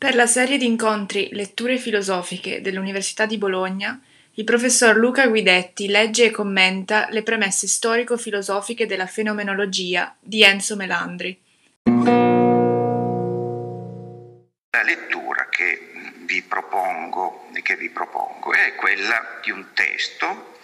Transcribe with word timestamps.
Per 0.00 0.14
la 0.14 0.26
serie 0.26 0.56
di 0.56 0.64
incontri 0.64 1.28
Letture 1.32 1.76
filosofiche 1.76 2.62
dell'Università 2.62 3.26
di 3.26 3.36
Bologna, 3.36 4.00
il 4.36 4.44
professor 4.44 4.96
Luca 4.96 5.26
Guidetti 5.26 5.88
legge 5.88 6.24
e 6.24 6.30
commenta 6.30 7.06
le 7.10 7.22
premesse 7.22 7.66
storico-filosofiche 7.66 8.86
della 8.86 9.06
fenomenologia 9.06 10.16
di 10.18 10.42
Enzo 10.42 10.74
Melandri. 10.74 11.38
La 14.70 14.82
lettura 14.84 15.48
che 15.50 15.92
vi 16.24 16.40
propongo, 16.44 17.50
che 17.62 17.76
vi 17.76 17.90
propongo 17.90 18.54
è 18.54 18.74
quella 18.76 19.38
di 19.42 19.50
un 19.50 19.66
testo, 19.74 20.60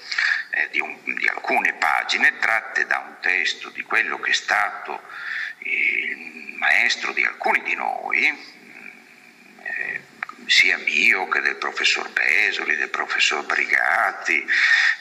eh, 0.53 0.71
di, 0.71 0.80
un, 0.80 0.96
di 1.14 1.29
alcune 1.29 1.75
pagine 1.75 2.39
tratte 2.41 2.87
da 2.87 3.05
un 3.07 3.16
testo 3.21 3.68
di 3.68 3.82
quello 3.82 4.18
che 4.18 4.30
è 4.30 4.34
stato 4.34 5.03
il 5.59 6.55
maestro 6.57 7.12
di 7.12 7.23
alcuni 7.23 7.61
di 7.64 7.75
noi, 7.75 8.55
sia 10.46 10.79
mio 10.79 11.28
che 11.28 11.41
del 11.41 11.56
professor 11.56 12.09
Besoli, 12.10 12.77
del 12.77 12.88
professor 12.88 13.45
Brigati, 13.45 14.46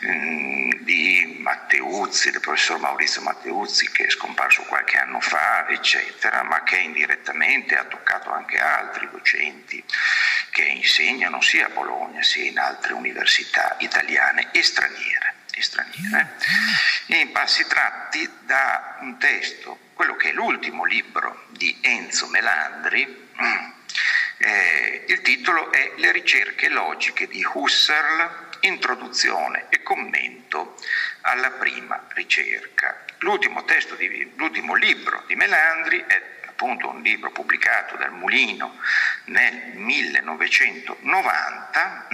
mm, 0.05 0.71
di 0.79 1.37
Matteuzzi, 1.39 2.31
del 2.31 2.41
professor 2.41 2.79
Maurizio 2.79 3.21
Matteuzzi 3.21 3.91
che 3.91 4.05
è 4.05 4.09
scomparso 4.09 4.63
qualche 4.63 4.97
anno 4.97 5.19
fa, 5.19 5.67
eccetera, 5.69 6.43
ma 6.43 6.63
che 6.63 6.77
indirettamente 6.77 7.77
ha 7.77 7.83
toccato 7.83 8.31
anche 8.31 8.59
altri 8.59 9.07
docenti 9.11 9.83
che 10.49 10.63
insegnano 10.63 11.41
sia 11.41 11.67
a 11.67 11.69
Bologna 11.69 12.23
sia 12.23 12.45
in 12.45 12.57
altre 12.57 12.93
università 12.93 13.75
italiane 13.79 14.49
e 14.51 14.63
straniere. 14.63 15.33
E 15.51 15.61
straniere. 15.61 16.35
E 17.07 17.31
si 17.45 17.65
tratti 17.67 18.29
da 18.41 18.97
un 19.01 19.17
testo, 19.19 19.77
quello 19.93 20.15
che 20.15 20.29
è 20.29 20.33
l'ultimo 20.33 20.83
libro 20.85 21.45
di 21.49 21.77
Enzo 21.81 22.27
Melandri, 22.27 23.29
eh, 24.37 25.05
il 25.07 25.21
titolo 25.21 25.71
è 25.71 25.93
Le 25.97 26.11
ricerche 26.11 26.69
logiche 26.69 27.27
di 27.27 27.45
Husserl, 27.53 28.49
introduzione 28.61 29.67
e 29.69 29.83
commento 29.83 30.75
alla 31.21 31.51
prima 31.51 32.07
ricerca. 32.13 33.05
L'ultimo, 33.19 33.63
di, 33.97 34.33
l'ultimo 34.35 34.73
libro 34.75 35.23
di 35.27 35.35
Melandri 35.35 36.03
è 36.05 36.21
appunto 36.45 36.89
un 36.89 37.01
libro 37.01 37.31
pubblicato 37.31 37.95
dal 37.97 38.13
Mulino 38.13 38.77
nel 39.25 39.71
1990 39.73 42.07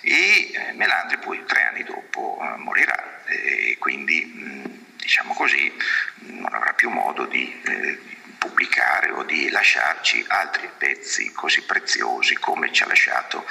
e 0.00 0.50
eh, 0.52 0.72
Melandri 0.72 1.18
poi 1.18 1.44
tre 1.44 1.62
anni 1.62 1.84
dopo 1.84 2.40
eh, 2.40 2.56
morirà 2.58 3.22
e 3.26 3.76
quindi 3.78 4.24
mm, 4.24 4.64
diciamo 4.96 5.34
così 5.34 5.72
non 6.16 6.52
avrà 6.52 6.72
più 6.72 6.90
modo 6.90 7.26
di, 7.26 7.60
eh, 7.64 7.98
pubblicare 8.42 9.12
o 9.12 9.22
di 9.22 9.50
lasciarci 9.50 10.24
altri 10.26 10.68
pezzi 10.76 11.30
così 11.32 11.62
preziosi 11.62 12.34
come 12.34 12.72
ci 12.72 12.82
ha 12.82 12.88
lasciato 12.88 13.46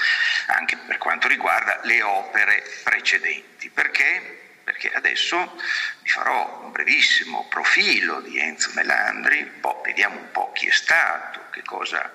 anche 0.47 0.75
per 0.75 0.97
quanto 0.97 1.30
riguarda 1.30 1.80
le 1.84 2.02
opere 2.02 2.61
precedenti. 2.84 3.69
Perché? 3.69 4.59
Perché 4.66 4.92
adesso 4.92 5.58
vi 6.02 6.09
farò 6.09 6.64
un 6.64 6.72
brevissimo 6.73 7.47
profilo 7.47 8.19
di 8.19 8.38
Enzo 8.38 8.72
Melandri, 8.73 9.45
poi 9.45 9.75
vediamo 9.86 10.17
un 10.19 10.30
po' 10.31 10.52
chi 10.52 10.67
è 10.67 10.72
stato, 10.72 11.50
che 11.52 11.62
cosa, 11.64 12.14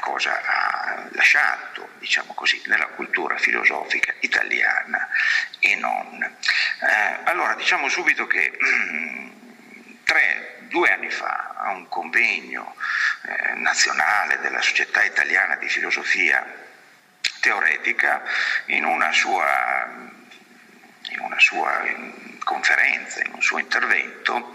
cosa 0.00 0.38
ha 0.44 1.08
lasciato, 1.12 1.88
diciamo 1.98 2.34
così, 2.34 2.60
nella 2.66 2.88
cultura 2.88 3.38
filosofica 3.38 4.14
italiana 4.20 5.08
e 5.58 5.76
non. 5.76 6.22
Eh, 6.22 7.18
allora, 7.24 7.54
diciamo 7.54 7.88
subito 7.88 8.26
che 8.26 8.56
tre 10.04 10.58
due 10.68 10.92
anni 10.92 11.10
fa 11.10 11.49
a 11.62 11.70
un 11.70 11.88
convegno 11.88 12.74
eh, 13.22 13.54
nazionale 13.54 14.38
della 14.40 14.60
Società 14.60 15.02
Italiana 15.02 15.56
di 15.56 15.68
Filosofia 15.68 16.44
Teoretica 17.40 18.22
in 18.66 18.84
una 18.84 19.12
sua, 19.12 19.88
in 21.10 21.20
una 21.20 21.38
sua 21.38 21.82
conferenza, 22.44 23.22
in 23.22 23.32
un 23.34 23.42
suo 23.42 23.58
intervento, 23.58 24.52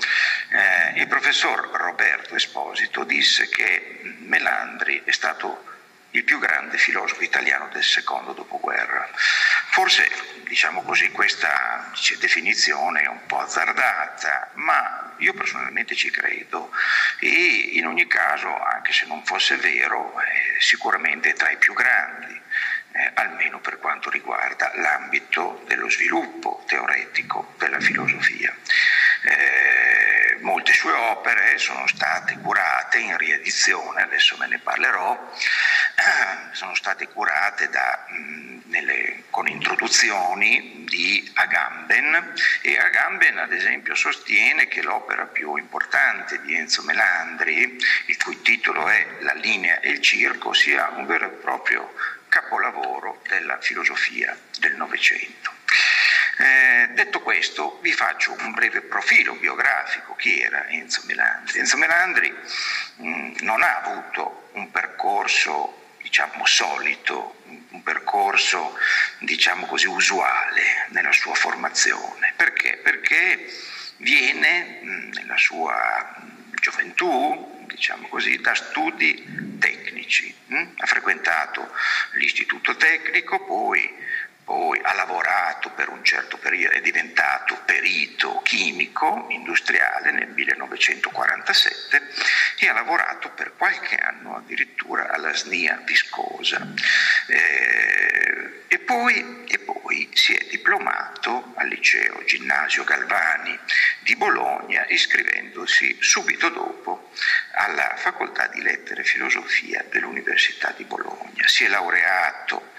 eh, 0.49 0.99
il 0.99 1.07
professor 1.07 1.69
Roberto 1.71 2.35
Esposito 2.35 3.03
disse 3.03 3.49
che 3.49 3.99
Melandri 4.19 5.01
è 5.03 5.11
stato 5.11 5.74
il 6.15 6.23
più 6.23 6.39
grande 6.39 6.77
filosofo 6.77 7.23
italiano 7.23 7.67
del 7.73 7.83
secondo 7.83 8.31
dopoguerra. 8.31 9.09
Forse, 9.71 10.09
diciamo 10.47 10.81
così, 10.83 11.11
questa 11.11 11.91
definizione 12.19 13.01
è 13.01 13.07
un 13.07 13.25
po' 13.25 13.39
azzardata, 13.39 14.51
ma 14.53 15.13
io 15.17 15.33
personalmente 15.33 15.93
ci 15.95 16.09
credo 16.09 16.71
e 17.19 17.69
in 17.73 17.85
ogni 17.85 18.07
caso, 18.07 18.47
anche 18.63 18.93
se 18.93 19.05
non 19.05 19.25
fosse 19.25 19.57
vero, 19.57 20.19
eh, 20.21 20.61
sicuramente 20.61 21.29
è 21.29 21.33
tra 21.33 21.49
i 21.49 21.57
più 21.57 21.73
grandi. 21.73 22.41
Eh, 22.97 23.11
almeno 23.15 23.59
per 23.59 23.77
quanto 23.79 24.09
riguarda 24.09 24.71
l'ambito 24.75 25.65
dello 25.67 25.89
sviluppo 25.89 26.63
teoretico 26.65 27.53
della 27.57 27.81
filosofia. 27.81 28.55
Eh, 29.23 30.14
molte 30.41 30.73
sue 30.73 30.91
opere 30.91 31.57
sono 31.57 31.87
state 31.87 32.37
curate 32.39 32.99
in 32.99 33.17
riedizione, 33.17 34.01
adesso 34.01 34.35
me 34.37 34.47
ne 34.47 34.59
parlerò, 34.59 35.31
sono 36.51 36.75
state 36.75 37.07
curate 37.07 37.69
da, 37.69 38.05
mh, 38.07 38.61
nelle, 38.65 39.23
con 39.29 39.47
introduzioni 39.47 40.83
di 40.87 41.31
Agamben 41.35 42.33
e 42.61 42.77
Agamben 42.77 43.37
ad 43.37 43.51
esempio 43.51 43.95
sostiene 43.95 44.67
che 44.67 44.81
l'opera 44.81 45.25
più 45.25 45.55
importante 45.55 46.41
di 46.41 46.55
Enzo 46.55 46.83
Melandri, 46.83 47.77
il 48.07 48.17
cui 48.17 48.41
titolo 48.41 48.87
è 48.87 49.05
La 49.19 49.33
linea 49.33 49.79
e 49.79 49.89
il 49.91 50.01
circo, 50.01 50.53
sia 50.53 50.89
un 50.95 51.05
vero 51.05 51.25
e 51.25 51.29
proprio 51.29 51.93
capolavoro 52.27 53.21
della 53.27 53.57
filosofia 53.59 54.37
del 54.59 54.75
Novecento. 54.75 55.51
Eh, 56.37 56.89
detto 56.93 57.21
questo, 57.21 57.79
vi 57.81 57.93
faccio 57.93 58.35
un 58.39 58.51
breve 58.51 58.81
profilo 58.81 59.35
biografico. 59.35 60.15
Chi 60.15 60.41
era 60.41 60.67
Enzo 60.67 61.01
Melandri? 61.05 61.59
Enzo 61.59 61.77
Melandri 61.77 62.35
mh, 62.97 63.35
non 63.41 63.61
ha 63.63 63.81
avuto 63.81 64.49
un 64.53 64.69
percorso 64.71 65.95
diciamo, 66.01 66.45
solito, 66.45 67.41
un 67.69 67.83
percorso 67.83 68.77
diciamo 69.19 69.65
così, 69.65 69.87
usuale 69.87 70.87
nella 70.89 71.11
sua 71.13 71.35
formazione. 71.35 72.33
Perché? 72.35 72.77
Perché 72.83 73.49
viene 73.97 74.79
nella 75.13 75.37
sua 75.37 76.15
gioventù, 76.59 77.65
diciamo 77.65 78.07
così, 78.07 78.39
da 78.41 78.53
studi 78.55 79.57
tecnici. 79.59 80.33
Ha 80.77 80.85
frequentato 80.85 81.71
l'istituto 82.13 82.75
tecnico, 82.75 83.43
poi 83.45 83.91
poi 84.45 84.79
ha 84.83 84.93
lavorato 84.93 85.71
per 85.71 85.89
un 85.89 86.03
certo 86.03 86.37
periodo, 86.37 86.75
è 86.75 86.81
diventato 86.81 87.59
perito 87.65 88.41
chimico 88.43 89.25
industriale 89.29 90.11
nel 90.11 90.29
1947 90.29 92.01
e 92.59 92.67
ha 92.67 92.73
lavorato 92.73 93.31
per 93.31 93.53
qualche 93.57 93.95
anno 93.95 94.35
addirittura 94.37 95.09
alla 95.09 95.33
SNIA 95.33 95.81
viscosa. 95.83 96.65
Eh, 97.27 98.61
e, 98.67 98.79
poi, 98.79 99.45
e 99.47 99.57
poi 99.57 100.09
si 100.13 100.35
è 100.35 100.45
diplomato 100.47 101.53
al 101.55 101.67
liceo 101.67 102.23
Ginnasio 102.25 102.83
Galvani 102.83 103.57
di 104.01 104.15
Bologna 104.15 104.85
iscrivendosi 104.89 105.97
subito 105.99 106.49
dopo 106.49 107.09
alla 107.55 107.95
facoltà 107.95 108.47
di 108.47 108.61
lettere 108.61 109.01
e 109.01 109.05
filosofia 109.05 109.83
dell'Università 109.89 110.73
di 110.75 110.83
Bologna. 110.83 111.47
Si 111.47 111.63
è 111.63 111.67
laureato 111.67 112.73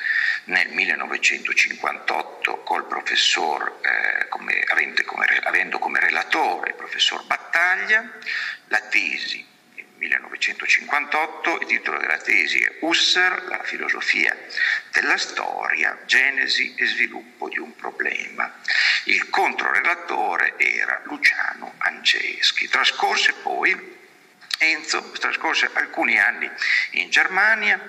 nel 0.44 0.68
1958 0.68 2.62
col 2.62 2.86
professor, 2.86 3.80
eh, 3.82 4.28
come, 4.28 4.62
avendo, 4.66 5.02
come, 5.04 5.26
avendo 5.42 5.78
come 5.78 6.00
relatore 6.00 6.70
il 6.70 6.76
professor 6.76 7.24
Battaglia, 7.24 8.08
la 8.68 8.80
tesi 8.80 9.54
1958, 9.98 11.60
il 11.60 11.66
titolo 11.66 11.98
della 11.98 12.18
tesi 12.18 12.60
è 12.60 12.76
Husserl, 12.80 13.48
la 13.48 13.62
filosofia 13.62 14.36
della 14.92 15.16
storia, 15.16 15.98
genesi 16.04 16.74
e 16.76 16.86
sviluppo 16.86 17.48
di 17.48 17.58
un 17.58 17.74
problema. 17.74 18.60
Il 19.04 19.28
controrelatore 19.30 20.54
era 20.58 21.00
Luciano 21.04 21.74
Anceschi. 21.78 22.68
Trascorse 22.68 23.32
poi 23.42 23.95
Enzo 24.58 25.10
trascorse 25.12 25.70
alcuni 25.72 26.18
anni 26.18 26.50
in 26.92 27.10
Germania 27.10 27.80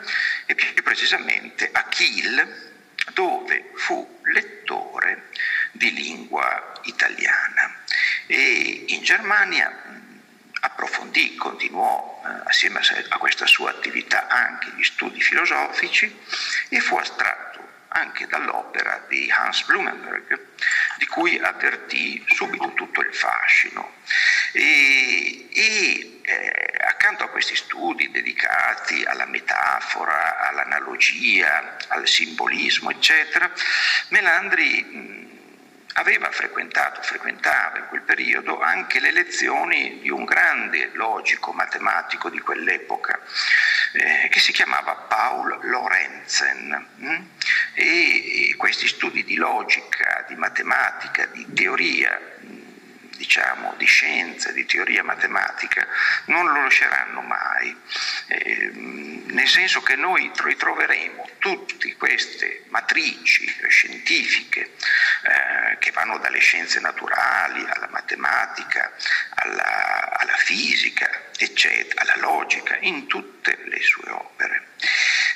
e 0.45 0.55
più 0.55 0.73
precisamente 0.83 1.69
a 1.71 1.83
Kiel, 1.83 2.75
dove 3.13 3.71
fu 3.75 4.19
lettore 4.23 5.29
di 5.71 5.93
lingua 5.93 6.81
italiana. 6.83 7.73
E 8.25 8.85
in 8.87 9.01
Germania 9.01 9.71
approfondì, 10.61 11.35
continuò 11.35 12.21
eh, 12.25 12.41
assieme 12.45 12.81
a 13.09 13.17
questa 13.17 13.45
sua 13.45 13.69
attività 13.69 14.27
anche 14.27 14.71
gli 14.75 14.83
studi 14.83 15.21
filosofici 15.21 16.13
e 16.69 16.79
fu 16.79 16.97
astratto 16.97 17.66
anche 17.89 18.27
dall'opera 18.27 19.05
di 19.07 19.31
Hans 19.31 19.63
Blumenberg, 19.63 20.39
di 20.97 21.05
cui 21.07 21.39
avvertì 21.39 22.23
subito 22.29 22.73
tutto 22.73 23.01
il 23.01 23.13
fascino. 23.13 23.95
E, 24.53 25.47
e 25.51 26.21
eh, 26.23 26.73
accanto 26.87 27.23
a 27.23 27.29
questi 27.29 27.55
studi 27.55 28.09
dedicati 28.11 29.03
alla 29.03 29.25
metafora, 29.25 30.47
all'analogia, 30.47 31.77
al 31.89 32.07
simbolismo, 32.07 32.89
eccetera, 32.89 33.51
Melandri 34.09 35.26
aveva 35.97 36.29
frequentato, 36.31 37.01
frequentava 37.01 37.79
in 37.79 37.87
quel 37.87 38.01
periodo 38.01 38.59
anche 38.59 38.99
le 38.99 39.11
lezioni 39.11 39.99
di 39.99 40.09
un 40.09 40.25
grande 40.25 40.91
logico 40.93 41.51
matematico 41.51 42.29
di 42.29 42.39
quell'epoca, 42.39 43.19
eh, 43.93 44.27
che 44.29 44.39
si 44.39 44.51
chiamava 44.51 44.93
Paul 44.93 45.57
Lorenzen. 45.61 46.87
Hm? 46.97 47.25
E, 47.73 48.49
e 48.49 48.55
questi 48.55 48.87
studi 48.87 49.23
di 49.23 49.35
logica, 49.35 50.25
di 50.27 50.35
matematica, 50.35 51.25
di 51.27 51.45
teoria 51.53 52.19
diciamo, 53.17 53.73
di 53.77 53.85
scienza, 53.85 54.51
di 54.51 54.65
teoria 54.65 55.03
matematica, 55.03 55.87
non 56.25 56.45
lo 56.45 56.61
lasceranno 56.61 57.21
mai, 57.21 57.75
eh, 58.27 58.71
nel 59.29 59.47
senso 59.47 59.81
che 59.81 59.95
noi 59.95 60.31
ritroveremo 60.33 61.29
tutte 61.39 61.95
queste 61.95 62.63
matrici 62.69 63.45
scientifiche 63.67 64.71
eh, 65.23 65.77
che 65.79 65.91
vanno 65.91 66.17
dalle 66.17 66.39
scienze 66.39 66.79
naturali 66.79 67.65
alla 67.67 67.87
matematica, 67.89 68.93
alla, 69.35 70.17
alla 70.17 70.37
fisica, 70.37 71.09
eccetera, 71.37 72.01
alla 72.01 72.17
logica, 72.21 72.77
in 72.81 73.07
tutte 73.07 73.57
le 73.65 73.81
sue 73.81 74.09
opere. 74.09 74.67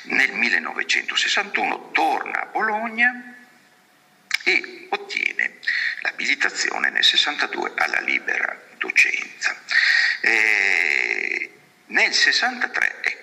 Nel 0.04 0.32
1961 0.32 1.90
torna 1.92 2.42
a 2.42 2.46
Bologna 2.46 3.36
e 4.44 4.86
ottiene 4.90 5.58
l'abilitazione 6.00 6.90
nel 6.90 7.04
62 7.04 7.72
alla 7.76 8.00
libera 8.00 8.58
docenza. 8.76 9.56
E 10.20 11.52
nel 11.86 12.12
63, 12.12 12.96
ecco, 13.02 13.21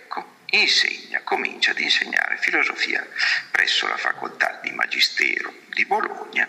insegna, 0.51 1.21
comincia 1.21 1.71
ad 1.71 1.79
insegnare 1.79 2.37
filosofia 2.37 3.05
presso 3.51 3.87
la 3.87 3.97
facoltà 3.97 4.59
di 4.61 4.71
Magistero 4.71 5.53
di 5.69 5.85
Bologna 5.85 6.47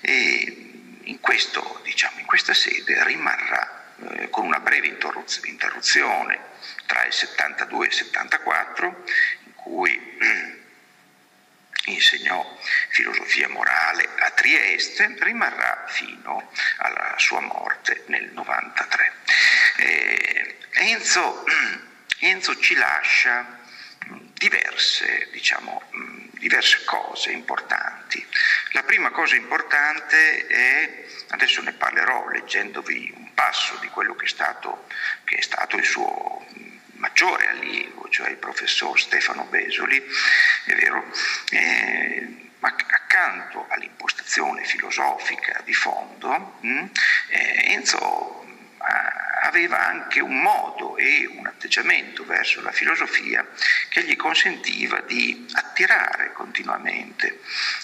e 0.00 0.68
in, 1.02 1.20
questo, 1.20 1.80
diciamo, 1.84 2.18
in 2.20 2.26
questa 2.26 2.54
sede 2.54 3.04
rimarrà 3.04 3.94
eh, 4.00 4.30
con 4.30 4.46
una 4.46 4.60
breve 4.60 4.96
interruzione 5.44 6.38
tra 6.86 7.04
il 7.04 7.12
72 7.12 7.84
e 7.84 7.88
il 7.88 7.94
74 7.94 9.04
in 9.44 9.54
cui 9.54 10.16
insegnò 11.86 12.58
filosofia 12.90 13.48
morale 13.48 14.08
a 14.18 14.30
Trieste, 14.30 15.16
rimarrà 15.20 15.84
fino 15.88 16.50
alla 16.78 17.14
sua 17.16 17.40
morte 17.40 18.04
nel 18.06 18.30
93. 18.32 19.12
Eh, 19.76 20.56
Enzo, 20.72 21.44
Enzo, 22.20 22.58
ci 22.58 22.74
lascia 22.74 23.58
diverse, 24.34 25.28
diciamo, 25.32 25.82
diverse 26.32 26.84
cose 26.84 27.30
importanti. 27.30 28.24
La 28.72 28.82
prima 28.82 29.10
cosa 29.10 29.36
importante 29.36 30.46
è, 30.46 31.06
adesso 31.28 31.62
ne 31.62 31.72
parlerò 31.72 32.28
leggendovi 32.28 33.12
un 33.16 33.34
passo 33.34 33.76
di 33.80 33.88
quello 33.88 34.14
che 34.14 34.24
è 34.24 34.28
stato, 34.28 34.86
che 35.24 35.36
è 35.36 35.42
stato 35.42 35.76
il 35.76 35.84
suo 35.84 36.44
maggiore 36.94 37.48
allievo, 37.48 38.08
cioè 38.08 38.30
il 38.30 38.36
professor 38.36 38.98
Stefano 38.98 39.44
Besoli, 39.44 40.02
è 40.64 40.74
vero, 40.74 41.04
eh, 41.50 42.50
ma 42.58 42.74
accanto 43.08 43.66
all'impostazione 43.68 44.64
filosofica 44.64 45.60
di 45.64 45.74
fondo, 45.74 46.58
mh, 46.60 46.68
mm, 46.68 46.86
eh, 47.28 47.72
Enzo 47.72 48.37
aveva 49.42 49.86
anche 49.86 50.20
un 50.20 50.40
modo 50.40 50.96
e 50.96 51.26
un 51.26 51.46
atteggiamento 51.46 52.24
verso 52.24 52.60
la 52.60 52.72
filosofia 52.72 53.46
che 53.88 54.02
gli 54.04 54.16
consentiva 54.16 55.00
di 55.00 55.46
attirare 55.52 56.32
continuamente 56.32 57.40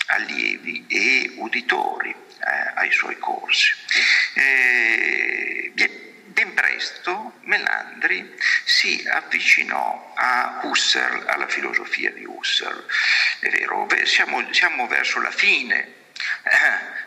allievi 0.06 0.84
e 0.88 1.32
uditori 1.36 2.10
eh, 2.10 2.72
ai 2.74 2.92
suoi 2.92 3.18
corsi. 3.18 3.72
Eh, 4.34 5.72
Ben 6.34 6.52
presto 6.52 7.38
Melandri 7.42 8.34
si 8.64 9.06
avvicinò 9.08 10.12
a 10.16 10.58
Husserl, 10.64 11.28
alla 11.28 11.46
filosofia 11.46 12.10
di 12.10 12.24
Husserl. 12.24 12.86
È 13.38 13.48
vero, 13.50 13.86
siamo, 14.02 14.52
siamo 14.52 14.88
verso 14.88 15.20
la 15.20 15.30
fine 15.30 16.03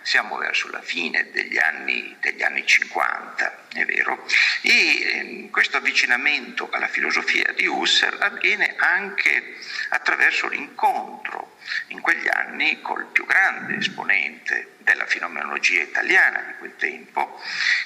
siamo 0.07 0.38
verso 0.38 0.69
la 0.69 0.81
fine 0.81 1.31
degli 1.31 1.57
anni, 1.57 2.15
degli 2.21 2.42
anni 2.42 2.65
50, 2.65 3.65
è 3.74 3.83
vero, 3.83 4.25
e 4.62 5.01
ehm, 5.01 5.50
questo 5.50 5.75
avvicinamento 5.75 6.69
alla 6.71 6.88
filosofia 6.88 7.51
di 7.51 7.68
Husserl 7.68 8.21
avviene 8.21 8.75
anche 8.77 9.57
attraverso 9.89 10.48
l'incontro 10.48 11.57
in 11.88 12.00
quegli 12.00 12.30
anni 12.31 12.81
col 12.81 13.07
più 13.07 13.25
grande 13.25 13.75
esponente 13.75 14.75
della 14.77 15.06
fenomenologia 15.06 15.81
italiana 15.81 16.39
di 16.39 16.54
quel 16.57 16.77
tempo, 16.77 17.42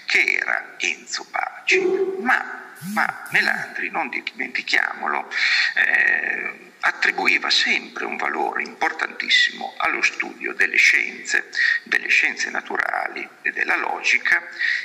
che 0.05 0.37
era 0.39 0.75
Enzo 0.77 1.25
Paci. 1.25 1.79
Ma, 2.19 2.60
ma 2.93 3.27
Melandri, 3.31 3.89
non 3.89 4.09
dimentichiamolo, 4.09 5.31
eh, 5.75 6.71
attribuiva 6.79 7.49
sempre 7.49 8.05
un 8.05 8.17
valore 8.17 8.63
importantissimo 8.63 9.75
allo 9.77 10.01
studio 10.01 10.53
delle 10.53 10.77
scienze, 10.77 11.49
delle 11.83 12.07
scienze 12.07 12.49
naturali 12.49 13.27
e 13.43 13.51
della 13.51 13.75
logica 13.75 14.41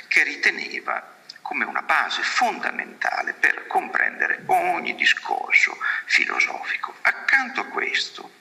che 0.07 0.23
riteneva 0.23 1.15
come 1.41 1.65
una 1.65 1.81
base 1.81 2.21
fondamentale 2.23 3.33
per 3.33 3.67
comprendere 3.67 4.43
ogni 4.47 4.95
discorso 4.95 5.77
filosofico. 6.05 6.93
Accanto 7.01 7.61
a 7.61 7.65
questo 7.65 8.31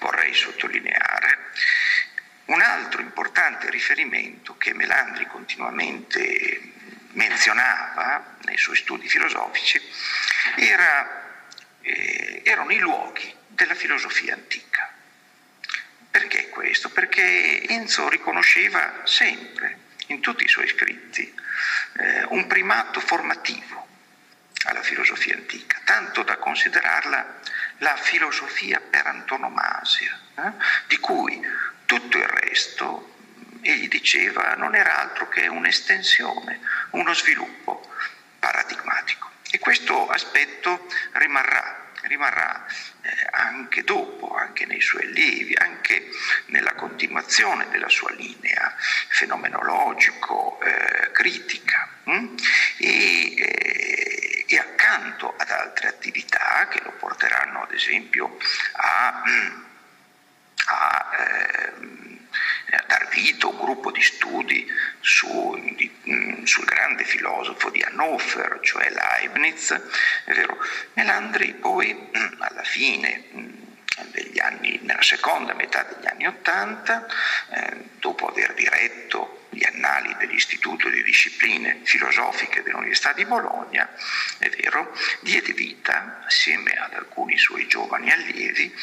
vorrei 0.00 0.34
sottolineare 0.34 1.38
un 2.46 2.60
altro 2.60 3.00
importante 3.00 3.70
riferimento 3.70 4.56
che 4.58 4.74
Melandri 4.74 5.26
continuamente 5.26 6.60
menzionava 7.12 8.36
nei 8.44 8.56
suoi 8.56 8.76
studi 8.76 9.08
filosofici 9.08 9.80
era 10.56 11.20
eh, 11.82 12.42
erano 12.44 12.70
i 12.70 12.78
luoghi 12.78 13.34
della 13.48 13.74
filosofia 13.74 14.34
antica. 14.34 14.90
Perché 16.10 16.48
questo? 16.48 16.90
Perché 16.90 17.66
Enzo 17.68 18.08
riconosceva 18.08 19.00
sempre, 19.04 19.78
in 20.08 20.20
tutti 20.20 20.44
i 20.44 20.48
suoi 20.48 20.68
scritti, 20.68 21.34
eh, 21.98 22.24
un 22.24 22.46
primato 22.46 23.00
formativo 23.00 23.88
alla 24.64 24.82
filosofia 24.82 25.34
antica, 25.34 25.80
tanto 25.84 26.22
da 26.22 26.36
considerarla 26.36 27.40
la 27.78 27.96
filosofia 27.96 28.80
per 28.80 29.06
antonomasia, 29.06 30.20
eh, 30.36 30.52
di 30.86 30.98
cui 30.98 31.40
tutto 31.86 32.18
il 32.18 32.28
resto, 32.28 33.11
egli 33.62 33.88
diceva, 33.88 34.54
non 34.54 34.74
era 34.74 34.98
altro 34.98 35.28
che 35.28 35.46
un'estensione, 35.46 36.60
uno 36.90 37.14
sviluppo 37.14 37.90
paradigmatico. 38.38 39.30
E 39.50 39.58
questo 39.58 40.08
aspetto 40.08 40.86
rimarrà, 41.12 41.90
rimarrà 42.02 42.66
eh, 43.02 43.26
anche 43.30 43.84
dopo, 43.84 44.34
anche 44.34 44.66
nei 44.66 44.80
suoi 44.80 45.04
allievi, 45.04 45.54
anche 45.54 46.08
nella 46.46 46.74
continuazione 46.74 47.68
della 47.68 47.88
sua 47.88 48.10
linea 48.12 48.74
fenomenologico-critica. 49.08 51.88
Hm? 52.04 52.34
E, 52.78 53.34
eh, 53.36 54.44
e, 54.48 54.58
accanto 54.58 55.34
ad 55.36 55.50
altre 55.50 55.86
attività 55.88 56.66
che 56.68 56.80
lo 56.82 56.90
porteranno 56.92 57.62
ad 57.62 57.72
esempio 57.72 58.36
a, 58.72 59.22
a 60.66 61.10
eh, 61.18 61.72
dar 62.86 63.08
vita 63.08 63.46
a 63.46 63.50
un 63.50 63.58
gruppo 63.58 63.90
di 63.90 64.02
studi 64.02 64.66
su, 65.00 65.74
di, 65.76 65.90
mm, 66.08 66.44
sul 66.44 66.64
grande 66.64 67.04
filosofo 67.04 67.70
di 67.70 67.82
Hannover, 67.82 68.60
cioè 68.62 68.90
Leibniz, 68.90 69.72
è 70.24 70.32
vero, 70.32 70.56
Melandri 70.94 71.54
poi 71.54 71.94
mm, 71.94 72.40
alla 72.40 72.64
fine 72.64 73.24
mm, 73.34 73.50
degli 74.10 74.40
anni, 74.40 74.78
nella 74.82 75.02
seconda 75.02 75.54
metà 75.54 75.82
degli 75.82 76.06
anni 76.06 76.26
Ottanta, 76.26 77.06
eh, 77.50 77.88
dopo 77.98 78.28
aver 78.28 78.54
diretto 78.54 79.41
gli 79.52 79.64
annali 79.64 80.16
dell'Istituto 80.18 80.88
di 80.88 81.02
Discipline 81.02 81.80
Filosofiche 81.84 82.62
dell'Università 82.62 83.12
di 83.12 83.26
Bologna, 83.26 83.86
è 84.38 84.48
vero, 84.48 84.96
diede 85.20 85.52
vita, 85.52 86.22
assieme 86.26 86.72
ad 86.72 86.94
alcuni 86.94 87.36
suoi 87.36 87.66
giovani 87.68 88.10
allievi, 88.10 88.74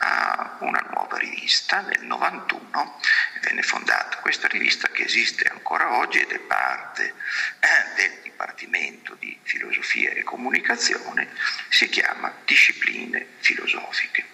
a 0.00 0.56
una 0.60 0.84
nuova 0.92 1.18
rivista 1.18 1.80
nel 1.82 2.02
91, 2.02 3.00
venne 3.42 3.62
fondata 3.62 4.16
questa 4.18 4.48
rivista 4.48 4.88
che 4.88 5.04
esiste 5.04 5.44
ancora 5.44 5.96
oggi 5.98 6.18
ed 6.18 6.32
è 6.32 6.38
parte 6.40 7.14
eh, 7.60 7.94
del 7.94 8.18
Dipartimento 8.22 9.14
di 9.14 9.38
Filosofia 9.42 10.10
e 10.10 10.24
Comunicazione, 10.24 11.28
si 11.68 11.88
chiama 11.88 12.32
Discipline 12.44 13.24
Filosofiche. 13.38 14.26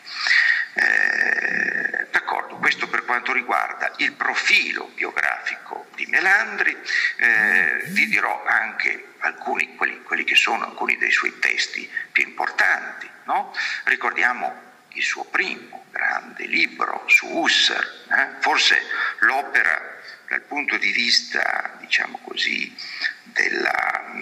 Eh, 0.74 2.06
d'accordo, 2.10 2.56
questo 2.56 2.88
per 2.88 3.04
quanto 3.04 3.32
riguarda 3.32 3.92
il 3.98 4.12
profilo 4.12 4.90
biografico 4.94 5.86
di 5.94 6.06
Melandri, 6.06 6.76
eh, 7.16 7.82
vi 7.86 8.06
dirò 8.08 8.44
anche 8.44 9.12
alcuni, 9.18 9.74
quelli, 9.76 10.02
quelli, 10.02 10.24
che 10.24 10.34
sono 10.34 10.64
alcuni 10.64 10.96
dei 10.96 11.10
suoi 11.10 11.38
testi 11.38 11.88
più 12.10 12.24
importanti. 12.24 13.08
No? 13.24 13.54
Ricordiamo 13.84 14.62
il 14.94 15.02
suo 15.02 15.24
primo 15.24 15.86
grande 15.90 16.46
libro 16.46 17.04
su 17.06 17.26
Husserl, 17.26 18.06
eh? 18.10 18.28
forse 18.40 18.80
l'opera 19.20 19.93
dal 20.34 20.42
punto 20.42 20.76
di 20.78 20.90
vista, 20.90 21.76
diciamo 21.78 22.18
così, 22.24 22.74
della 23.22 24.12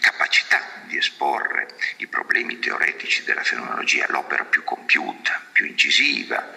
capacità 0.00 0.60
di 0.86 0.96
esporre 0.96 1.68
i 1.98 2.08
problemi 2.08 2.58
teoretici 2.58 3.22
della 3.22 3.44
fenomenologia, 3.44 4.06
l'opera 4.08 4.44
più 4.46 4.64
compiuta, 4.64 5.40
più 5.52 5.66
incisiva, 5.66 6.54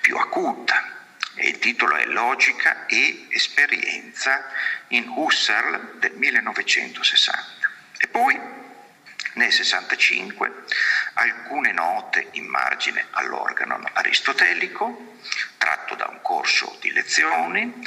più 0.00 0.16
acuta. 0.16 0.96
E 1.36 1.50
il 1.50 1.60
titolo 1.60 1.94
è 1.94 2.06
Logica 2.06 2.86
e 2.86 3.26
esperienza 3.28 4.50
in 4.88 5.06
Husserl 5.08 5.98
del 6.00 6.14
1960. 6.14 7.70
E 7.96 8.08
poi 8.08 8.40
nel 9.34 9.52
65 9.52 10.64
alcune 11.18 11.72
note 11.72 12.28
in 12.32 12.46
margine 12.46 13.06
all'organo 13.10 13.80
aristotelico, 13.92 15.16
tratto 15.58 15.96
da 15.96 16.06
un 16.06 16.22
corso 16.22 16.76
di 16.80 16.92
lezioni, 16.92 17.82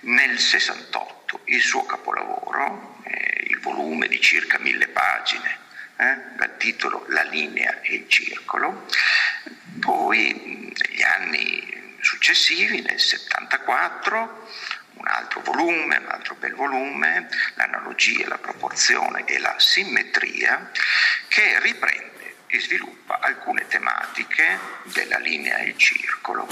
nel 0.00 0.38
68 0.38 1.40
il 1.44 1.62
suo 1.62 1.86
capolavoro, 1.86 3.00
eh, 3.04 3.46
il 3.48 3.58
volume 3.60 4.06
di 4.06 4.20
circa 4.20 4.58
mille 4.58 4.88
pagine, 4.88 5.58
eh, 5.96 6.16
dal 6.36 6.56
titolo 6.58 7.06
La 7.08 7.22
linea 7.22 7.80
e 7.80 7.94
il 7.94 8.08
circolo, 8.08 8.86
poi 9.80 10.72
negli 10.76 11.02
anni 11.02 11.96
successivi, 12.00 12.82
nel 12.82 13.00
74, 13.00 14.48
un 14.94 15.06
altro 15.06 15.40
volume, 15.40 15.96
un 15.96 16.08
altro 16.08 16.34
bel 16.34 16.54
volume, 16.54 17.28
l'analogia, 17.54 18.28
la 18.28 18.38
proporzione 18.38 19.24
e 19.24 19.38
la 19.38 19.54
simmetria, 19.56 20.70
che 21.28 21.58
riprende 21.60 22.13
e 22.54 22.60
sviluppa 22.60 23.18
alcune 23.18 23.66
tematiche 23.66 24.58
della 24.84 25.18
linea 25.18 25.58
il 25.60 25.76
circolo. 25.76 26.46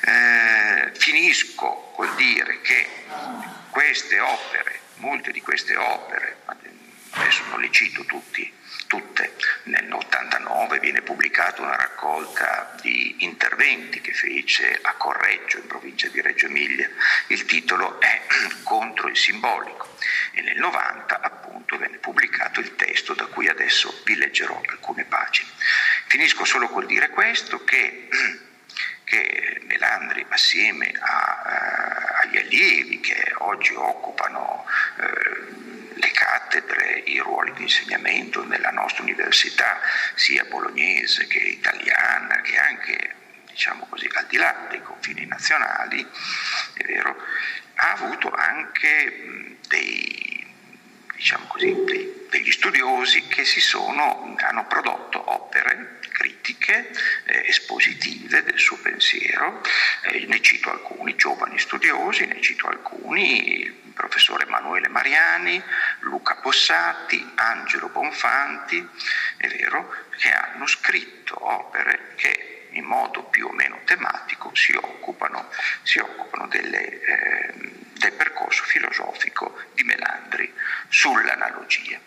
Eh, 0.00 0.92
finisco 0.94 1.90
col 1.94 2.14
dire 2.14 2.60
che 2.60 2.86
queste 3.70 4.20
opere, 4.20 4.78
molte 4.96 5.32
di 5.32 5.40
queste 5.40 5.74
opere, 5.74 6.42
adesso 7.10 7.42
non 7.50 7.60
le 7.60 7.70
cito 7.72 8.04
tutti, 8.04 8.52
tutte, 8.86 9.34
nel 9.64 9.92
89 9.92 10.78
viene 10.78 11.02
pubblicata 11.02 11.62
una 11.62 11.76
raccolta 11.76 12.76
di 12.80 13.16
interventi 13.24 14.00
che 14.00 14.12
fece 14.12 14.78
a 14.82 14.94
Correggio, 14.94 15.58
in 15.58 15.66
provincia 15.66 16.06
di 16.08 16.20
Reggio 16.20 16.46
Emilia, 16.46 16.88
il 17.28 17.44
titolo 17.44 18.00
è 18.00 18.22
Contro 18.62 19.08
il 19.08 19.16
simbolico 19.16 19.96
e 20.32 20.42
nel 20.42 20.58
90 20.58 21.20
appunto 21.20 21.43
venne 21.78 21.98
pubblicato 21.98 22.60
il 22.60 22.76
testo 22.76 23.14
da 23.14 23.26
cui 23.26 23.48
adesso 23.48 24.02
vi 24.04 24.16
leggerò 24.16 24.60
alcune 24.68 25.04
pagine. 25.04 25.48
Finisco 26.06 26.44
solo 26.44 26.68
col 26.68 26.86
dire 26.86 27.10
questo 27.10 27.64
che 27.64 28.08
che 29.04 29.60
Melandri 29.66 30.24
assieme 30.28 30.92
a, 30.98 31.42
uh, 31.44 32.26
agli 32.26 32.38
allievi 32.38 33.00
che 33.00 33.32
oggi 33.38 33.74
occupano 33.74 34.66
uh, 34.96 35.94
le 35.94 36.10
cattedre, 36.10 37.02
i 37.04 37.18
ruoli 37.18 37.52
di 37.52 37.62
insegnamento 37.62 38.44
nella 38.44 38.70
nostra 38.70 39.02
università, 39.02 39.80
sia 40.14 40.44
bolognese 40.44 41.26
che 41.26 41.38
italiana, 41.38 42.40
che 42.40 42.58
anche 42.58 43.14
diciamo 43.46 43.86
così, 43.88 44.08
al 44.12 44.26
di 44.26 44.36
là 44.36 44.66
dei 44.68 44.82
confini 44.82 45.26
nazionali, 45.26 46.04
è 46.74 46.84
vero, 46.84 47.16
ha 47.76 47.92
avuto 47.92 48.30
anche 48.30 49.56
dei, 49.68 50.33
diciamo 51.24 51.46
così, 51.46 51.74
dei, 51.86 52.26
degli 52.28 52.50
studiosi 52.50 53.26
che 53.28 53.46
sono, 53.46 54.36
hanno 54.40 54.66
prodotto 54.66 55.32
opere 55.32 56.00
critiche 56.12 56.90
eh, 57.24 57.44
espositive 57.46 58.42
del 58.42 58.58
suo 58.58 58.76
pensiero, 58.76 59.62
eh, 60.02 60.26
ne 60.26 60.42
cito 60.42 60.70
alcuni 60.70 61.16
giovani 61.16 61.58
studiosi, 61.58 62.26
ne 62.26 62.42
cito 62.42 62.66
alcuni, 62.66 63.60
il 63.60 63.72
professore 63.94 64.44
Emanuele 64.44 64.88
Mariani, 64.88 65.62
Luca 66.00 66.34
Possati, 66.34 67.32
Angelo 67.36 67.88
Bonfanti, 67.88 68.86
è 69.38 69.48
vero, 69.48 69.94
che 70.18 70.30
hanno 70.30 70.66
scritto 70.66 71.36
opere 71.42 72.12
che 72.16 72.63
in 72.74 72.84
modo 72.84 73.24
più 73.24 73.46
o 73.46 73.52
meno 73.52 73.80
tematico 73.84 74.50
si 74.54 74.72
occupano, 74.72 75.48
si 75.82 75.98
occupano 75.98 76.46
delle, 76.46 77.00
eh, 77.00 77.54
del 77.98 78.12
percorso 78.12 78.64
filosofico 78.64 79.56
di 79.74 79.82
Melandri 79.84 80.52
sull'analogia. 80.88 81.98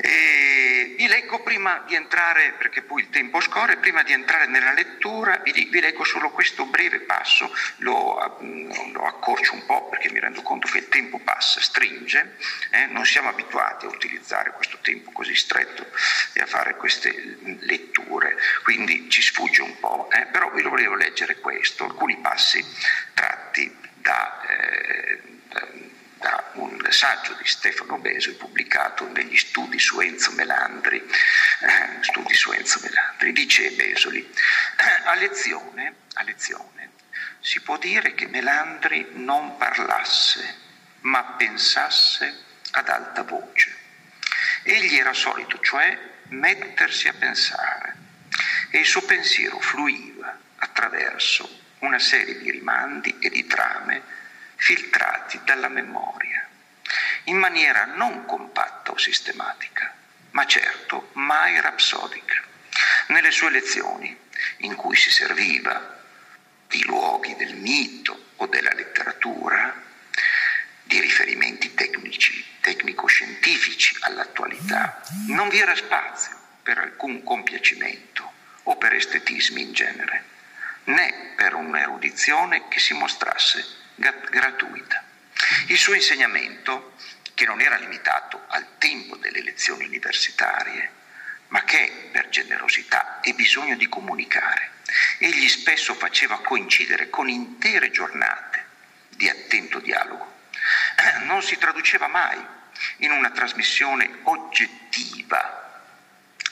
E 0.00 0.94
vi 0.96 1.08
leggo 1.08 1.42
prima 1.42 1.84
di 1.86 1.96
entrare, 1.96 2.54
perché 2.58 2.82
poi 2.82 3.02
il 3.02 3.10
tempo 3.10 3.40
scorre, 3.40 3.78
prima 3.78 4.04
di 4.04 4.12
entrare 4.12 4.46
nella 4.46 4.72
lettura, 4.72 5.38
vi, 5.38 5.68
vi 5.70 5.80
leggo 5.80 6.04
solo 6.04 6.30
questo 6.30 6.66
breve 6.66 7.00
passo, 7.00 7.52
lo, 7.78 8.38
lo, 8.92 9.04
accorcio 9.04 9.54
un 9.54 9.66
po' 9.66 9.88
perché 9.88 10.10
mi 10.10 10.20
rendo 10.20 10.42
conto 10.42 10.68
che 10.68 10.78
il 10.78 10.88
tempo 10.88 11.18
passa, 11.18 11.60
stringe, 11.60 12.36
eh? 12.70 12.86
non 12.86 13.04
siamo 13.04 13.28
abituati 13.28 13.86
a 13.86 13.88
utilizzare 13.88 14.52
questo 14.52 14.78
tempo 14.82 15.10
così 15.10 15.34
stretto 15.34 15.84
e 16.32 16.40
a 16.42 16.46
fare 16.46 16.76
queste 16.76 17.38
letture, 17.60 18.36
quindi 18.62 19.10
ci 19.10 19.22
sfugge 19.22 19.62
un 19.62 19.78
po', 19.80 20.08
eh? 20.12 20.26
però 20.26 20.50
vi 20.50 20.62
volevo 20.62 20.94
leggere 20.94 21.40
questo, 21.40 21.84
alcuni 21.84 22.16
passi 22.18 22.64
tratti 23.14 23.76
da... 23.94 24.42
Eh, 24.46 25.20
da 25.48 25.96
da 26.18 26.50
un 26.54 26.84
saggio 26.90 27.32
di 27.34 27.46
Stefano 27.46 27.98
Besio 27.98 28.34
pubblicato 28.36 29.08
negli 29.08 29.36
studi 29.36 29.78
su 29.78 30.00
Enzo 30.00 30.32
Melandri. 30.32 30.98
Eh, 30.98 32.02
studi 32.02 32.34
su 32.34 32.52
Enzo 32.52 32.80
Melandri. 32.82 33.32
Dice 33.32 33.70
Besoli, 33.70 34.20
eh, 34.20 35.08
a 35.08 35.14
lezione, 35.14 35.94
a 36.14 36.22
lezione 36.22 36.78
si 37.40 37.60
può 37.60 37.78
dire 37.78 38.14
che 38.14 38.26
Melandri 38.26 39.08
non 39.12 39.56
parlasse, 39.56 40.56
ma 41.00 41.22
pensasse 41.36 42.44
ad 42.72 42.88
alta 42.88 43.22
voce. 43.22 43.74
Egli 44.64 44.96
era 44.96 45.12
solito, 45.12 45.58
cioè, 45.60 45.96
mettersi 46.28 47.08
a 47.08 47.14
pensare 47.14 48.06
e 48.70 48.80
il 48.80 48.86
suo 48.86 49.02
pensiero 49.02 49.58
fluiva 49.60 50.36
attraverso 50.56 51.48
una 51.78 51.98
serie 51.98 52.38
di 52.38 52.50
rimandi 52.50 53.16
e 53.20 53.30
di 53.30 53.46
trame 53.46 54.02
filtrati 54.58 55.40
dalla 55.44 55.68
memoria, 55.68 56.46
in 57.24 57.36
maniera 57.36 57.84
non 57.84 58.26
compatta 58.26 58.90
o 58.90 58.98
sistematica, 58.98 59.94
ma 60.32 60.46
certo 60.46 61.10
mai 61.14 61.60
rapsodica. 61.60 62.42
Nelle 63.08 63.30
sue 63.30 63.50
lezioni, 63.50 64.16
in 64.58 64.74
cui 64.74 64.96
si 64.96 65.10
serviva 65.10 65.96
di 66.66 66.84
luoghi 66.84 67.34
del 67.36 67.54
mito 67.54 68.32
o 68.36 68.46
della 68.46 68.72
letteratura, 68.74 69.74
di 70.82 71.00
riferimenti 71.00 71.74
tecnici, 71.74 72.44
tecnico-scientifici 72.60 73.96
all'attualità, 74.00 75.02
non 75.28 75.48
vi 75.48 75.60
era 75.60 75.74
spazio 75.74 76.36
per 76.62 76.78
alcun 76.78 77.22
compiacimento 77.22 78.32
o 78.64 78.76
per 78.76 78.92
estetismi 78.92 79.62
in 79.62 79.72
genere, 79.72 80.24
né 80.84 81.32
per 81.36 81.54
un'erudizione 81.54 82.68
che 82.68 82.80
si 82.80 82.94
mostrasse 82.94 83.86
gratuita. 83.98 85.04
Il 85.66 85.78
suo 85.78 85.94
insegnamento, 85.94 86.94
che 87.34 87.44
non 87.44 87.60
era 87.60 87.76
limitato 87.76 88.44
al 88.48 88.78
tempo 88.78 89.16
delle 89.16 89.42
lezioni 89.42 89.84
universitarie, 89.84 90.92
ma 91.48 91.62
che 91.64 92.08
per 92.12 92.28
generosità 92.28 93.20
e 93.20 93.32
bisogno 93.34 93.76
di 93.76 93.88
comunicare, 93.88 94.72
egli 95.18 95.48
spesso 95.48 95.94
faceva 95.94 96.40
coincidere 96.40 97.10
con 97.10 97.28
intere 97.28 97.90
giornate 97.90 98.66
di 99.10 99.28
attento 99.28 99.78
dialogo. 99.78 100.36
Non 101.24 101.42
si 101.42 101.58
traduceva 101.58 102.06
mai 102.08 102.42
in 102.98 103.10
una 103.10 103.30
trasmissione 103.30 104.20
oggettiva 104.24 105.82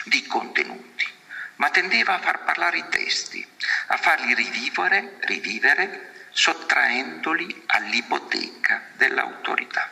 di 0.05 0.27
contenuti, 0.27 1.07
ma 1.57 1.71
tendeva 1.71 2.15
a 2.15 2.21
far 2.21 2.45
parlare 2.45 2.79
i 2.79 2.89
testi, 2.89 3.47
a 3.89 3.97
farli 3.97 4.35
rivivere, 4.35 5.17
rivivere 5.21 6.16
sottraendoli 6.37 7.63
all'ipoteca 7.65 8.91
dell'autorità. 8.93 9.91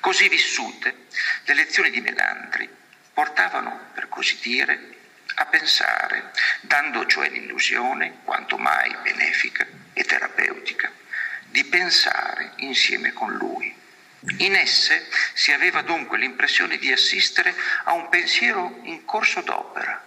Così 0.00 0.28
vissute, 0.28 1.06
le 1.44 1.54
lezioni 1.54 1.90
di 1.90 2.00
Melandri 2.00 2.68
portavano, 3.12 3.90
per 3.94 4.08
così 4.08 4.36
dire, 4.42 4.96
a 5.34 5.46
pensare, 5.46 6.32
dando 6.62 7.06
cioè 7.06 7.28
l'illusione, 7.28 8.18
quanto 8.24 8.58
mai 8.58 8.92
benefica 9.04 9.64
e 9.92 10.02
terapeutica, 10.02 10.90
di 11.44 11.62
pensare 11.64 12.54
insieme 12.56 13.12
con 13.12 13.32
lui. 13.32 13.72
In 14.38 14.56
esse 14.56 15.06
si 15.32 15.52
aveva 15.52 15.82
dunque 15.82 16.18
l'impressione 16.18 16.76
di 16.78 16.90
assistere 16.90 17.54
a 17.84 17.92
un 17.92 18.08
pensiero 18.08 18.80
in 18.82 19.04
corso 19.04 19.42
d'opera 19.42 20.04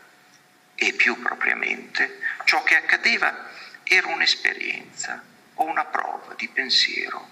e 0.75 0.91
più 0.91 1.21
propriamente 1.21 2.19
ciò 2.43 2.61
che 2.63 2.75
accadeva 2.75 3.51
era 3.85 4.07
un'esperienza 4.07 5.33
o 5.55 5.63
una 5.65 5.85
prova 5.85 6.33
di 6.35 6.47
pensiero 6.49 7.29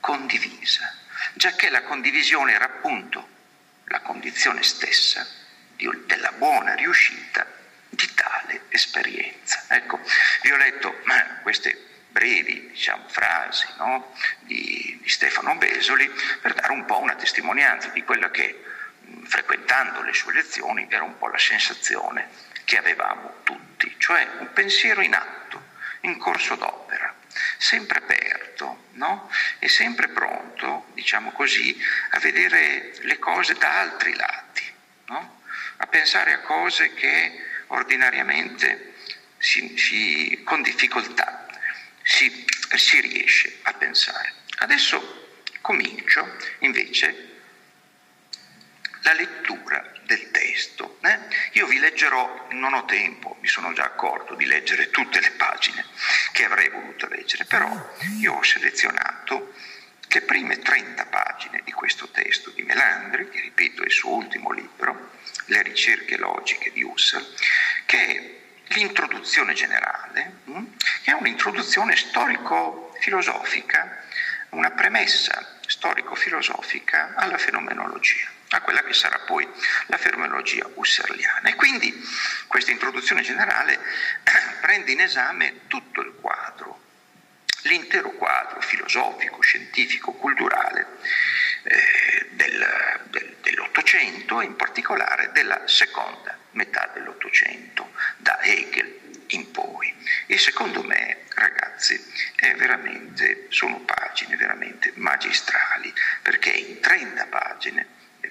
condivisa, 0.00 0.94
giacché 1.34 1.70
la 1.70 1.82
condivisione 1.82 2.52
era 2.52 2.64
appunto 2.66 3.36
la 3.84 4.00
condizione 4.00 4.62
stessa 4.62 5.26
della 6.06 6.32
buona 6.32 6.74
riuscita 6.74 7.46
di 7.88 8.14
tale 8.14 8.62
esperienza. 8.68 9.64
Ecco, 9.68 10.00
vi 10.42 10.50
ho 10.50 10.56
letto 10.56 10.94
queste 11.42 11.86
brevi 12.08 12.70
diciamo, 12.70 13.08
frasi 13.08 13.66
no, 13.78 14.12
di, 14.40 14.98
di, 15.00 15.08
Stefano 15.08 15.54
Besoli 15.56 16.10
per 16.40 16.54
dare 16.54 16.72
un 16.72 16.84
po' 16.84 16.98
una 16.98 17.14
testimonianza 17.14 17.88
di 17.88 18.02
quella 18.02 18.30
che, 18.30 18.64
frequentando 19.24 20.02
le 20.02 20.12
sue 20.12 20.32
lezioni, 20.32 20.86
era 20.90 21.04
un 21.04 21.16
po' 21.16 21.28
la 21.28 21.38
sensazione 21.38 22.28
che 22.64 22.76
avevamo 22.76 23.36
tutti, 23.44 23.94
cioè 23.98 24.26
un 24.38 24.52
pensiero 24.52 25.00
in 25.00 25.14
atto, 25.14 25.62
in 26.02 26.18
corso 26.18 26.54
d'opera, 26.56 27.14
sempre 27.56 27.98
aperto 27.98 28.88
no? 28.92 29.30
e 29.58 29.68
sempre 29.68 30.08
pronto, 30.08 30.86
diciamo 30.94 31.32
così, 31.32 31.76
a 32.10 32.18
vedere 32.18 32.92
le 33.00 33.18
cose 33.18 33.54
da 33.54 33.80
altri 33.80 34.14
lati, 34.14 34.64
no? 35.06 35.42
a 35.78 35.86
pensare 35.86 36.32
a 36.32 36.40
cose 36.40 36.94
che 36.94 37.44
ordinariamente 37.68 38.94
si, 39.38 39.76
si, 39.76 40.42
con 40.44 40.62
difficoltà 40.62 41.46
si, 42.02 42.44
si 42.74 43.00
riesce 43.00 43.58
a 43.62 43.72
pensare. 43.74 44.32
Adesso 44.60 45.26
comincio 45.60 46.36
invece 46.60 47.27
la 49.02 49.12
lettura 49.12 49.92
del 50.04 50.30
testo. 50.30 50.98
Eh? 51.02 51.18
Io 51.52 51.66
vi 51.66 51.78
leggerò, 51.78 52.46
non 52.52 52.72
ho 52.74 52.84
tempo, 52.86 53.36
mi 53.40 53.48
sono 53.48 53.72
già 53.72 53.84
accorto 53.84 54.34
di 54.34 54.46
leggere 54.46 54.90
tutte 54.90 55.20
le 55.20 55.30
pagine 55.32 55.84
che 56.32 56.44
avrei 56.44 56.70
voluto 56.70 57.06
leggere, 57.08 57.44
però 57.44 57.68
io 58.18 58.34
ho 58.34 58.42
selezionato 58.42 59.54
le 60.10 60.22
prime 60.22 60.58
30 60.58 61.04
pagine 61.06 61.60
di 61.64 61.72
questo 61.72 62.08
testo 62.08 62.50
di 62.50 62.62
Melandri, 62.62 63.28
che 63.28 63.40
ripeto 63.40 63.82
è 63.82 63.86
il 63.86 63.92
suo 63.92 64.14
ultimo 64.14 64.50
libro, 64.50 65.10
Le 65.46 65.62
ricerche 65.62 66.16
logiche 66.16 66.72
di 66.72 66.82
Husserl, 66.82 67.26
che 67.86 67.98
è 67.98 68.36
l'introduzione 68.74 69.54
generale, 69.54 70.40
hm? 70.44 70.64
che 71.04 71.10
è 71.10 71.14
un'introduzione 71.14 71.96
storico-filosofica, 71.96 74.04
una 74.50 74.70
premessa 74.70 75.58
storico-filosofica 75.66 77.14
alla 77.14 77.38
fenomenologia 77.38 78.36
a 78.50 78.60
quella 78.60 78.82
che 78.82 78.94
sarà 78.94 79.18
poi 79.20 79.46
la 79.86 79.98
fenomenologia 79.98 80.68
husserliana. 80.74 81.48
E 81.48 81.54
quindi 81.54 81.94
questa 82.46 82.70
introduzione 82.70 83.22
generale 83.22 83.78
prende 84.60 84.92
in 84.92 85.00
esame 85.00 85.66
tutto 85.66 86.00
il 86.00 86.14
quadro, 86.20 86.80
l'intero 87.62 88.10
quadro 88.12 88.60
filosofico, 88.60 89.40
scientifico, 89.40 90.12
culturale 90.12 90.86
eh, 91.64 92.28
del, 92.30 93.00
del, 93.10 93.36
dell'Ottocento, 93.42 94.40
in 94.40 94.56
particolare 94.56 95.30
della 95.32 95.66
seconda 95.66 96.36
metà 96.52 96.90
dell'Ottocento, 96.94 97.92
da 98.16 98.40
Hegel 98.40 98.96
in 99.28 99.50
poi. 99.50 99.94
E 100.26 100.38
secondo 100.38 100.82
me, 100.82 101.24
ragazzi, 101.34 102.02
sono 103.48 103.80
pagine 103.80 104.36
veramente 104.36 104.92
magistrali, 104.96 105.92
perché 106.22 106.50
in 106.50 106.80
30 106.80 107.26
pagine 107.26 107.86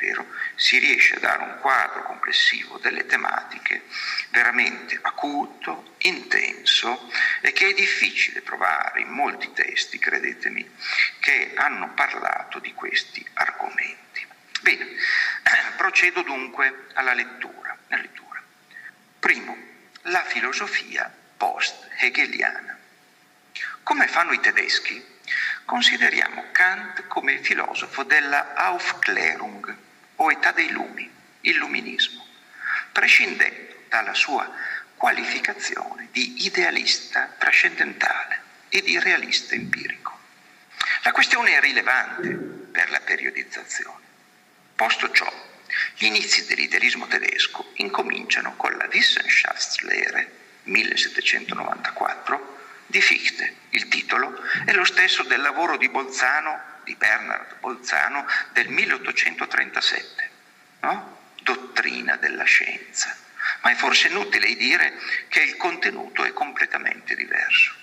vero, 0.07 0.25
si 0.55 0.77
riesce 0.77 1.15
a 1.15 1.19
dare 1.19 1.43
un 1.43 1.57
quadro 1.59 2.03
complessivo 2.03 2.77
delle 2.77 3.05
tematiche 3.05 3.83
veramente 4.29 4.97
acuto, 5.01 5.95
intenso 5.99 7.11
e 7.41 7.51
che 7.51 7.69
è 7.69 7.73
difficile 7.73 8.41
trovare 8.43 9.01
in 9.01 9.09
molti 9.09 9.51
testi, 9.53 9.99
credetemi, 9.99 10.69
che 11.19 11.53
hanno 11.55 11.89
parlato 11.89 12.59
di 12.59 12.73
questi 12.73 13.25
argomenti. 13.33 14.25
Bene, 14.61 14.87
procedo 15.75 16.21
dunque 16.21 16.87
alla 16.93 17.13
lettura. 17.13 17.77
lettura. 17.87 18.41
Primo, 19.19 19.57
la 20.03 20.23
filosofia 20.23 21.11
post-hegeliana. 21.35 22.77
Come 23.83 24.07
fanno 24.07 24.31
i 24.31 24.39
tedeschi? 24.39 25.15
Consideriamo 25.65 26.45
Kant 26.51 27.07
come 27.07 27.39
filosofo 27.39 28.03
della 28.03 28.53
Aufklärung 28.53 29.85
o 30.27 30.31
età 30.31 30.51
dei 30.51 30.69
lumi, 30.71 31.09
illuminismo, 31.41 32.25
prescindendo 32.91 33.75
dalla 33.87 34.13
sua 34.13 34.51
qualificazione 34.97 36.09
di 36.11 36.45
idealista 36.45 37.33
trascendentale 37.37 38.41
e 38.67 38.81
di 38.81 38.99
realista 38.99 39.55
empirico. 39.55 40.19
La 41.03 41.13
questione 41.13 41.55
è 41.55 41.61
rilevante 41.61 42.27
per 42.27 42.89
la 42.89 42.99
periodizzazione. 42.99 44.03
Posto 44.75 45.09
ciò, 45.11 45.31
gli 45.95 46.05
inizi 46.05 46.45
dell'idealismo 46.45 47.07
tedesco 47.07 47.71
incominciano 47.75 48.55
con 48.57 48.75
la 48.75 48.89
Wissenschaftslehre 48.91 50.31
1794 50.63 52.57
di 52.87 53.01
Fichte. 53.01 53.55
Il 53.69 53.87
titolo 53.87 54.37
è 54.65 54.73
lo 54.73 54.83
stesso 54.83 55.23
del 55.23 55.39
lavoro 55.39 55.77
di 55.77 55.87
Bolzano, 55.87 56.75
di 56.87 56.95
Bernard 56.95 57.59
Bolzano, 57.59 58.25
del 58.53 58.69
1837, 58.69 60.29
no? 60.79 61.19
Dottrina 61.43 62.15
della 62.15 62.45
scienza. 62.45 63.15
Ma 63.61 63.71
è 63.71 63.75
forse 63.75 64.07
inutile 64.07 64.55
dire 64.55 64.97
che 65.27 65.41
il 65.41 65.57
contenuto 65.57 66.23
è 66.23 66.31
completamente 66.31 67.13
diverso. 67.15 67.73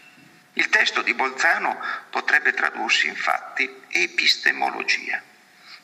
Il 0.55 0.71
testo 0.71 1.03
di 1.03 1.12
Bolzano 1.12 1.79
potrebbe 2.09 2.55
tradursi 2.55 3.07
infatti 3.07 3.83
epistemologia, 3.88 5.23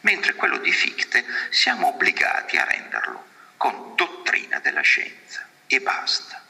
mentre 0.01 0.35
quello 0.35 0.57
di 0.57 0.73
Fichte 0.73 1.25
siamo 1.51 1.89
obbligati 1.89 2.57
a 2.57 2.65
renderlo 2.65 3.29
con 3.59 3.95
dottrina 3.97 4.61
della 4.61 4.81
scienza 4.81 5.47
e 5.67 5.81
basta. 5.81 6.43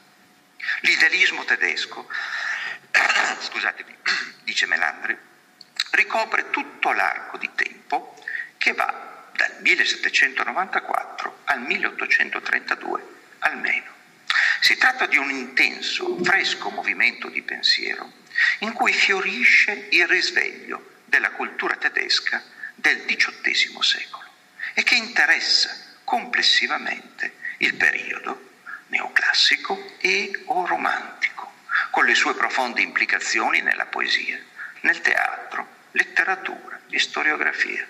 L'idealismo 0.81 1.43
tedesco 1.43 2.07
scusatemi, 3.39 3.97
dice 4.43 4.65
Melandri, 4.67 5.17
ricopre 5.91 6.49
tutto 6.49 6.91
l'arco 6.91 7.37
di 7.37 7.49
tempo 7.55 8.17
che 8.57 8.73
va 8.73 9.29
dal 9.33 9.57
1794 9.61 11.39
al 11.45 11.61
1832 11.61 13.03
almeno. 13.39 13.99
Si 14.61 14.77
tratta 14.77 15.07
di 15.07 15.17
un 15.17 15.29
intenso, 15.29 16.23
fresco 16.23 16.69
movimento 16.69 17.27
di 17.29 17.41
pensiero 17.41 18.19
in 18.59 18.73
cui 18.73 18.93
fiorisce 18.93 19.87
il 19.91 20.07
risveglio 20.07 20.99
della 21.05 21.31
cultura 21.31 21.75
tedesca 21.75 22.43
del 22.75 23.03
XVIII 23.05 23.81
secolo 23.81 24.29
e 24.73 24.83
che 24.83 24.95
interessa 24.95 25.75
complessivamente 26.03 27.35
il 27.57 27.73
periodo 27.75 28.49
neoclassico 28.87 29.95
e 29.99 30.43
o 30.45 30.65
romantico 30.65 31.53
con 31.89 32.05
le 32.05 32.15
sue 32.15 32.35
profonde 32.35 32.81
implicazioni 32.81 33.61
nella 33.61 33.85
poesia, 33.85 34.39
nel 34.81 35.01
teatro, 35.01 35.79
letteratura 35.91 36.79
e 36.89 36.99
storiografia. 36.99 37.85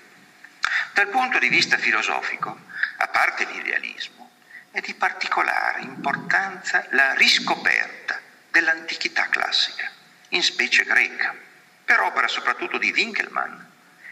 Dal 0.94 1.08
punto 1.08 1.40
di 1.40 1.50
vista 1.50 1.78
filosofico, 1.78 2.60
a 2.98 3.08
parte 3.08 3.46
l'idealismo, 3.46 4.30
è 4.72 4.80
di 4.80 4.94
particolare 4.94 5.82
importanza 5.82 6.86
la 6.92 7.14
riscoperta 7.14 8.20
dell'antichità 8.50 9.28
classica, 9.30 9.90
in 10.30 10.44
specie 10.44 10.84
greca, 10.84 11.36
per 11.84 12.00
opera 12.02 12.28
soprattutto 12.28 12.78
di 12.78 12.92
Winkelmann, 12.92 13.60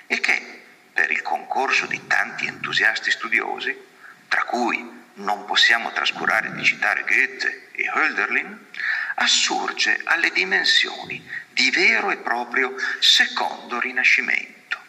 e 0.07 0.19
che, 0.19 0.63
per 0.93 1.11
il 1.11 1.21
concorso 1.21 1.85
di 1.85 2.07
tanti 2.07 2.47
entusiasti 2.47 3.11
studiosi, 3.11 3.77
tra 4.27 4.43
cui 4.43 4.97
non 5.15 5.45
possiamo 5.45 5.91
trascurare 5.91 6.51
di 6.53 6.63
citare 6.63 7.03
Goethe 7.03 7.69
e 7.71 7.89
Hölderlin, 7.89 8.67
assurge 9.19 9.99
alle 10.05 10.31
dimensioni 10.31 11.27
di 11.51 11.69
vero 11.71 12.09
e 12.11 12.17
proprio 12.17 12.73
secondo 12.99 13.79
rinascimento, 13.79 14.79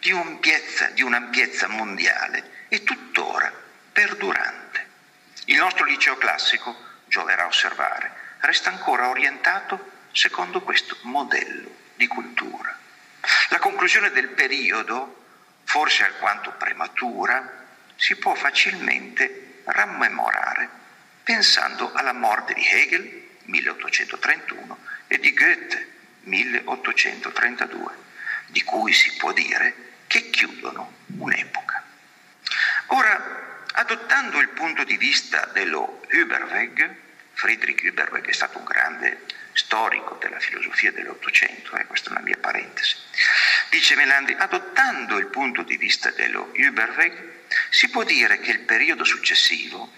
di 0.00 0.10
un'ampiezza, 0.12 0.86
di 0.88 1.02
un'ampiezza 1.02 1.68
mondiale 1.68 2.66
e 2.68 2.82
tuttora 2.82 3.52
perdurante. 3.92 4.86
Il 5.46 5.56
nostro 5.56 5.84
liceo 5.84 6.16
classico, 6.16 6.74
gioverà 7.06 7.46
osservare, 7.46 8.12
resta 8.40 8.70
ancora 8.70 9.08
orientato 9.08 9.92
secondo 10.12 10.62
questo 10.62 10.96
modello 11.02 11.70
di 11.94 12.06
cultura. 12.06 12.76
La 13.50 13.58
conclusione 13.58 14.10
del 14.10 14.28
periodo, 14.28 15.24
forse 15.64 16.04
alquanto 16.04 16.52
prematura, 16.52 17.62
si 17.96 18.16
può 18.16 18.34
facilmente 18.34 19.60
rammemorare 19.64 20.82
pensando 21.22 21.92
alla 21.94 22.12
morte 22.12 22.52
di 22.54 22.66
Hegel 22.66 23.23
1831 23.44 24.78
e 25.06 25.18
di 25.18 25.32
Goethe 25.34 25.92
1832, 26.22 27.92
di 28.46 28.62
cui 28.62 28.92
si 28.92 29.14
può 29.16 29.32
dire 29.32 29.74
che 30.06 30.30
chiudono 30.30 30.92
un'epoca. 31.18 31.82
Ora, 32.88 33.64
adottando 33.72 34.38
il 34.40 34.48
punto 34.48 34.84
di 34.84 34.96
vista 34.96 35.50
dello 35.52 36.02
Überweg, 36.08 37.02
Friedrich 37.32 37.82
Überweg 37.82 38.26
è 38.26 38.32
stato 38.32 38.58
un 38.58 38.64
grande 38.64 39.22
storico 39.52 40.16
della 40.20 40.38
filosofia 40.38 40.92
dell'Ottocento, 40.92 41.76
eh, 41.76 41.86
questa 41.86 42.10
è 42.10 42.12
una 42.12 42.22
mia 42.22 42.36
parentesi. 42.36 42.96
Dice 43.70 43.96
Melandri, 43.96 44.34
adottando 44.38 45.18
il 45.18 45.26
punto 45.26 45.62
di 45.62 45.76
vista 45.76 46.10
dello 46.10 46.50
Überweg, 46.54 47.32
si 47.70 47.88
può 47.88 48.04
dire 48.04 48.38
che 48.38 48.50
il 48.50 48.60
periodo 48.60 49.04
successivo, 49.04 49.92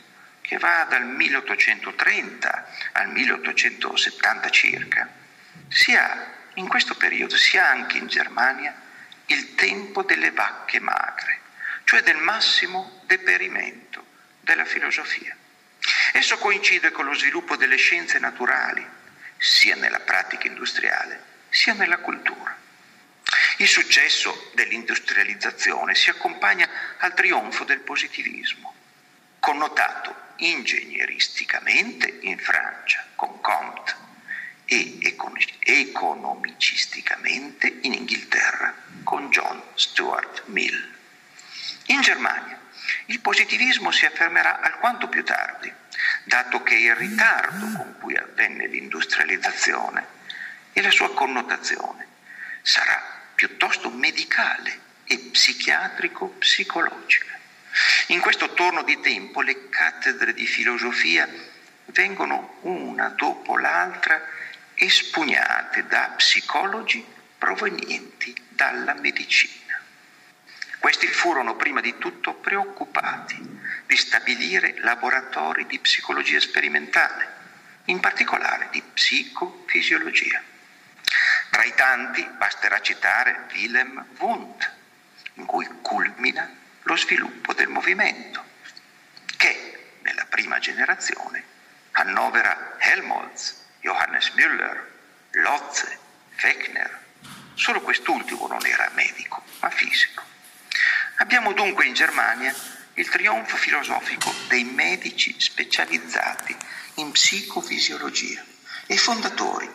che 0.47 0.59
va 0.59 0.87
dal 0.89 1.05
1830 1.05 2.69
al 2.93 3.11
1870 3.11 4.51
circa, 4.51 5.09
sia 5.69 6.35
in 6.55 6.69
questo 6.69 6.95
periodo, 6.95 7.37
sia 7.37 7.69
anche 7.69 7.99
in 7.99 8.07
Germania, 8.07 8.75
il 9.27 9.57
tempo 9.57 10.05
delle 10.05 10.31
vacche 10.31 10.79
magre, 10.79 11.41
cioè 11.83 12.03
del 12.03 12.19
massimo 12.19 13.03
deperimento 13.07 14.07
della 14.41 14.65
filosofia. 14.65 15.37
Esso 16.13 16.39
coincide 16.39 16.93
con 16.93 17.07
lo 17.07 17.15
sviluppo 17.15 17.57
delle 17.57 17.77
scienze 17.77 18.21
naturali, 18.21 18.87
sia 19.37 19.75
nella 19.75 20.01
pratica 20.01 20.47
industriale, 20.47 21.23
sia 21.49 21.75
nella 21.75 21.99
cultura. 21.99 22.57
Il 23.59 23.67
successo 23.67 24.53
dell'industrializzazione 24.55 25.97
si 25.97 26.09
accompagna 26.09 26.69
al 26.99 27.15
trionfo 27.15 27.65
del 27.65 27.81
positivismo, 27.81 28.75
connotato 29.47 30.35
ingegneristicamente 30.39 32.19
in 32.23 32.37
Francia 32.37 33.07
con 33.15 33.41
Comte 33.41 33.95
e 34.65 34.99
economicisticamente 35.71 37.79
in 37.83 37.93
Inghilterra 37.93 38.75
con 39.05 39.31
John 39.31 39.63
Stuart 39.75 40.43
Mill. 40.47 40.95
In 41.87 42.01
Germania 42.01 42.59
il 43.05 43.21
positivismo 43.21 43.93
si 43.93 44.05
affermerà 44.05 44.59
alquanto 44.59 45.09
più 45.09 45.23
tardi, 45.23 45.73
dato 46.25 46.65
che 46.65 46.75
il 46.75 46.97
ritardo 46.97 47.67
con 47.77 47.95
cui 48.01 48.17
avvenne 48.17 48.67
l'industrializzazione 48.67 50.05
e 50.73 50.83
la 50.83 50.91
sua 50.91 51.15
connotazione 51.15 52.05
sarà 52.63 53.01
piuttosto 53.33 53.91
medicale 53.91 54.81
e 55.05 55.19
psichiatrico-psicologica. 55.19 57.36
In 58.09 58.21
questo 58.21 58.53
torno 58.53 58.83
di 58.83 59.01
tempo 59.01 59.41
le 59.41 59.69
cattedre 59.69 60.33
di 60.33 60.47
filosofia 60.47 61.29
vengono 61.87 62.59
una 62.63 63.09
dopo 63.09 63.59
l'altra 63.59 64.23
espugnate 64.75 65.87
da 65.87 66.13
psicologi 66.17 67.05
provenienti 67.39 68.35
dalla 68.49 68.95
medicina. 68.95 69.81
Questi 70.79 71.07
furono 71.07 71.57
prima 71.57 71.81
di 71.81 71.99
tutto 71.99 72.35
preoccupati 72.35 73.37
di 73.87 73.97
stabilire 73.97 74.77
laboratori 74.79 75.67
di 75.67 75.79
psicologia 75.79 76.39
sperimentale, 76.41 77.29
in 77.87 78.01
particolare 78.01 78.69
di 78.71 78.83
psicofisiologia. 78.83 80.43
Tra 81.51 81.65
i 81.65 81.75
tanti 81.75 82.25
basterà 82.37 82.81
citare 82.81 83.47
Wilhelm 83.53 84.05
Wundt, 84.19 84.73
in 85.35 85.45
cui 85.45 85.67
culmina 85.83 86.65
lo 86.87 86.97
sviluppo 86.97 87.53
del 87.53 87.69
movimento, 87.69 88.45
che 89.37 89.99
nella 90.03 90.25
prima 90.27 90.61
generazione 90.61 91.43
annovera 91.93 92.77
Helmholtz, 92.79 93.65
Johannes 93.81 94.29
Müller, 94.31 94.85
Lotze, 95.33 95.99
Fechner. 96.37 97.05
Solo 97.55 97.81
quest'ultimo 97.81 98.47
non 98.47 98.65
era 98.65 98.89
medico, 98.95 99.43
ma 99.61 99.71
fisico. 99.71 100.23
Abbiamo 101.17 101.53
dunque 101.53 101.87
in 101.87 101.95
Germania 101.95 102.55
il 102.95 103.09
trionfo 103.09 103.57
filosofico 103.57 104.33
dei 104.49 104.63
medici 104.65 105.35
specializzati 105.39 106.57
in 106.95 107.11
psicofisiologia 107.11 108.45
e 108.87 108.97
fondatori 108.97 109.69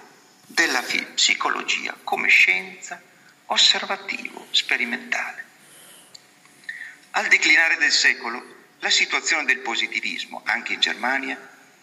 della 0.46 0.82
psicologia 1.14 1.94
come 2.04 2.30
scienza 2.30 3.02
osservativo-sperimentale. 3.48 5.50
Al 7.14 7.28
declinare 7.28 7.76
del 7.76 7.92
secolo, 7.92 8.42
la 8.80 8.90
situazione 8.90 9.44
del 9.44 9.60
positivismo, 9.60 10.42
anche 10.46 10.74
in 10.74 10.80
Germania, 10.80 11.38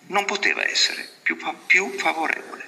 non 0.07 0.25
poteva 0.25 0.67
essere 0.67 1.07
più, 1.23 1.37
più 1.67 1.99
favorevole. 1.99 2.67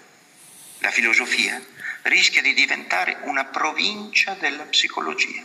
La 0.81 0.91
filosofia 0.91 1.59
rischia 2.03 2.43
di 2.43 2.53
diventare 2.53 3.17
una 3.23 3.47
provincia 3.47 4.35
della 4.35 4.65
psicologia 4.65 5.43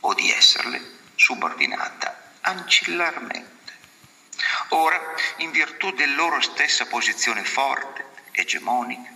o 0.00 0.14
di 0.14 0.30
esserle 0.30 0.80
subordinata 1.16 2.34
ancillarmente. 2.42 3.72
Ora, 4.68 5.00
in 5.38 5.50
virtù 5.50 5.92
della 5.92 6.14
loro 6.14 6.40
stessa 6.40 6.86
posizione 6.86 7.42
forte, 7.42 8.04
egemonica, 8.30 9.10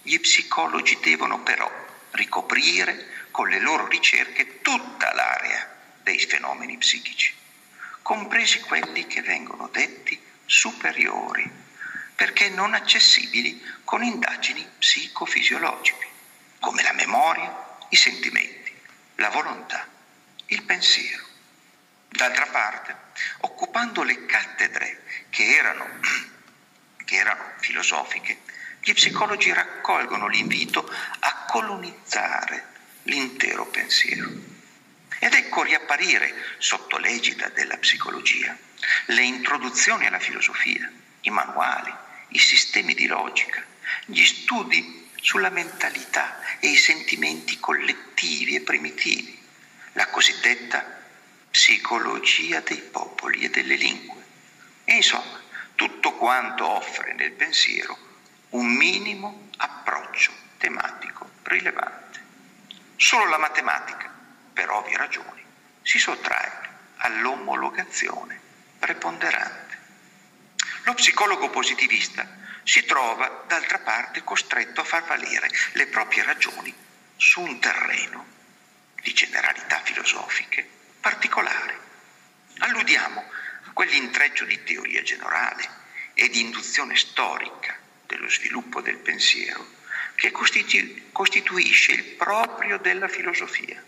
gli 0.00 0.18
psicologi 0.18 0.98
devono 1.02 1.40
però 1.42 1.70
ricoprire 2.12 3.26
con 3.30 3.48
le 3.48 3.60
loro 3.60 3.86
ricerche 3.86 4.62
tutta 4.62 5.12
l'area 5.12 5.71
dei 6.02 6.18
fenomeni 6.18 6.76
psichici, 6.78 7.34
compresi 8.02 8.60
quelli 8.60 9.06
che 9.06 9.22
vengono 9.22 9.68
detti 9.68 10.20
superiori, 10.44 11.50
perché 12.14 12.48
non 12.50 12.74
accessibili 12.74 13.62
con 13.84 14.02
indagini 14.02 14.66
psicofisiologiche, 14.78 16.06
come 16.60 16.82
la 16.82 16.92
memoria, 16.92 17.78
i 17.88 17.96
sentimenti, 17.96 18.72
la 19.16 19.30
volontà 19.30 19.88
il 20.46 20.62
pensiero. 20.62 21.24
D'altra 22.08 22.46
parte, 22.46 22.94
occupando 23.40 24.02
le 24.02 24.26
cattedre 24.26 25.02
che 25.30 25.44
erano, 25.44 25.86
che 27.04 27.16
erano 27.16 27.52
filosofiche, 27.58 28.40
gli 28.80 28.92
psicologi 28.92 29.52
raccolgono 29.52 30.26
l'invito 30.26 30.88
a 31.20 31.44
colonizzare 31.48 32.66
l'intero 33.04 33.66
pensiero. 33.66 34.51
Ed 35.22 35.34
ecco 35.34 35.62
riapparire, 35.62 36.34
sotto 36.58 36.98
l'egida 36.98 37.48
della 37.50 37.76
psicologia, 37.76 38.58
le 39.06 39.22
introduzioni 39.22 40.04
alla 40.04 40.18
filosofia, 40.18 40.90
i 41.20 41.30
manuali, 41.30 41.94
i 42.30 42.40
sistemi 42.40 42.92
di 42.92 43.06
logica, 43.06 43.64
gli 44.04 44.24
studi 44.24 45.08
sulla 45.14 45.50
mentalità 45.50 46.58
e 46.58 46.70
i 46.70 46.76
sentimenti 46.76 47.60
collettivi 47.60 48.56
e 48.56 48.62
primitivi, 48.62 49.40
la 49.92 50.08
cosiddetta 50.08 50.84
psicologia 51.48 52.58
dei 52.58 52.80
popoli 52.80 53.42
e 53.42 53.50
delle 53.50 53.76
lingue. 53.76 54.24
E 54.82 54.96
insomma, 54.96 55.40
tutto 55.76 56.14
quanto 56.14 56.66
offre 56.66 57.12
nel 57.14 57.30
pensiero 57.30 57.96
un 58.50 58.66
minimo 58.66 59.50
approccio 59.58 60.32
tematico 60.58 61.30
rilevante. 61.44 62.20
Solo 62.96 63.28
la 63.28 63.38
matematica, 63.38 64.11
per 64.52 64.70
ovvie 64.70 64.96
ragioni, 64.96 65.44
si 65.82 65.98
sottrae 65.98 66.70
all'omologazione 66.96 68.40
preponderante. 68.78 69.78
Lo 70.84 70.94
psicologo 70.94 71.50
positivista 71.50 72.26
si 72.64 72.84
trova 72.84 73.44
d'altra 73.46 73.78
parte 73.78 74.22
costretto 74.22 74.80
a 74.80 74.84
far 74.84 75.04
valere 75.04 75.48
le 75.72 75.86
proprie 75.86 76.22
ragioni 76.22 76.74
su 77.16 77.40
un 77.40 77.58
terreno 77.60 78.26
di 79.00 79.12
generalità 79.12 79.80
filosofiche 79.82 80.68
particolari. 81.00 81.76
Alludiamo 82.58 83.20
a 83.64 83.70
quell'intreccio 83.72 84.44
di 84.44 84.62
teoria 84.62 85.02
generale 85.02 85.68
e 86.14 86.28
di 86.28 86.40
induzione 86.40 86.96
storica 86.96 87.76
dello 88.06 88.28
sviluppo 88.28 88.80
del 88.80 88.98
pensiero 88.98 89.66
che 90.14 90.30
costitu- 90.30 91.10
costituisce 91.10 91.92
il 91.92 92.04
proprio 92.04 92.78
della 92.78 93.08
filosofia 93.08 93.82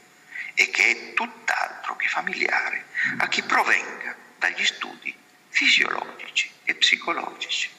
e 0.55 0.71
che 0.71 0.91
è 0.91 1.15
tutt'altro 1.15 1.97
che 1.97 2.09
familiare 2.09 2.87
a 3.19 3.29
chi 3.29 3.43
provenga 3.43 4.17
dagli 4.39 4.65
studi 4.65 5.15
fisiologici 5.49 6.51
e 6.65 6.75
psicologici. 6.75 7.71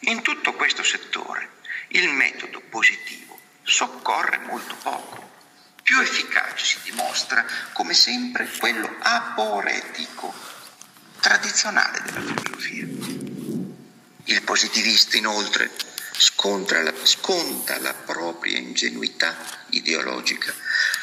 In 0.00 0.22
tutto 0.22 0.54
questo 0.54 0.82
settore 0.82 1.58
il 1.88 2.08
metodo 2.08 2.60
positivo 2.60 3.38
soccorre 3.62 4.38
molto 4.38 4.74
poco 4.76 5.30
più 5.90 5.98
efficace 6.00 6.64
si 6.64 6.78
dimostra, 6.84 7.44
come 7.72 7.94
sempre, 7.94 8.48
quello 8.58 8.94
aporetico, 9.00 10.32
tradizionale 11.18 12.00
della 12.02 12.20
filosofia. 12.20 12.86
Il 14.26 14.42
positivista, 14.42 15.16
inoltre, 15.16 15.68
la, 16.82 16.94
sconta 17.02 17.80
la 17.80 17.92
propria 17.92 18.56
ingenuità 18.56 19.36
ideologica, 19.70 20.54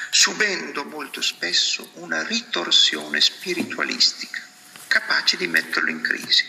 subendo 0.10 0.84
molto 0.86 1.22
spesso 1.22 1.92
una 1.96 2.26
ritorsione 2.26 3.22
spiritualistica, 3.22 4.42
capace 4.88 5.38
di 5.38 5.48
metterlo 5.48 5.90
in 5.90 6.02
crisi, 6.02 6.46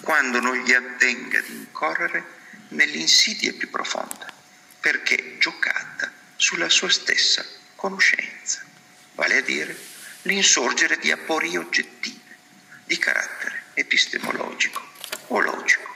quando 0.00 0.40
non 0.40 0.56
gli 0.58 0.72
avvenga 0.72 1.40
di 1.40 1.52
incorrere 1.52 2.40
nell'insidia 2.68 3.52
più 3.52 3.70
profonda, 3.70 4.32
perché 4.80 5.36
giocata 5.38 6.10
sulla 6.36 6.68
sua 6.68 6.90
stessa 6.90 7.44
conoscenza, 7.76 8.62
vale 9.14 9.36
a 9.36 9.42
dire 9.42 9.76
l'insorgere 10.22 10.98
di 10.98 11.10
aporie 11.10 11.58
oggettive 11.58 12.20
di 12.84 12.98
carattere 12.98 13.64
epistemologico 13.74 14.86
o 15.28 15.40
logico. 15.40 15.90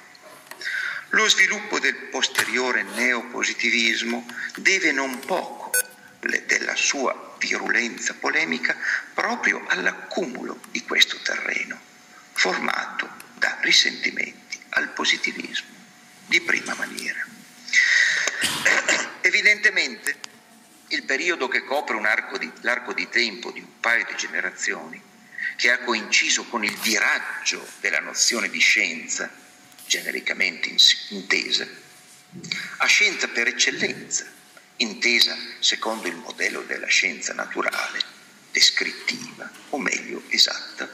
Lo 1.11 1.29
sviluppo 1.29 1.79
del 1.79 1.95
posteriore 1.95 2.83
neopositivismo 2.83 4.27
deve 4.57 4.93
non 4.93 5.19
poco 5.21 5.56
della 6.27 6.75
sua 6.75 7.37
virulenza 7.39 8.15
polemica 8.15 8.77
proprio 9.15 9.65
all'accumulo 9.69 10.61
di 10.71 10.83
questo 10.83 11.19
terreno, 11.23 11.81
formato 12.33 13.09
da 13.35 13.59
risentimenti 13.61 14.59
al 14.71 14.89
positivismo 14.91 15.69
di 16.27 16.41
prima 16.41 16.75
maniera. 16.75 17.25
Evidentemente 19.23 20.19
il 20.89 21.05
periodo 21.05 21.49
che 21.49 21.65
copre 21.65 21.99
di, 22.39 22.51
l'arco 22.61 22.93
di 22.93 23.09
tempo 23.09 23.51
di 23.51 23.61
un 23.61 23.81
paio 23.81 24.05
di 24.05 24.17
generazioni, 24.17 25.03
che 25.57 25.71
ha 25.71 25.79
coinciso 25.79 26.45
con 26.45 26.65
il 26.65 26.77
viraggio 26.79 27.67
della 27.81 28.01
nozione 28.01 28.51
di 28.51 28.59
scienza, 28.59 29.31
genericamente 29.87 30.75
intesa, 31.11 31.67
a 32.79 32.87
scienza 32.87 33.29
per 33.29 33.49
eccellenza, 33.49 34.27
intesa 34.77 35.37
secondo 35.59 36.09
il 36.09 36.17
modello 36.17 36.63
della 36.63 36.87
scienza 36.87 37.33
naturale, 37.33 38.01
descrittiva, 38.51 39.51
o 39.71 39.79
meglio 39.79 40.23
esatta, 40.29 40.89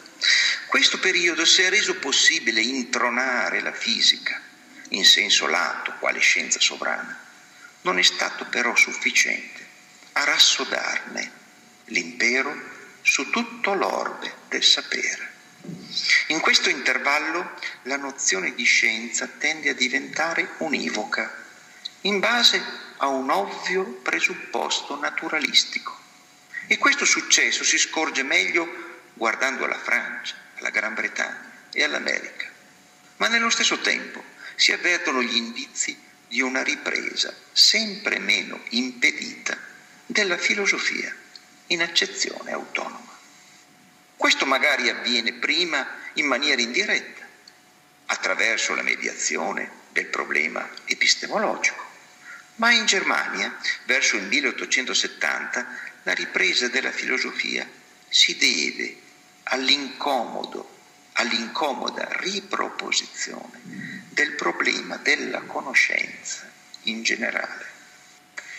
questo 0.67 0.99
periodo 0.99 1.45
si 1.45 1.63
è 1.63 1.69
reso 1.69 1.97
possibile 1.97 2.61
intronare 2.61 3.61
la 3.61 3.73
fisica 3.73 4.41
in 4.91 5.05
senso 5.05 5.47
lato, 5.47 5.95
quale 5.99 6.21
scienza 6.21 6.61
sovrana, 6.61 7.19
non 7.83 7.99
è 7.99 8.03
stato 8.03 8.45
però 8.47 8.75
sufficiente 8.77 9.67
a 10.13 10.25
rassodarne 10.25 11.31
l'impero 11.87 12.55
su 13.03 13.31
tutto 13.31 13.75
l'orbe 13.75 14.35
del 14.49 14.63
sapere. 14.63 15.31
In 16.29 16.41
questo 16.41 16.69
intervallo 16.69 17.59
la 17.83 17.97
nozione 17.97 18.55
di 18.55 18.65
scienza 18.65 19.27
tende 19.27 19.71
a 19.71 19.75
diventare 19.75 20.55
univoca, 20.59 21.42
in 22.03 22.19
base 22.19 22.63
a 22.99 23.07
un 23.07 23.31
ovvio 23.31 23.85
presupposto 23.85 24.99
naturalistico. 24.99 25.99
E 26.67 26.79
questo 26.79 27.05
successo 27.05 27.65
si 27.65 27.79
scorge 27.79 28.23
meglio 28.23 28.69
guardando 29.15 29.65
alla 29.65 29.79
Francia, 29.79 30.35
alla 30.59 30.71
Gran 30.71 30.95
Bretagna 30.95 31.51
e 31.73 31.83
all'America. 31.83 32.49
Ma 33.17 33.29
nello 33.29 33.51
stesso 33.51 33.79
tempo 33.81 34.23
si 34.55 34.73
avvertono 34.73 35.23
gli 35.23 35.37
indizi 35.37 36.01
di 36.29 36.41
una 36.41 36.63
ripresa 36.63 37.35
sempre 37.53 38.19
meno 38.19 38.61
impedita 38.71 39.57
della 40.07 40.39
filosofia 40.39 41.15
in 41.69 41.83
accezione 41.83 42.53
autonoma. 42.53 43.11
Questo 44.17 44.47
magari 44.47 44.89
avviene 44.89 45.35
prima 45.35 45.87
in 46.15 46.27
maniera 46.27 46.61
indiretta, 46.61 47.27
attraverso 48.07 48.75
la 48.75 48.83
mediazione 48.83 49.71
del 49.91 50.07
problema 50.07 50.69
epistemologico, 50.85 51.92
ma 52.57 52.73
in 52.73 52.87
Germania, 52.87 53.57
verso 53.85 54.17
il 54.17 54.25
1870, 54.25 55.67
la 56.03 56.15
ripresa 56.15 56.69
della 56.69 56.93
filosofia 56.93 57.69
si 58.09 58.37
deve 58.37 59.01
all'incomodo, 59.45 60.81
all'incomoda 61.15 62.09
riproposizione 62.19 63.61
del 64.11 64.33
problema 64.33 64.97
della 64.97 65.41
conoscenza 65.43 66.51
in 66.83 67.03
generale. 67.03 67.67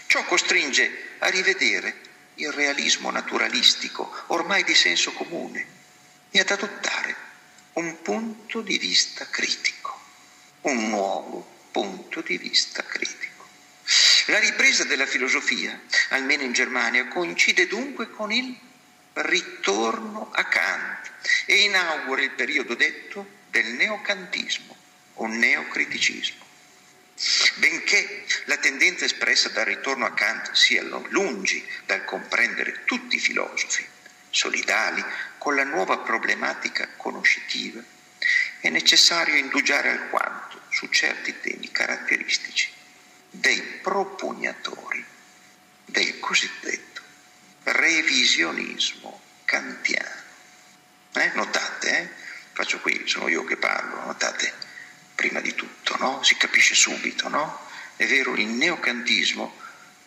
Ciò 0.08 0.24
costringe 0.26 1.16
a 1.20 1.30
rivedere 1.30 1.96
il 2.36 2.52
realismo 2.52 3.12
naturalistico, 3.12 4.12
ormai 4.28 4.64
di 4.64 4.74
senso 4.74 5.12
comune, 5.14 5.66
e 6.32 6.40
ad 6.40 6.50
adottare 6.50 7.16
un 7.74 8.02
punto 8.02 8.62
di 8.62 8.78
vista 8.78 9.28
critico, 9.28 10.00
un 10.62 10.90
nuovo 10.90 11.68
punto 11.72 12.22
di 12.22 12.38
vista 12.38 12.84
critico. 12.84 13.33
La 14.28 14.40
ripresa 14.40 14.86
della 14.86 15.06
filosofia, 15.06 15.78
almeno 16.10 16.44
in 16.44 16.54
Germania, 16.54 17.08
coincide 17.08 17.68
dunque 17.68 18.10
con 18.10 18.32
il 18.32 18.58
ritorno 19.14 20.32
a 20.32 20.46
Kant 20.46 21.12
e 21.46 21.64
inaugura 21.64 22.22
il 22.22 22.32
periodo 22.32 22.74
detto 22.74 23.42
del 23.50 23.66
neocantismo 23.74 24.76
o 25.16 25.28
neocriticismo. 25.28 26.46
Benché 27.56 28.26
la 28.46 28.58
tendenza 28.58 29.04
espressa 29.04 29.50
dal 29.50 29.66
ritorno 29.66 30.06
a 30.06 30.14
Kant 30.14 30.54
sia 30.54 30.82
lungi 30.82 31.64
dal 31.86 32.06
comprendere 32.06 32.84
tutti 32.86 33.18
i 33.18 33.20
filosofi, 33.20 33.86
solidali 34.30 35.04
con 35.38 35.56
la 35.56 35.64
nuova 35.64 35.98
problematica 36.00 36.88
conoscitiva, 36.96 37.84
è 38.62 38.70
necessario 38.70 39.36
indugiare 39.36 39.90
alquanto 39.90 40.62
su 40.70 40.88
certi 40.88 41.40
temi 41.42 41.70
caratteristici 41.72 42.73
dei 43.34 43.62
propugnatori 43.82 45.04
del 45.86 46.20
cosiddetto 46.20 47.02
revisionismo 47.64 49.22
kantiano. 49.46 50.22
Eh? 51.14 51.32
Notate, 51.34 52.00
eh? 52.00 52.10
faccio 52.54 52.80
qui, 52.80 53.04
sono 53.08 53.28
io 53.28 53.44
che 53.44 53.58
parlo, 53.58 54.06
notate 54.06 54.54
prima 55.16 55.40
di 55.40 55.54
tutto, 55.54 55.96
no? 55.98 56.24
si 56.24 56.36
capisce 56.38 56.76
subito, 56.76 57.30
no? 57.30 57.60
È 57.96 58.06
vero, 58.08 58.36
il 58.36 58.48
neocantismo, 58.48 59.56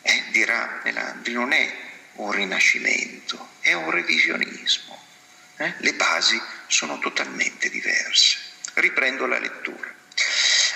eh, 0.02 0.24
dirà 0.30 0.80
Melandri, 0.84 1.32
non 1.32 1.52
è 1.52 1.76
un 2.14 2.32
rinascimento, 2.32 3.50
è 3.60 3.72
un 3.72 3.90
revisionismo. 3.90 5.04
Eh? 5.56 5.74
Le 5.78 5.94
basi 5.94 6.40
sono 6.66 6.98
totalmente 6.98 7.70
diverse. 7.70 8.38
Riprendo 8.74 9.26
la 9.26 9.38
lettura. 9.38 9.94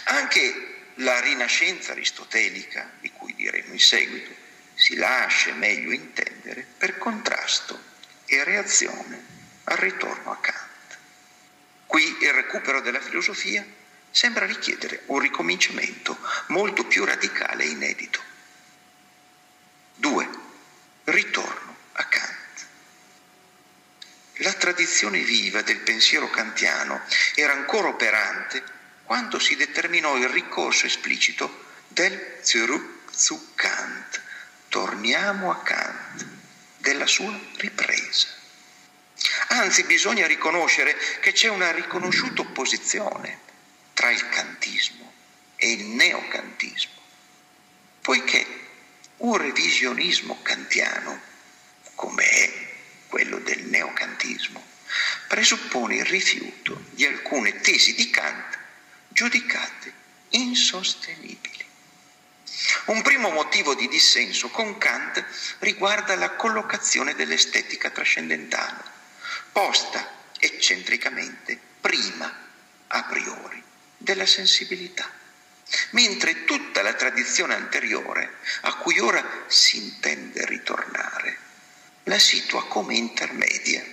Anche 0.05 0.70
la 1.01 1.21
rinascenza 1.21 1.93
aristotelica, 1.93 2.91
di 3.01 3.11
cui 3.13 3.35
diremo 3.35 3.73
in 3.73 3.79
seguito, 3.79 4.35
si 4.75 4.97
lascia 4.97 5.53
meglio 5.53 5.93
intendere 5.93 6.67
per 6.77 6.99
contrasto 6.99 7.89
e 8.27 8.45
reazione 8.45 9.25
al 9.65 9.77
ritorno 9.77 10.33
a 10.33 10.39
Kant. 10.39 10.99
Qui 11.87 12.19
il 12.21 12.33
recupero 12.33 12.81
della 12.81 13.01
filosofia 13.01 13.65
sembra 14.11 14.47
richiedere 14.47 15.03
un 15.07 15.19
ricominciamento 15.19 16.19
molto 16.49 16.85
più 16.85 17.05
radicale 17.05 17.65
e 17.65 17.69
inedito. 17.69 18.23
2. 19.97 20.29
Ritorno 21.05 21.77
a 21.93 22.05
Kant. 22.05 22.67
La 24.37 24.53
tradizione 24.55 25.21
viva 25.21 25.63
del 25.63 25.81
pensiero 25.81 26.31
kantiano 26.31 27.03
era 27.35 27.53
ancora 27.53 27.89
operante 27.89 28.79
quando 29.11 29.40
si 29.40 29.57
determinò 29.57 30.16
il 30.16 30.29
ricorso 30.29 30.87
esplicito 30.87 31.64
del 31.88 32.37
Zurück 32.42 33.12
zu 33.12 33.55
Kant, 33.57 34.23
torniamo 34.68 35.51
a 35.51 35.61
Kant, 35.62 36.25
della 36.77 37.09
sua 37.09 37.37
ripresa. 37.57 38.29
Anzi, 39.49 39.83
bisogna 39.83 40.29
riconoscere 40.29 40.96
che 41.18 41.33
c'è 41.33 41.49
una 41.49 41.73
riconosciuta 41.73 42.42
opposizione 42.42 43.40
tra 43.94 44.12
il 44.12 44.29
kantismo 44.29 45.12
e 45.57 45.73
il 45.73 45.87
neocantismo, 45.87 47.01
poiché 48.03 48.46
un 49.16 49.37
revisionismo 49.37 50.38
kantiano, 50.40 51.20
come 51.96 52.29
è 52.29 52.53
quello 53.09 53.40
del 53.40 53.64
neocantismo, 53.64 54.64
presuppone 55.27 55.96
il 55.96 56.05
rifiuto 56.05 56.85
di 56.90 57.05
alcune 57.07 57.61
tesi 57.61 57.96
di 57.96 58.09
Kant 58.09 58.59
giudicate 59.11 59.92
insostenibili. 60.31 61.68
Un 62.87 63.03
primo 63.03 63.31
motivo 63.31 63.75
di 63.75 63.88
dissenso 63.88 64.49
con 64.49 64.79
Kant 64.79 65.25
riguarda 65.61 66.14
la 66.16 66.31
collocazione 66.31 67.14
dell'estetica 67.14 67.90
trascendentale, 67.90 68.83
posta 69.53 70.18
eccentricamente 70.38 71.59
prima 71.81 72.49
a 72.88 73.03
priori 73.05 73.62
della 73.96 74.27
sensibilità, 74.27 75.09
mentre 75.90 76.44
tutta 76.44 76.83
la 76.83 76.94
tradizione 76.94 77.55
anteriore, 77.55 78.38
a 78.62 78.75
cui 78.77 78.99
ora 78.99 79.44
si 79.46 79.77
intende 79.77 80.44
ritornare, 80.46 81.38
la 82.05 82.18
situa 82.18 82.66
come 82.66 82.94
intermedia 82.94 83.85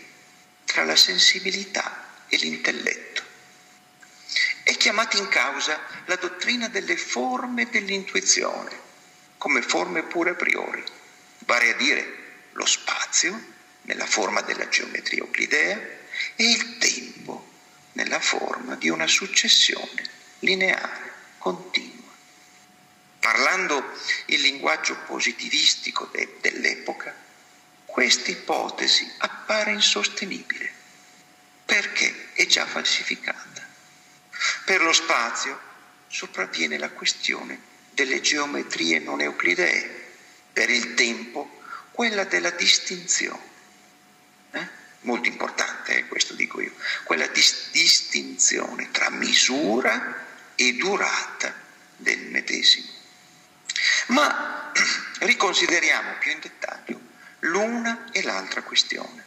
tra 0.66 0.84
la 0.84 0.96
sensibilità 0.96 2.06
e 2.28 2.38
l'intelletto. 2.38 3.27
È 4.68 4.76
chiamata 4.76 5.16
in 5.16 5.30
causa 5.30 5.80
la 6.08 6.18
dottrina 6.18 6.68
delle 6.68 6.98
forme 6.98 7.70
dell'intuizione, 7.70 8.78
come 9.38 9.62
forme 9.62 10.04
pure 10.04 10.32
a 10.32 10.36
priori, 10.36 10.84
vale 11.46 11.70
a 11.70 11.78
dire 11.78 12.50
lo 12.52 12.66
spazio 12.66 13.42
nella 13.84 14.06
forma 14.06 14.42
della 14.42 14.68
geometria 14.68 15.20
euclidea 15.20 15.78
e 16.36 16.50
il 16.52 16.80
tempo 16.80 17.50
nella 17.94 18.20
forma 18.20 18.76
di 18.76 18.90
una 18.90 19.08
successione 19.08 20.04
lineare, 20.40 21.14
continua. 21.38 22.12
Parlando 23.20 23.98
il 24.26 24.42
linguaggio 24.42 24.98
positivistico 25.06 26.10
de- 26.12 26.40
dell'epoca, 26.42 27.16
questa 27.86 28.32
ipotesi 28.32 29.10
appare 29.20 29.72
insostenibile 29.72 30.70
perché 31.64 32.34
è 32.34 32.46
già 32.48 32.66
falsificata. 32.66 33.67
Per 34.68 34.82
lo 34.82 34.92
spazio 34.92 35.58
sopravviene 36.10 36.78
la 36.78 36.90
questione 36.90 37.58
delle 37.92 38.20
geometrie 38.20 39.00
non 39.00 39.22
euclidee, 39.22 40.10
per 40.52 40.70
il 40.70 40.94
tempo 40.94 41.62
quella 41.92 42.26
della 42.26 42.50
distinzione. 42.50 43.42
Eh? 44.52 44.68
Molto 45.04 45.30
importante, 45.30 45.96
eh, 45.96 46.08
questo 46.08 46.34
dico 46.34 46.60
io, 46.60 46.74
quella 47.06 47.28
dis- 47.28 47.72
distinzione 47.72 48.92
tra 48.92 49.10
misura 49.10 50.26
e 50.56 50.74
durata 50.74 51.56
del 51.96 52.26
medesimo. 52.26 52.92
Ma 54.08 54.74
riconsideriamo 55.20 56.18
più 56.20 56.32
in 56.32 56.42
dettaglio 56.42 57.00
l'una 57.40 58.10
e 58.12 58.22
l'altra 58.22 58.64
questione. 58.64 59.24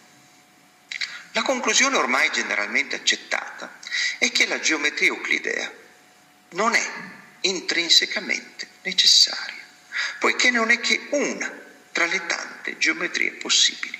La 1.32 1.40
conclusione 1.40 1.96
ormai 1.96 2.30
generalmente 2.30 2.96
accettata 2.96 3.78
è 4.18 4.30
che 4.30 4.46
la 4.46 4.60
geometria 4.60 5.08
euclidea 5.08 5.72
non 6.50 6.74
è 6.74 6.90
intrinsecamente 7.42 8.68
necessaria, 8.82 9.62
poiché 10.18 10.50
non 10.50 10.70
è 10.70 10.80
che 10.80 11.08
una 11.10 11.52
tra 11.92 12.06
le 12.06 12.26
tante 12.26 12.78
geometrie 12.78 13.32
possibili. 13.32 13.98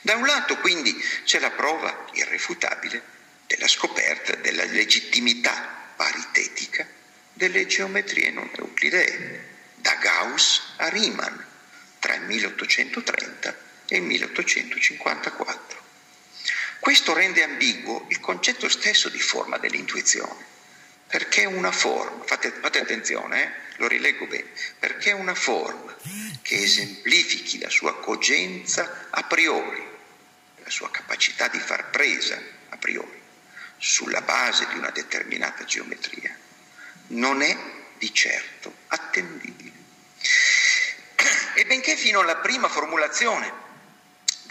Da 0.00 0.16
un 0.16 0.26
lato 0.26 0.58
quindi 0.58 0.94
c'è 1.24 1.38
la 1.38 1.50
prova 1.50 2.06
irrefutabile 2.12 3.02
della 3.46 3.68
scoperta 3.68 4.34
della 4.36 4.64
legittimità 4.64 5.92
paritetica 5.96 6.86
delle 7.32 7.66
geometrie 7.66 8.30
non 8.30 8.50
euclidee, 8.56 9.50
da 9.76 9.94
Gauss 9.96 10.74
a 10.76 10.88
Riemann 10.88 11.36
tra 11.98 12.14
il 12.14 12.22
1830 12.22 13.58
e 13.86 13.96
il 13.96 14.02
1854. 14.02 15.81
Questo 16.82 17.12
rende 17.12 17.44
ambiguo 17.44 18.06
il 18.08 18.18
concetto 18.18 18.68
stesso 18.68 19.08
di 19.08 19.20
forma 19.20 19.56
dell'intuizione, 19.56 20.44
perché 21.06 21.44
una 21.44 21.70
forma, 21.70 22.24
fate, 22.24 22.50
fate 22.50 22.80
attenzione, 22.80 23.44
eh, 23.44 23.50
lo 23.76 23.86
rileggo 23.86 24.26
bene, 24.26 24.50
perché 24.80 25.12
una 25.12 25.36
forma 25.36 25.96
che 26.42 26.60
esemplifichi 26.60 27.60
la 27.60 27.70
sua 27.70 28.00
cogenza 28.00 29.06
a 29.10 29.22
priori, 29.22 29.80
la 30.56 30.70
sua 30.70 30.90
capacità 30.90 31.46
di 31.46 31.60
far 31.60 31.88
presa 31.90 32.42
a 32.70 32.76
priori, 32.78 33.22
sulla 33.78 34.22
base 34.22 34.66
di 34.66 34.76
una 34.76 34.90
determinata 34.90 35.62
geometria, 35.64 36.36
non 37.10 37.42
è 37.42 37.56
di 37.96 38.12
certo 38.12 38.74
attendibile. 38.88 39.70
E 41.54 41.64
benché 41.64 41.94
fino 41.94 42.18
alla 42.18 42.38
prima 42.38 42.68
formulazione 42.68 43.62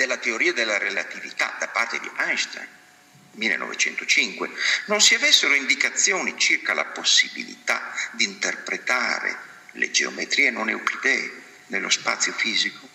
della 0.02 0.18
teoria 0.18 0.52
della 0.52 0.80
relatività 0.80 1.56
da 1.60 1.68
parte 1.82 2.00
di 2.00 2.12
Einstein, 2.18 2.68
1905, 3.32 4.52
non 4.86 5.02
si 5.02 5.16
avessero 5.16 5.56
indicazioni 5.56 6.38
circa 6.38 6.76
la 6.76 6.86
possibilità 6.86 7.92
di 8.12 8.24
interpretare 8.24 9.50
le 9.72 9.90
geometrie 9.90 10.52
non 10.52 10.70
euclidee 10.70 11.42
nello 11.68 11.90
spazio 11.90 12.34
fisico, 12.34 12.88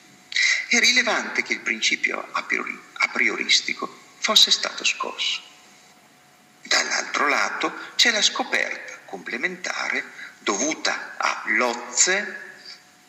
è 0.69 0.79
rilevante 0.79 1.43
che 1.43 1.55
il 1.55 1.61
principio 1.61 2.29
a 2.31 3.09
prioristico 3.13 4.15
fosse 4.19 4.53
stato 4.53 4.85
scosso. 4.85 5.43
Dall'altro 6.63 7.27
lato 7.27 7.75
c'è 7.97 8.13
la 8.13 8.23
scoperta 8.23 9.01
complementare 9.05 10.05
dovuta 10.39 11.15
a 11.17 11.43
Lotze, 11.47 12.43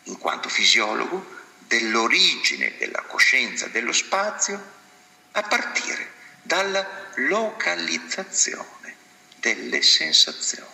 in 0.04 0.18
quanto 0.18 0.50
fisiologo, 0.50 1.36
dell'origine 1.60 2.78
della 2.78 3.02
coscienza 3.02 3.68
dello 3.68 3.92
spazio 3.92 4.77
a 5.38 5.44
partire 5.44 6.14
dalla 6.42 7.12
localizzazione 7.16 8.96
delle 9.36 9.84
sensazioni. 9.84 10.66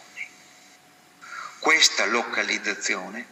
Questa 1.59 2.05
localizzazione 2.05 3.25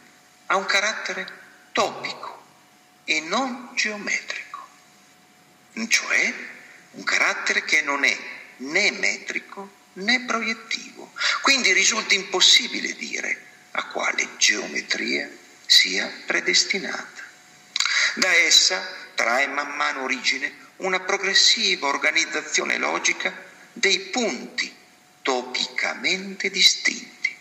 ha 0.46 0.56
un 0.56 0.66
carattere 0.66 1.26
topico 1.72 2.44
e 3.04 3.20
non 3.20 3.70
geometrico, 3.74 4.66
cioè 5.88 6.34
un 6.90 7.04
carattere 7.04 7.64
che 7.64 7.80
non 7.80 8.04
è 8.04 8.18
né 8.58 8.90
metrico 8.90 9.80
né 9.94 10.24
proiettivo. 10.26 11.14
Quindi 11.40 11.72
risulta 11.72 12.12
impossibile 12.12 12.94
dire 12.94 13.46
a 13.70 13.86
quale 13.86 14.36
geometria 14.36 15.30
sia 15.64 16.12
predestinata. 16.26 17.22
Da 18.16 18.34
essa 18.34 18.86
trae 19.14 19.46
man 19.46 19.74
mano 19.76 20.02
origine 20.02 20.61
una 20.82 21.00
progressiva 21.00 21.88
organizzazione 21.88 22.76
logica 22.78 23.32
dei 23.72 23.98
punti 23.98 24.74
topicamente 25.22 26.50
distinti, 26.50 27.34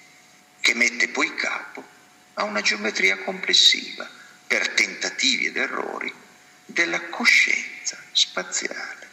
che 0.59 0.73
mette 0.73 1.09
poi 1.09 1.33
capo 1.35 1.83
a 2.35 2.43
una 2.43 2.61
geometria 2.61 3.17
complessiva 3.17 4.09
per 4.47 4.69
tentativi 4.69 5.47
ed 5.47 5.57
errori 5.57 6.13
della 6.65 7.01
coscienza 7.09 7.97
spaziale. 8.11 9.09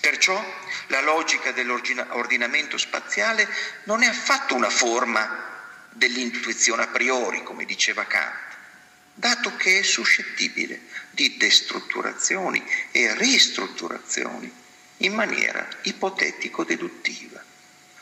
Perciò 0.00 0.42
la 0.88 1.00
logica 1.00 1.52
dell'ordinamento 1.52 2.78
spaziale 2.78 3.48
non 3.84 4.02
è 4.02 4.06
affatto 4.06 4.54
una 4.54 4.70
forma 4.70 5.48
dell'intuizione 5.90 6.82
a 6.82 6.88
priori, 6.88 7.42
come 7.42 7.64
diceva 7.64 8.04
Kant, 8.04 8.49
dato 9.14 9.54
che 9.56 9.80
è 9.80 9.82
suscettibile 9.82 10.82
di 11.10 11.36
destrutturazioni 11.36 12.64
e 12.90 13.14
ristrutturazioni 13.16 14.52
in 14.98 15.14
maniera 15.14 15.68
ipotetico-deduttiva, 15.82 17.42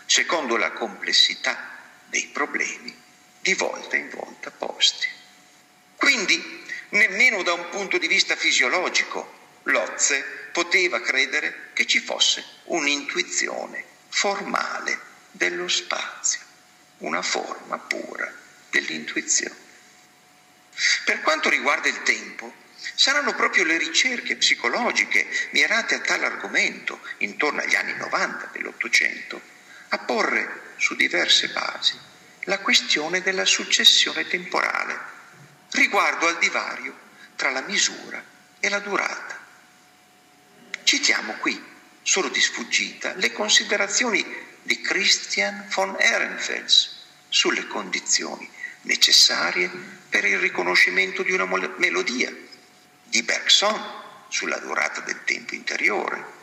secondo 0.06 0.56
la 0.56 0.72
complessità 0.72 1.76
dei 2.06 2.26
problemi 2.26 2.94
di 3.40 3.54
volta 3.54 3.96
in 3.96 4.08
volta 4.10 4.50
posti. 4.50 5.08
Quindi, 5.96 6.64
nemmeno 6.90 7.42
da 7.42 7.52
un 7.52 7.68
punto 7.70 7.98
di 7.98 8.06
vista 8.06 8.36
fisiologico, 8.36 9.36
Lotze 9.64 10.24
poteva 10.52 11.00
credere 11.00 11.70
che 11.72 11.86
ci 11.86 12.00
fosse 12.00 12.44
un'intuizione 12.64 13.84
formale 14.08 14.98
dello 15.30 15.68
spazio, 15.68 16.40
una 16.98 17.22
forma 17.22 17.78
pura 17.78 18.32
dell'intuizione. 18.70 19.67
Per 21.04 21.20
quanto 21.22 21.48
riguarda 21.48 21.88
il 21.88 22.02
tempo, 22.02 22.54
saranno 22.94 23.34
proprio 23.34 23.64
le 23.64 23.78
ricerche 23.78 24.36
psicologiche 24.36 25.26
mirate 25.50 25.96
a 25.96 26.00
tale 26.00 26.26
argomento 26.26 27.00
intorno 27.18 27.60
agli 27.60 27.74
anni 27.74 27.96
90 27.96 28.50
dell'Ottocento 28.52 29.40
a 29.88 29.98
porre 29.98 30.74
su 30.76 30.94
diverse 30.94 31.48
basi 31.48 31.98
la 32.42 32.58
questione 32.60 33.20
della 33.20 33.44
successione 33.44 34.26
temporale 34.26 34.98
riguardo 35.70 36.28
al 36.28 36.38
divario 36.38 36.96
tra 37.36 37.50
la 37.50 37.60
misura 37.62 38.22
e 38.60 38.68
la 38.68 38.78
durata. 38.78 39.38
Citiamo 40.82 41.34
qui, 41.34 41.62
solo 42.02 42.28
di 42.28 42.40
sfuggita, 42.40 43.14
le 43.14 43.32
considerazioni 43.32 44.24
di 44.62 44.80
Christian 44.80 45.66
von 45.68 45.96
Ehrenfels 45.98 46.96
sulle 47.28 47.66
condizioni 47.66 48.50
necessarie 48.82 49.70
per 50.08 50.24
il 50.24 50.38
riconoscimento 50.38 51.22
di 51.22 51.32
una 51.32 51.46
melodia, 51.76 52.34
di 53.04 53.22
Bergson 53.22 53.96
sulla 54.28 54.58
durata 54.58 55.00
del 55.00 55.24
tempo 55.24 55.54
interiore 55.54 56.36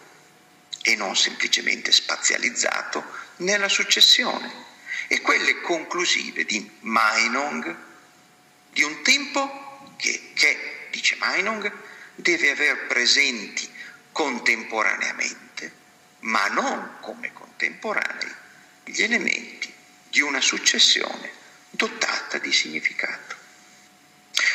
e 0.81 0.95
non 0.95 1.15
semplicemente 1.15 1.91
spazializzato 1.91 3.03
nella 3.37 3.69
successione, 3.69 4.63
e 5.07 5.21
quelle 5.21 5.61
conclusive 5.61 6.45
di 6.45 6.69
Meinung, 6.81 7.75
di 8.71 8.83
un 8.83 9.01
tempo 9.01 9.93
che, 9.97 10.31
che 10.33 10.87
dice 10.91 11.17
Meinung, 11.19 11.71
deve 12.15 12.51
aver 12.51 12.87
presenti 12.87 13.69
contemporaneamente, 14.11 15.73
ma 16.19 16.47
non 16.47 16.97
come 17.01 17.33
contemporanei, 17.33 18.33
gli 18.85 19.01
elementi 19.01 19.73
di 20.09 20.21
una 20.21 20.41
successione 20.41 21.43
dotata 21.75 22.38
di 22.38 22.51
significato. 22.51 23.35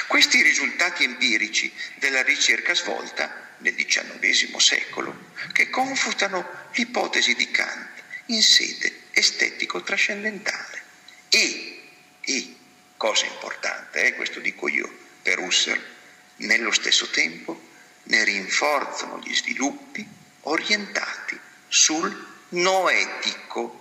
Questi 0.06 0.42
risultati 0.42 1.04
empirici 1.04 1.72
della 1.96 2.22
ricerca 2.22 2.74
svolta 2.74 3.48
nel 3.58 3.74
XIX 3.74 4.56
secolo, 4.56 5.30
che 5.52 5.70
confutano 5.70 6.68
l'ipotesi 6.72 7.34
di 7.34 7.50
Kant 7.50 8.02
in 8.26 8.42
sede 8.42 9.02
estetico-trascendentale 9.12 10.82
e, 11.28 11.82
e, 12.20 12.56
cosa 12.96 13.26
importante, 13.26 14.04
eh, 14.04 14.14
questo 14.14 14.40
dico 14.40 14.68
io 14.68 14.92
per 15.22 15.38
Husserl, 15.38 15.82
nello 16.36 16.72
stesso 16.72 17.08
tempo 17.10 17.68
ne 18.04 18.24
rinforzano 18.24 19.20
gli 19.20 19.34
sviluppi 19.34 20.06
orientati 20.42 21.38
sul 21.68 22.26
noetico. 22.50 23.79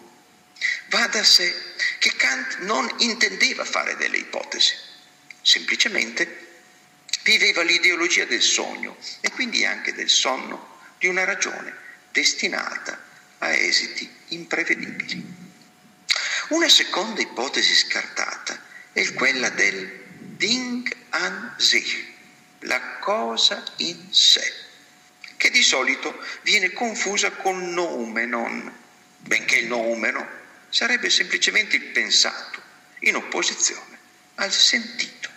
Va 0.90 1.08
da 1.08 1.24
sé 1.24 1.54
che 2.00 2.16
Kant 2.16 2.60
non 2.60 2.90
intendeva 3.00 3.64
fare 3.64 3.96
delle 3.96 4.18
ipotesi, 4.18 4.74
semplicemente 5.42 6.48
viveva 7.24 7.62
l'ideologia 7.62 8.26
del 8.26 8.42
sogno 8.42 8.98
e 9.22 9.32
quindi 9.32 9.66
anche 9.66 9.94
del 9.94 10.10
sonno 10.10 10.78
di 10.98 11.08
una 11.08 11.24
ragione 11.24 11.74
destinata 12.12 13.00
a 13.40 13.54
esiti 13.54 14.10
imprevedibili. 14.30 15.38
Una 16.50 16.70
seconda 16.70 17.22
ipotesi 17.22 17.76
scartata 17.76 18.60
è 18.92 19.14
quella 19.14 19.50
del 19.50 20.08
Ding 20.18 20.92
an 21.10 21.56
sich, 21.58 22.06
la 22.60 22.98
cosa 22.98 23.64
in 23.78 24.08
sé, 24.12 24.54
che 25.38 25.50
di 25.52 25.62
solito 25.62 26.18
viene 26.42 26.74
confusa 26.74 27.32
con 27.32 27.74
noumenon, 27.74 28.74
benché 29.20 29.58
il 29.58 29.68
noumeno 29.68 30.39
sarebbe 30.70 31.10
semplicemente 31.10 31.76
il 31.76 31.86
pensato, 31.86 32.62
in 33.00 33.16
opposizione 33.16 33.98
al 34.36 34.52
sentito. 34.52 35.30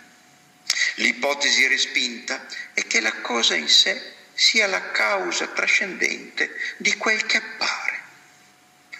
L'ipotesi 0.95 1.67
respinta 1.67 2.45
è 2.73 2.85
che 2.87 2.99
la 2.99 3.13
cosa 3.21 3.55
in 3.55 3.67
sé 3.67 4.13
sia 4.33 4.67
la 4.67 4.91
causa 4.91 5.47
trascendente 5.47 6.57
di 6.77 6.95
quel 6.95 7.25
che 7.25 7.37
appare, 7.37 8.01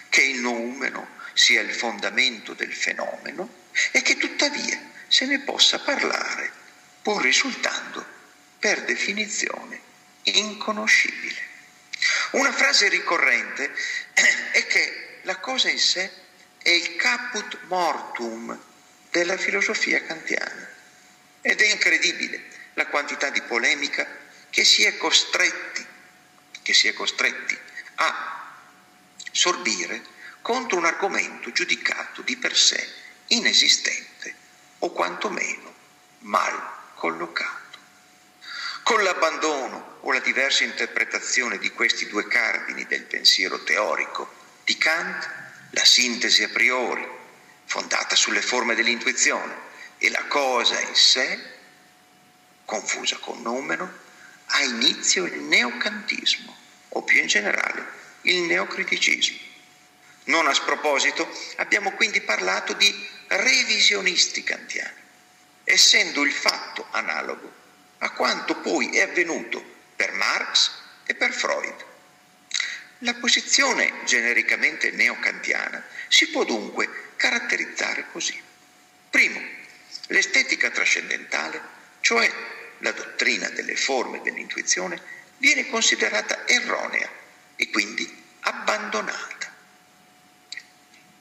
che 0.10 0.22
il 0.22 0.40
noumeno 0.40 1.10
sia 1.34 1.62
il 1.62 1.74
fondamento 1.74 2.54
del 2.54 2.74
fenomeno 2.74 3.62
e 3.92 4.02
che 4.02 4.18
tuttavia 4.18 4.92
se 5.08 5.26
ne 5.26 5.40
possa 5.40 5.80
parlare 5.80 6.52
pur 7.02 7.22
risultando 7.22 8.06
per 8.60 8.84
definizione 8.84 9.80
inconoscibile. 10.24 11.52
Una 12.32 12.52
frase 12.52 12.88
ricorrente 12.88 13.74
è 14.52 14.66
che 14.68 15.20
la 15.24 15.38
cosa 15.38 15.70
in 15.70 15.80
sé 15.80 16.12
è 16.64 16.70
il 16.70 16.96
caput 16.96 17.60
mortum 17.68 18.58
della 19.12 19.38
filosofia 19.38 20.02
kantiana 20.04 20.68
ed 21.42 21.62
è 21.62 21.72
incredibile 21.72 22.42
la 22.74 22.88
quantità 22.88 23.30
di 23.30 23.42
polemica 23.42 24.08
che 24.50 24.64
si 24.64 24.84
è 24.84 24.98
costretti, 24.98 25.86
si 26.64 26.88
è 26.88 26.94
costretti 26.94 27.58
a 27.96 28.56
sorbire 29.32 30.02
contro 30.42 30.78
un 30.78 30.86
argomento 30.86 31.52
giudicato 31.52 32.22
di 32.22 32.38
per 32.38 32.56
sé 32.56 32.88
inesistente 33.28 34.34
o 34.80 34.92
quantomeno 34.92 35.74
mal 36.20 36.72
collocato. 36.96 37.78
Con 38.84 39.04
l'abbandono 39.04 39.98
o 40.02 40.12
la 40.12 40.20
diversa 40.20 40.64
interpretazione 40.64 41.58
di 41.58 41.72
questi 41.72 42.08
due 42.08 42.28
cardini 42.28 42.86
del 42.86 43.04
pensiero 43.04 43.64
teorico 43.64 44.32
di 44.64 44.78
Kant, 44.78 45.43
la 45.74 45.86
sintesi 45.86 46.44
a 46.44 46.50
priori, 46.50 47.08
fondata 47.66 48.16
sulle 48.16 48.42
forme 48.42 48.76
dell'intuizione, 48.76 49.72
e 49.98 50.10
la 50.10 50.24
cosa 50.26 50.80
in 50.82 50.96
sé, 50.96 51.40
confusa 52.66 53.18
con 53.18 53.42
numero, 53.42 54.02
ha 54.46 54.62
inizio 54.62 55.26
il 55.26 55.40
neocantismo, 55.40 56.56
o 56.90 57.02
più 57.04 57.20
in 57.20 57.28
generale 57.28 57.86
il 58.22 58.42
neocriticismo. 58.44 59.52
Non 60.26 60.48
a 60.48 60.54
sproposito 60.54 61.28
abbiamo 61.58 61.92
quindi 61.94 62.22
parlato 62.22 62.74
di 62.74 63.08
revisionisti 63.28 64.44
kantiani, 64.44 65.02
essendo 65.64 66.24
il 66.24 66.32
fatto 66.32 66.88
analogo 66.92 67.52
a 67.98 68.12
quanto 68.12 68.58
poi 68.58 68.90
è 68.96 69.02
avvenuto 69.02 69.64
per 69.96 70.12
Marx 70.14 70.72
e 71.06 71.16
per 71.16 71.34
Freud. 71.34 71.86
La 73.04 73.16
posizione 73.16 73.92
genericamente 74.06 74.92
neocantiana 74.92 75.86
si 76.08 76.30
può 76.30 76.46
dunque 76.46 77.12
caratterizzare 77.18 78.06
così. 78.14 78.42
Primo, 79.10 79.42
l'estetica 80.08 80.70
trascendentale, 80.70 81.62
cioè 82.00 82.32
la 82.78 82.92
dottrina 82.92 83.50
delle 83.50 83.76
forme 83.76 84.22
dell'intuizione, 84.22 85.02
viene 85.38 85.68
considerata 85.68 86.48
erronea 86.48 87.10
e 87.58 87.70
quindi 87.72 88.10
abbandonata. 88.40 89.54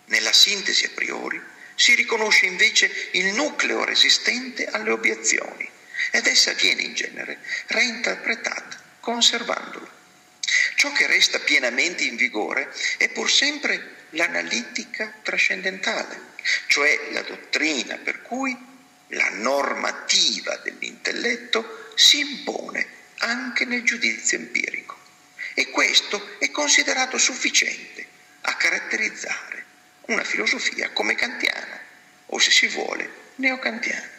Nella 0.04 0.32
sintesi 0.32 0.84
a 0.84 0.90
priori 0.94 1.42
si 1.74 1.96
riconosce 1.96 2.46
invece 2.46 3.08
il 3.14 3.34
nucleo 3.34 3.82
resistente 3.82 4.66
alle 4.66 4.92
obiezioni 4.92 5.68
ed 6.12 6.28
essa 6.28 6.52
viene 6.52 6.82
in 6.82 6.94
genere 6.94 7.40
reinterpretata 7.66 8.80
conservandola. 9.00 10.01
Ciò 10.82 10.90
che 10.90 11.06
resta 11.06 11.38
pienamente 11.38 12.02
in 12.02 12.16
vigore 12.16 12.74
è 12.96 13.08
pur 13.08 13.30
sempre 13.30 14.08
l'analitica 14.10 15.14
trascendentale, 15.22 16.20
cioè 16.66 17.10
la 17.12 17.22
dottrina 17.22 17.98
per 17.98 18.20
cui 18.22 18.52
la 19.10 19.28
normativa 19.30 20.56
dell'intelletto 20.56 21.92
si 21.94 22.18
impone 22.18 22.84
anche 23.18 23.64
nel 23.64 23.84
giudizio 23.84 24.36
empirico 24.36 24.98
e 25.54 25.70
questo 25.70 26.36
è 26.40 26.50
considerato 26.50 27.16
sufficiente 27.16 28.04
a 28.40 28.56
caratterizzare 28.56 29.64
una 30.06 30.24
filosofia 30.24 30.90
come 30.90 31.14
kantiana 31.14 31.78
o 32.26 32.40
se 32.40 32.50
si 32.50 32.66
vuole 32.66 33.08
neocantiana. 33.36 34.10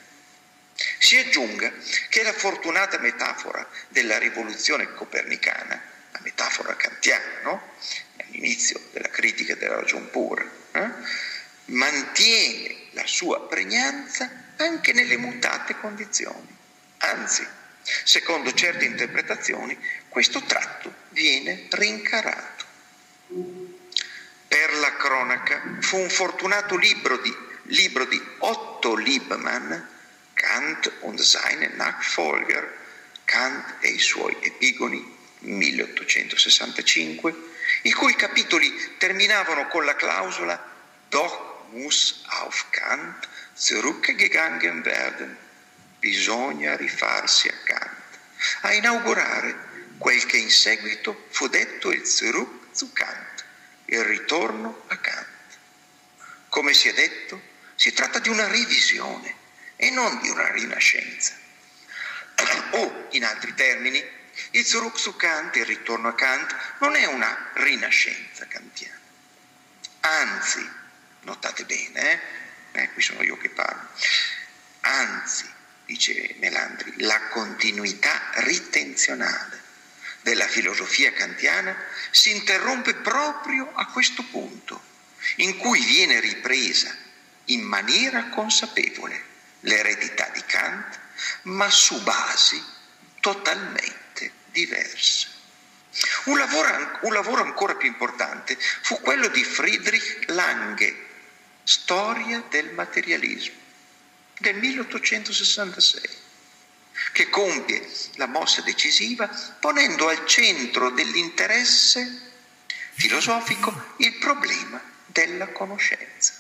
Si 0.98 1.18
aggiunga 1.18 1.74
che 2.08 2.24
la 2.24 2.32
fortunata 2.32 3.00
metafora 3.00 3.70
della 3.90 4.18
rivoluzione 4.18 4.94
copernicana, 4.94 5.92
la 6.14 6.20
metafora 6.22 6.76
kantiana, 6.76 7.42
no? 7.44 7.62
all'inizio 8.18 8.80
della 8.92 9.10
critica 9.10 9.56
della 9.56 9.76
ragion 9.76 10.10
pura, 10.10 10.50
eh? 10.72 10.90
mantiene 11.66 12.76
la 12.92 13.06
sua 13.06 13.48
pregnanza 13.48 14.30
anche 14.58 14.94
nelle 14.94 15.18
mutate 15.18 15.76
condizioni. 15.78 16.56
Anzi, 17.00 17.46
secondo 17.82 18.54
certe 18.54 18.86
interpretazioni, 18.86 19.78
questo 20.08 20.42
tratto 20.44 20.94
viene 21.10 21.68
rincarato. 21.70 22.66
Per 24.48 24.74
la 24.76 24.96
cronaca 24.96 25.78
fu 25.80 25.98
un 25.98 26.10
fortunato 26.10 26.78
libro 26.78 27.18
di, 27.18 27.36
libro 27.64 28.06
di 28.06 28.22
Otto 28.40 28.96
Liebmann 28.96 29.92
Kant 30.34 30.92
und 31.02 31.20
seine 31.22 31.70
Nachfolger, 31.76 32.70
Kant 33.26 33.76
e 33.80 33.90
i 33.90 34.00
suoi 34.00 34.36
epigoni, 34.42 35.13
1865, 35.44 37.36
i 37.84 37.92
cui 37.92 38.16
capitoli 38.16 38.96
terminavano 38.98 39.68
con 39.68 39.86
la 39.86 39.96
clausola 39.96 40.72
Doch 41.10 41.70
muss 41.72 42.24
auf 42.28 42.70
Kant 42.72 43.28
zurückgegangen 43.54 44.84
werden, 44.84 45.38
bisogna 46.00 46.76
rifarsi 46.76 47.50
a 47.50 47.56
Kant, 47.64 48.20
a 48.62 48.74
inaugurare 48.74 49.56
quel 49.98 50.26
che 50.26 50.38
in 50.38 50.50
seguito 50.50 51.28
fu 51.30 51.48
detto 51.48 51.92
il 51.92 52.06
Zurück 52.06 52.76
zu 52.76 52.92
Kant, 52.94 53.46
il 53.86 54.04
ritorno 54.04 54.84
a 54.88 54.98
Kant. 54.98 55.28
Come 56.50 56.74
si 56.74 56.88
è 56.88 56.94
detto, 56.94 57.42
si 57.76 57.94
tratta 57.94 58.20
di 58.20 58.30
una 58.30 58.48
revisione 58.48 59.36
e 59.76 59.90
non 59.90 60.20
di 60.20 60.30
una 60.30 60.52
rinascenza. 60.52 61.40
O, 62.72 63.08
in 63.12 63.24
altri 63.24 63.54
termini, 63.54 64.04
il 64.52 64.66
Zuruk 64.66 64.98
su 64.98 65.16
Kant, 65.16 65.56
il 65.56 65.66
ritorno 65.66 66.10
a 66.10 66.16
Kant, 66.16 66.56
non 66.80 66.96
è 66.96 67.06
una 67.06 67.52
rinascenza 67.56 68.46
kantiana. 68.48 69.00
Anzi, 70.02 70.70
notate 71.22 71.66
bene, 71.66 72.12
eh? 72.12 72.82
Eh, 72.82 72.92
qui 72.94 73.02
sono 73.02 73.22
io 73.22 73.38
che 73.38 73.50
parlo, 73.50 73.88
anzi, 74.82 75.48
dice 75.86 76.36
Melandri, 76.40 76.94
la 77.04 77.28
continuità 77.28 78.32
ritenzionale 78.36 79.62
della 80.22 80.48
filosofia 80.48 81.12
kantiana 81.14 81.76
si 82.10 82.32
interrompe 82.32 82.96
proprio 82.96 83.72
a 83.74 83.86
questo 83.88 84.24
punto, 84.24 84.82
in 85.38 85.58
cui 85.58 85.84
viene 85.86 86.20
ripresa 86.20 86.96
in 87.46 87.62
maniera 87.62 88.30
consapevole 88.30 89.32
l'eredità 89.62 90.30
di 90.34 90.44
Kant, 90.46 91.00
ma 91.44 91.70
su 91.70 92.02
basi 92.02 92.62
totalmente 93.20 94.03
diverse. 94.54 95.28
Un 96.26 96.38
lavoro, 96.38 97.00
un 97.02 97.14
lavoro, 97.14 97.44
ancora 97.44 97.76
più 97.76 97.88
importante 97.88 98.58
fu 98.58 99.00
quello 99.02 99.28
di 99.28 99.44
Friedrich 99.44 100.24
Lange, 100.28 100.96
Storia 101.64 102.44
del 102.50 102.72
materialismo, 102.72 103.56
del 104.40 104.56
1866, 104.56 106.02
che 107.12 107.30
compie 107.30 107.88
la 108.16 108.26
mossa 108.26 108.62
decisiva 108.62 109.28
ponendo 109.60 110.08
al 110.08 110.26
centro 110.26 110.90
dell'interesse 110.90 112.32
filosofico 112.94 113.94
il 113.98 114.16
problema 114.16 114.82
della 115.06 115.48
conoscenza. 115.50 116.34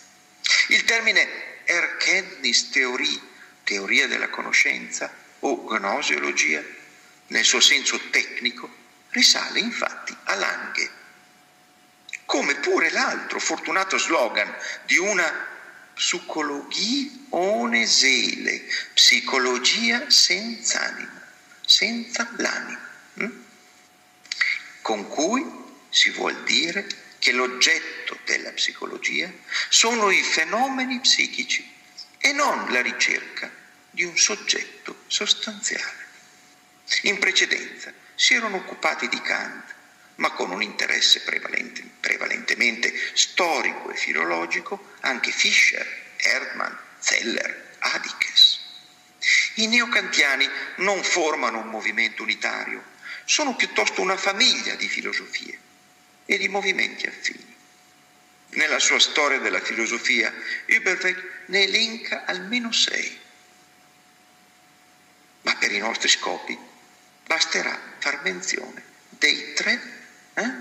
Il 0.69 0.83
termine 0.83 1.61
Erkenntnistheorie, 1.65 3.19
teoria 3.63 4.07
della 4.07 4.29
conoscenza 4.29 5.13
o 5.39 5.65
gnosiologia, 5.67 6.63
nel 7.33 7.43
suo 7.43 7.59
senso 7.59 7.99
tecnico, 8.11 8.69
risale 9.09 9.59
infatti 9.59 10.15
a 10.25 10.35
Lange, 10.35 10.91
come 12.25 12.55
pure 12.55 12.91
l'altro 12.91 13.39
fortunato 13.39 13.97
slogan 13.97 14.55
di 14.85 14.97
una 14.97 15.47
psicologia 15.95 17.09
onesele, 17.29 18.63
psicologia 18.93 20.09
senza 20.11 20.81
anima, 20.81 21.21
senza 21.65 22.29
l'anima, 22.37 22.89
hm? 23.15 23.31
con 24.81 25.07
cui 25.07 25.43
si 25.89 26.11
vuol 26.11 26.43
dire 26.43 26.87
che 27.17 27.31
l'oggetto 27.31 28.19
della 28.25 28.51
psicologia 28.51 29.31
sono 29.69 30.11
i 30.11 30.21
fenomeni 30.21 30.99
psichici 30.99 31.67
e 32.19 32.31
non 32.31 32.71
la 32.71 32.81
ricerca 32.81 33.51
di 33.89 34.03
un 34.03 34.15
soggetto 34.17 35.03
sostanziale. 35.07 36.02
In 37.01 37.19
precedenza 37.19 37.91
si 38.15 38.35
erano 38.35 38.57
occupati 38.57 39.09
di 39.09 39.19
Kant, 39.21 39.73
ma 40.15 40.31
con 40.31 40.51
un 40.51 40.61
interesse 40.61 41.21
prevalente, 41.21 41.83
prevalentemente 41.99 42.93
storico 43.13 43.91
e 43.91 43.95
filologico 43.95 44.93
anche 45.01 45.31
Fischer, 45.31 46.13
Erdmann, 46.17 46.73
Zeller, 46.99 47.75
Adikes. 47.79 48.59
I 49.55 49.67
neocantiani 49.67 50.47
non 50.77 51.03
formano 51.03 51.59
un 51.59 51.67
movimento 51.67 52.23
unitario, 52.23 52.83
sono 53.25 53.55
piuttosto 53.55 54.01
una 54.01 54.17
famiglia 54.17 54.75
di 54.75 54.87
filosofie 54.87 55.57
e 56.25 56.37
di 56.37 56.47
movimenti 56.47 57.07
affini. 57.07 57.55
Nella 58.49 58.79
sua 58.79 58.99
storia 58.99 59.39
della 59.39 59.61
filosofia, 59.61 60.33
Überweg 60.65 61.45
ne 61.47 61.63
elenca 61.63 62.25
almeno 62.25 62.71
sei. 62.71 63.19
Ma 65.41 65.55
per 65.55 65.71
i 65.71 65.79
nostri 65.79 66.07
scopi 66.07 66.57
basterà 67.33 67.79
far 67.97 68.21
menzione 68.21 68.83
dei 69.09 69.53
tre, 69.53 69.81
eh, 70.35 70.51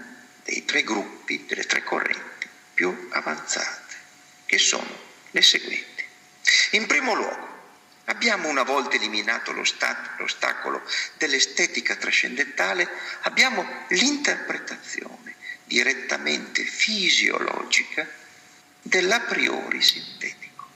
dei 0.42 0.64
tre 0.64 0.82
gruppi, 0.82 1.44
delle 1.44 1.64
tre 1.64 1.82
correnti 1.84 2.48
più 2.72 3.08
avanzate, 3.10 3.94
che 4.46 4.56
sono 4.56 4.98
le 5.32 5.42
seguenti. 5.42 6.02
In 6.70 6.86
primo 6.86 7.12
luogo, 7.12 7.48
abbiamo 8.06 8.48
una 8.48 8.62
volta 8.62 8.96
eliminato 8.96 9.52
l'ostacolo 9.52 10.82
dell'estetica 11.18 11.94
trascendentale, 11.96 12.88
abbiamo 13.22 13.84
l'interpretazione 13.88 15.36
direttamente 15.64 16.64
fisiologica 16.64 18.08
dell'a 18.80 19.20
priori 19.20 19.82
sintetico, 19.82 20.66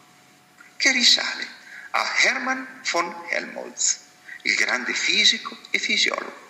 che 0.77 0.93
risale 0.93 1.47
a 1.93 2.13
Hermann 2.21 2.63
von 2.91 3.25
Helmholtz, 3.31 4.05
il 4.47 4.55
grande 4.55 4.95
fisico 4.95 5.59
e 5.71 5.79
fisiologo. 5.79 6.45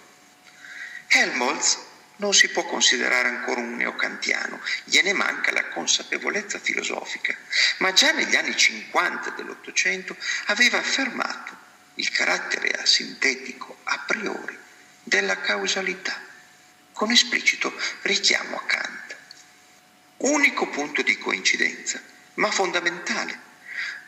Helmholtz 1.08 1.78
non 2.16 2.32
si 2.34 2.48
può 2.48 2.64
considerare 2.64 3.28
ancora 3.28 3.60
un 3.60 3.76
neocantiano, 3.76 4.60
gliene 4.84 5.12
manca 5.12 5.52
la 5.52 5.68
consapevolezza 5.68 6.58
filosofica, 6.58 7.34
ma 7.78 7.92
già 7.92 8.12
negli 8.12 8.36
anni 8.36 8.56
50 8.56 9.30
dell'Ottocento 9.30 10.16
aveva 10.46 10.78
affermato 10.78 11.64
il 11.94 12.10
carattere 12.10 12.70
asintetico 12.70 13.78
a 13.84 13.98
priori 14.06 14.56
della 15.02 15.40
causalità, 15.40 16.20
con 16.92 17.10
esplicito 17.10 17.74
richiamo 18.02 18.56
a 18.58 18.64
Kant. 18.64 19.16
Unico 20.18 20.68
punto 20.68 21.02
di 21.02 21.16
coincidenza, 21.18 22.02
ma 22.34 22.50
fondamentale, 22.50 23.38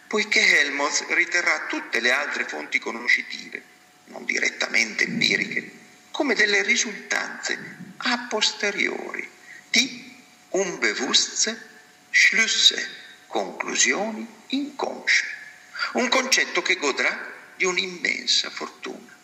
poiché 0.06 0.60
Helmholtz 0.60 1.06
riterrà 1.08 1.66
tutte 1.66 2.00
le 2.00 2.10
altre 2.10 2.46
fonti 2.46 2.78
conoscitive, 2.78 3.76
non 4.08 4.24
direttamente 4.24 5.04
empiriche, 5.04 5.70
come 6.10 6.34
delle 6.34 6.62
risultanze 6.62 7.76
a 7.98 8.26
posteriori 8.28 9.28
di 9.70 10.16
unbewusste 10.50 11.66
Schlüsse, 12.10 12.88
conclusioni 13.26 14.26
inconsce, 14.48 15.24
un 15.92 16.08
concetto 16.08 16.62
che 16.62 16.76
godrà 16.76 17.32
di 17.56 17.64
un'immensa 17.64 18.50
fortuna. 18.50 19.16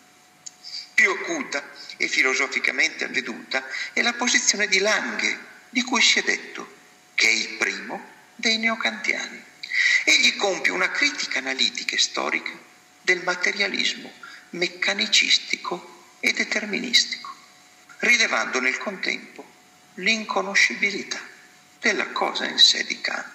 Più 0.93 1.09
acuta 1.11 1.63
e 1.97 2.07
filosoficamente 2.07 3.05
avveduta 3.05 3.67
è 3.91 4.01
la 4.01 4.13
posizione 4.13 4.67
di 4.67 4.79
Lange, 4.79 5.37
di 5.69 5.81
cui 5.83 6.01
si 6.01 6.19
è 6.19 6.23
detto 6.23 6.73
che 7.15 7.27
è 7.27 7.31
il 7.31 7.55
primo 7.57 8.13
dei 8.35 8.57
neocantiani. 8.57 9.43
Egli 10.05 10.35
compie 10.37 10.71
una 10.71 10.91
critica 10.91 11.39
analitica 11.39 11.95
e 11.95 11.99
storica 11.99 12.51
del 13.01 13.23
materialismo 13.23 14.11
meccanicistico 14.55 16.13
e 16.19 16.33
deterministico 16.33 17.33
rilevando 17.99 18.59
nel 18.59 18.77
contempo 18.77 19.53
l'inconoscibilità 19.95 21.19
della 21.79 22.07
cosa 22.07 22.45
in 22.45 22.57
sé 22.59 22.83
di 22.83 22.99
Kant, 22.99 23.25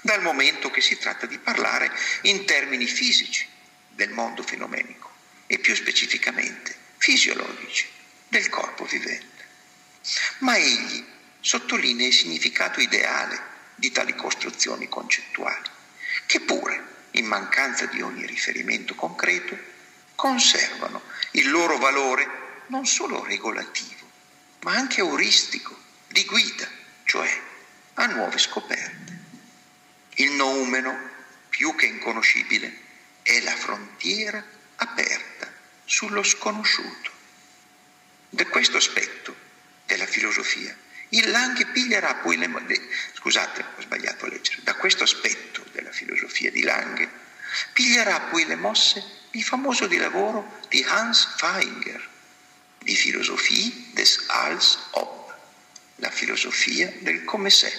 dal 0.00 0.22
momento 0.22 0.70
che 0.70 0.80
si 0.80 0.98
tratta 0.98 1.26
di 1.26 1.38
parlare 1.38 1.90
in 2.22 2.44
termini 2.44 2.86
fisici 2.86 3.48
del 3.88 4.10
mondo 4.10 4.42
fenomenico 4.42 5.10
e 5.46 5.58
più 5.58 5.74
specificamente 5.74 6.76
fisiologici 6.98 7.88
del 8.28 8.48
corpo 8.48 8.84
vivente. 8.84 9.44
Ma 10.38 10.56
egli 10.56 11.04
sottolinea 11.40 12.06
il 12.06 12.12
significato 12.12 12.80
ideale 12.80 13.52
di 13.74 13.90
tali 13.90 14.14
costruzioni 14.14 14.88
concettuali, 14.88 15.68
che 16.26 16.40
pure, 16.40 16.92
in 17.12 17.26
mancanza 17.26 17.86
di 17.86 18.02
ogni 18.02 18.26
riferimento 18.26 18.94
concreto, 18.94 19.72
conservano 20.14 21.02
il 21.32 21.50
loro 21.50 21.78
valore 21.78 22.42
non 22.66 22.86
solo 22.86 23.24
regolativo, 23.24 24.10
ma 24.62 24.72
anche 24.72 25.00
euristico, 25.00 25.76
di 26.08 26.24
guida, 26.24 26.68
cioè 27.04 27.42
a 27.94 28.06
nuove 28.06 28.38
scoperte. 28.38 29.22
Il 30.16 30.32
noumeno, 30.32 30.96
più 31.48 31.74
che 31.74 31.86
inconoscibile, 31.86 32.80
è 33.22 33.40
la 33.40 33.54
frontiera 33.56 34.44
aperta 34.76 35.52
sullo 35.84 36.22
sconosciuto. 36.22 37.10
Da 38.30 38.46
questo 38.46 38.76
aspetto 38.76 39.34
della 39.86 40.06
filosofia, 40.06 40.76
il 41.10 41.30
Lange 41.30 41.66
piglierà 41.66 42.14
poi 42.16 42.36
le 42.36 42.48
mosse, 42.48 42.88
scusate, 43.14 43.64
ho 43.76 43.80
sbagliato 43.80 44.24
a 44.24 44.28
leggere, 44.28 44.62
da 44.62 44.74
questo 44.74 45.04
aspetto 45.04 45.64
della 45.72 45.92
filosofia 45.92 46.50
di 46.50 46.62
Lange, 46.62 47.08
piglierà 47.72 48.20
poi 48.20 48.46
le 48.46 48.56
mosse 48.56 49.22
il 49.34 49.42
famoso 49.42 49.86
di 49.86 49.96
lavoro 49.96 50.60
di 50.68 50.82
Hans 50.86 51.34
Feinger, 51.36 52.08
di 52.78 52.94
Philosophie 52.94 53.90
des 53.92 54.24
Als 54.28 54.78
Ob, 54.92 55.34
la 55.96 56.10
filosofia 56.10 56.92
del 57.00 57.24
come 57.24 57.50
sé, 57.50 57.72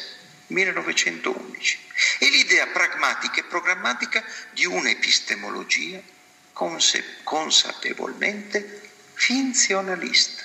1911, 0.47 1.80
e 2.20 2.30
l'idea 2.30 2.68
pragmatica 2.68 3.39
e 3.39 3.45
programmatica 3.45 4.24
di 4.51 4.66
un'epistemologia 4.66 6.01
conse- 6.51 7.20
consapevolmente 7.24 8.91
finzionalista. 9.14 10.43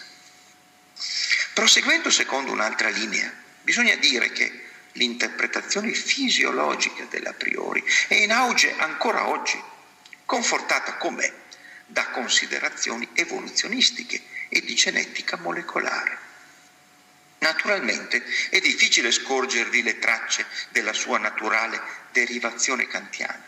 Proseguendo 1.55 2.11
secondo 2.11 2.53
un'altra 2.53 2.89
linea, 2.89 3.33
bisogna 3.63 3.97
dire 3.97 4.31
che 4.31 4.69
l'interpretazione 4.93 5.93
fisiologica 5.93 7.05
dell'a 7.11 7.33
priori 7.33 7.83
è 8.09 8.15
in 8.15 8.33
auge 8.33 8.75
ancora 8.79 9.29
oggi, 9.29 9.61
confortata 10.31 10.95
com'è 10.95 11.29
da 11.87 12.07
considerazioni 12.11 13.09
evoluzionistiche 13.15 14.23
e 14.49 14.61
di 14.61 14.77
genetica 14.77 15.37
molecolare. 15.37 16.19
Naturalmente 17.39 18.25
è 18.49 18.61
difficile 18.61 19.11
scorgervi 19.11 19.83
le 19.83 19.99
tracce 19.99 20.47
della 20.69 20.93
sua 20.93 21.19
naturale 21.19 21.83
derivazione 22.13 22.87
kantiana, 22.87 23.43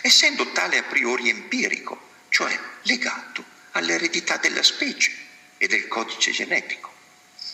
essendo 0.00 0.50
tale 0.50 0.78
a 0.78 0.82
priori 0.82 1.28
empirico, 1.28 2.14
cioè 2.30 2.58
legato 2.82 3.44
all'eredità 3.70 4.36
della 4.36 4.64
specie 4.64 5.12
e 5.58 5.68
del 5.68 5.86
codice 5.86 6.32
genetico. 6.32 6.92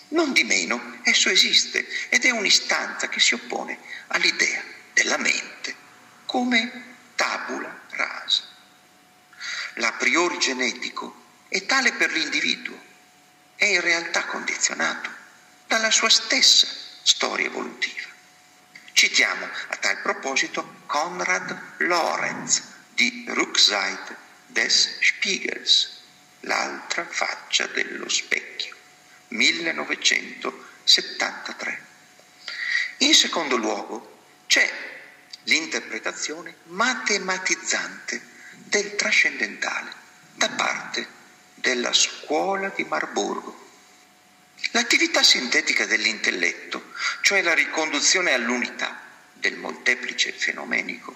Non 0.09 0.33
di 0.33 0.45
meno, 0.45 1.01
esso 1.03 1.29
esiste 1.29 1.87
ed 2.09 2.25
è 2.25 2.31
un'istanza 2.31 3.11
che 3.11 3.21
si 3.21 3.35
oppone 3.35 3.79
all'idea 4.07 4.65
della 4.95 5.19
mente 5.19 5.75
come 6.25 6.95
tabula 7.15 7.83
rasa. 7.91 8.52
L'a 9.77 9.93
priori 9.93 10.39
genetico 10.39 11.21
è 11.49 11.65
tale 11.65 11.93
per 11.93 12.13
l'individuo, 12.13 12.79
è 13.57 13.65
in 13.65 13.81
realtà 13.81 14.27
condizionato 14.27 15.09
dalla 15.67 15.91
sua 15.91 16.11
stessa 16.11 16.67
storia 17.03 17.47
evolutiva. 17.47 18.11
Citiamo 18.93 19.49
a 19.69 19.77
tal 19.77 20.03
proposito 20.03 20.81
Konrad 20.87 21.59
Lorenz 21.79 22.63
di 22.95 23.25
Rückseite 23.29 24.17
des 24.47 24.99
Spiegels, 25.01 26.01
l'altra 26.41 27.07
faccia 27.09 27.67
dello 27.69 28.09
specchio, 28.09 28.77
1973. 29.29 31.87
In 32.99 33.15
secondo 33.15 33.57
luogo 33.57 34.27
c'è 34.47 34.71
l'interpretazione 35.45 36.57
matematizzante 36.65 38.32
del 38.65 38.97
trascendentale 38.97 39.93
da 40.35 40.49
parte 40.51 41.07
della 41.55 41.93
scuola 41.93 42.69
di 42.75 42.85
Marburgo. 42.85 43.71
L'attività 44.73 45.23
sintetica 45.23 45.87
dell'intelletto, 45.87 46.93
cioè 47.21 47.43
la 47.43 47.55
riconduzione 47.55 48.33
all'unità 48.33 49.01
del 49.35 49.57
molteplice 49.57 50.33
fenomenico, 50.33 51.15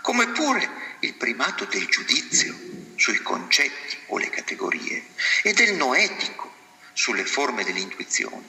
come 0.00 0.28
pure 0.28 0.96
il 1.00 1.14
primato 1.14 1.64
del 1.64 1.86
giudizio 1.86 2.54
sui 2.96 3.20
concetti 3.22 3.98
o 4.06 4.18
le 4.18 4.28
categorie 4.30 5.06
e 5.42 5.52
del 5.52 5.74
noetico 5.74 6.52
sulle 6.92 7.24
forme 7.24 7.64
dell'intuizione, 7.64 8.48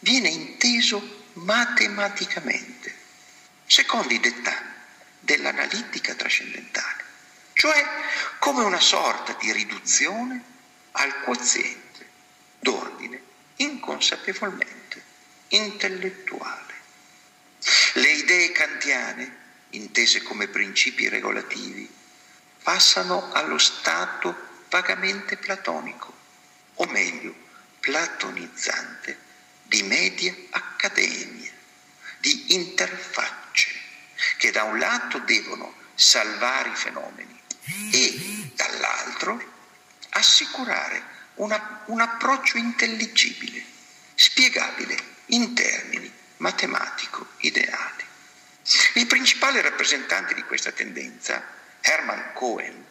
viene 0.00 0.28
inteso 0.28 1.26
matematicamente, 1.34 2.94
secondo 3.66 4.12
i 4.12 4.20
dettami 4.20 4.72
dell'analitica 5.20 6.14
trascendentale, 6.14 7.03
cioè 7.54 7.82
come 8.38 8.62
una 8.62 8.80
sorta 8.80 9.32
di 9.40 9.50
riduzione 9.52 10.42
al 10.92 11.22
quoziente 11.22 12.10
d'ordine 12.58 13.22
inconsapevolmente 13.56 15.02
intellettuale. 15.48 16.72
Le 17.94 18.10
idee 18.10 18.52
kantiane, 18.52 19.42
intese 19.70 20.22
come 20.22 20.48
principi 20.48 21.08
regolativi, 21.08 21.88
passano 22.62 23.32
allo 23.32 23.58
stato 23.58 24.36
vagamente 24.68 25.36
platonico, 25.36 26.12
o 26.74 26.84
meglio, 26.86 27.34
platonizzante, 27.80 29.18
di 29.62 29.82
media 29.84 30.34
accademia, 30.50 31.52
di 32.18 32.54
interfacce, 32.54 33.70
che 34.36 34.50
da 34.50 34.64
un 34.64 34.78
lato 34.78 35.18
devono 35.20 35.74
salvare 35.94 36.70
i 36.70 36.76
fenomeni 36.76 37.33
e 37.90 38.50
dall'altro 38.54 39.52
assicurare 40.10 41.02
una, 41.34 41.82
un 41.86 42.00
approccio 42.00 42.58
intelligibile, 42.58 43.64
spiegabile 44.14 44.96
in 45.26 45.54
termini 45.54 46.10
matematico-ideali. 46.38 48.04
Il 48.94 49.06
principale 49.06 49.60
rappresentante 49.60 50.34
di 50.34 50.42
questa 50.42 50.72
tendenza, 50.72 51.42
Hermann 51.80 52.32
Cohen, 52.34 52.84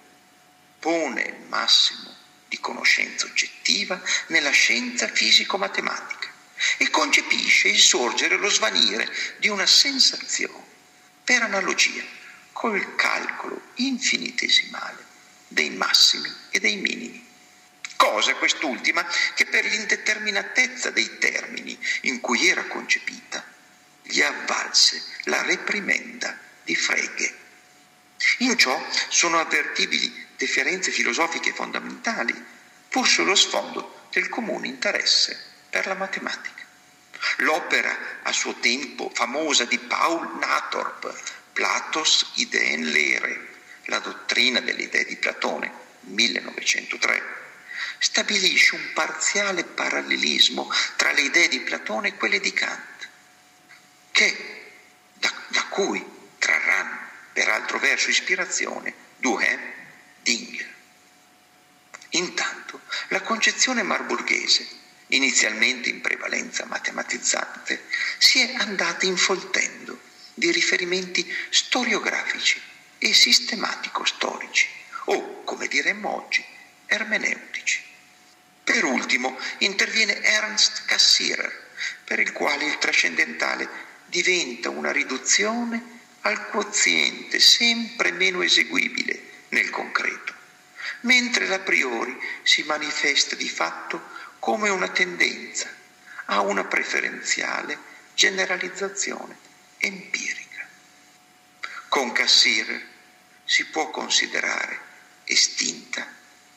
pone 0.79 1.21
il 1.21 1.47
massimo 1.47 2.15
di 2.47 2.59
conoscenza 2.59 3.25
oggettiva 3.25 3.99
nella 4.27 4.51
scienza 4.51 5.07
fisico-matematica 5.07 6.29
e 6.77 6.89
concepisce 6.89 7.69
il 7.69 7.79
sorgere 7.79 8.35
e 8.35 8.37
lo 8.37 8.49
svanire 8.49 9.11
di 9.37 9.47
una 9.47 9.65
sensazione 9.65 10.71
per 11.23 11.41
analogia 11.41 12.03
col 12.63 12.95
calcolo 12.95 13.61
infinitesimale 13.75 15.03
dei 15.49 15.71
massimi 15.71 16.33
e 16.49 16.61
dei 16.61 16.77
minimi. 16.77 17.27
Cosa 17.97 18.35
quest'ultima 18.35 19.05
che 19.35 19.45
per 19.47 19.65
l'indeterminatezza 19.65 20.89
dei 20.89 21.17
termini 21.17 21.77
in 22.03 22.21
cui 22.21 22.47
era 22.47 22.63
concepita 22.63 23.43
gli 24.01 24.21
avvalse 24.21 25.03
la 25.23 25.41
reprimenda 25.41 26.39
di 26.63 26.73
Frege. 26.73 27.37
In 28.37 28.57
ciò 28.57 28.81
sono 29.09 29.39
avvertibili 29.39 30.27
differenze 30.37 30.89
filosofiche 30.91 31.51
fondamentali, 31.51 32.33
pur 32.87 33.05
sullo 33.05 33.35
sfondo 33.35 34.07
del 34.09 34.29
comune 34.29 34.67
interesse 34.67 35.37
per 35.69 35.85
la 35.85 35.95
matematica. 35.95 36.63
L'opera 37.39 38.21
a 38.23 38.31
suo 38.31 38.53
tempo 38.61 39.11
famosa 39.13 39.65
di 39.65 39.79
Paul 39.79 40.37
Nathorp, 40.39 41.41
Platos 41.53 42.31
Ideen 42.35 42.89
Lere, 42.89 43.47
la 43.85 43.99
dottrina 43.99 44.59
delle 44.59 44.83
idee 44.83 45.05
di 45.05 45.17
Platone, 45.17 45.71
1903, 46.01 47.21
stabilisce 47.99 48.75
un 48.75 48.91
parziale 48.93 49.63
parallelismo 49.63 50.69
tra 50.95 51.11
le 51.11 51.21
idee 51.21 51.47
di 51.47 51.61
Platone 51.61 52.09
e 52.09 52.15
quelle 52.15 52.39
di 52.39 52.51
Kant, 52.51 53.09
che, 54.11 54.71
da, 55.13 55.31
da 55.47 55.65
cui 55.67 56.03
trarranno 56.39 56.99
per 57.31 57.47
altro 57.49 57.79
verso 57.79 58.09
ispirazione 58.09 58.93
Duhem 59.17 59.61
Dinger. 60.21 60.71
Intanto 62.09 62.81
la 63.09 63.21
concezione 63.21 63.83
marburghese, 63.83 64.67
inizialmente 65.07 65.89
in 65.89 66.01
prevalenza 66.01 66.65
matematizzante, 66.65 67.85
si 68.17 68.39
è 68.39 68.55
andata 68.55 69.05
infoltendo 69.05 70.11
di 70.33 70.51
riferimenti 70.51 71.31
storiografici 71.49 72.59
e 72.97 73.13
sistematico-storici, 73.13 74.67
o, 75.05 75.43
come 75.43 75.67
diremmo 75.67 76.15
oggi, 76.15 76.43
ermeneutici. 76.85 77.81
Per 78.63 78.83
ultimo 78.83 79.37
interviene 79.59 80.21
Ernst 80.21 80.85
Cassirer, 80.85 81.71
per 82.03 82.19
il 82.19 82.31
quale 82.31 82.65
il 82.65 82.77
trascendentale 82.77 83.67
diventa 84.05 84.69
una 84.69 84.91
riduzione 84.91 86.01
al 86.21 86.47
quoziente 86.47 87.39
sempre 87.39 88.11
meno 88.11 88.41
eseguibile 88.41 89.21
nel 89.49 89.69
concreto, 89.69 90.33
mentre 91.01 91.47
l'a 91.47 91.59
priori 91.59 92.17
si 92.43 92.63
manifesta 92.63 93.35
di 93.35 93.49
fatto 93.49 94.01
come 94.39 94.69
una 94.69 94.87
tendenza 94.87 95.69
a 96.25 96.39
una 96.41 96.63
preferenziale 96.63 97.77
generalizzazione 98.13 99.51
empirica. 99.83 100.67
Con 101.89 102.11
Cassirer 102.13 102.87
si 103.43 103.65
può 103.65 103.89
considerare 103.89 104.79
estinta 105.25 106.07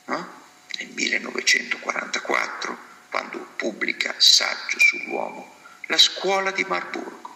no? 0.04 0.44
nel 0.78 0.88
1944, 0.88 2.78
quando 3.10 3.38
pubblica 3.56 4.14
Saggio 4.18 4.78
sull'uomo, 4.78 5.56
la 5.86 5.98
scuola 5.98 6.52
di 6.52 6.64
Marburgo. 6.64 7.34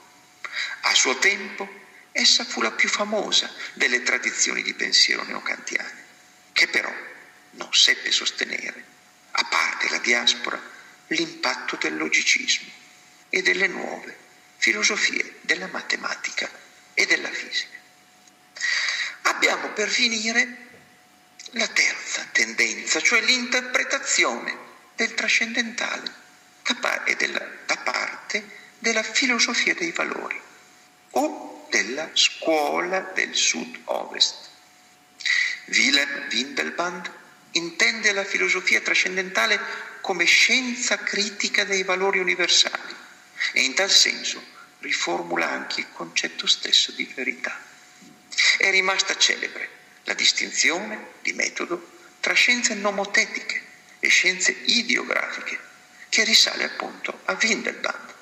A 0.83 0.95
suo 0.95 1.19
tempo 1.19 1.79
Essa 2.13 2.45
fu 2.45 2.61
la 2.61 2.73
più 2.73 2.89
famosa 2.89 3.49
delle 3.75 4.03
tradizioni 4.03 4.63
di 4.63 4.75
pensiero 4.75 5.23
neocantiane, 5.23 6.05
che 6.53 6.67
però 6.67 6.93
non 7.53 7.73
seppe 7.73 8.11
sostenere, 8.11 8.85
a 9.31 9.45
parte 9.45 9.89
la 9.89 9.99
diaspora, 9.99 10.61
l'impatto 11.07 11.77
del 11.77 11.97
logicismo 11.97 12.69
e 13.29 13.43
delle 13.43 13.69
nuove 13.69 14.29
filosofie 14.61 15.37
della 15.41 15.69
matematica 15.69 16.49
e 16.93 17.07
della 17.07 17.31
fisica. 17.31 17.79
Abbiamo 19.23 19.71
per 19.71 19.89
finire 19.89 20.69
la 21.53 21.67
terza 21.67 22.27
tendenza, 22.31 23.01
cioè 23.01 23.23
l'interpretazione 23.23 24.55
del 24.95 25.15
trascendentale 25.15 26.19
da, 26.63 27.77
parte 27.83 28.45
della 28.79 29.03
filosofia 29.03 29.75
dei 29.75 29.93
valori 29.93 30.39
o 31.13 31.67
della 31.71 32.11
scuola 32.13 33.01
del 33.15 33.35
sud-ovest. 33.35 34.49
Willem 35.69 36.29
Windelband 36.31 37.11
intende 37.53 38.13
la 38.13 38.25
filosofia 38.25 38.83
trascendentale 38.83 39.59
come 40.03 40.25
scienza 40.27 40.99
critica 40.99 41.65
dei 41.65 41.83
valori 41.83 42.19
universali 42.19 43.09
e 43.53 43.63
in 43.63 43.75
tal 43.75 43.91
senso 43.91 44.43
riformula 44.81 45.49
anche 45.49 45.81
il 45.81 45.93
concetto 45.93 46.47
stesso 46.47 46.93
di 46.93 47.05
verità. 47.15 47.59
È 48.59 48.71
rimasta 48.71 49.17
celebre 49.17 49.69
la 50.05 50.15
distinzione 50.15 51.13
di 51.23 51.33
metodo 51.33 51.99
tra 52.21 52.35
scienze 52.35 52.75
nomotetiche 52.75 53.63
e 53.99 54.09
scienze 54.09 54.57
ideografiche, 54.65 55.59
che 56.09 56.25
risale 56.25 56.65
appunto 56.65 57.21
a 57.25 57.39
Windelband. 57.41 58.15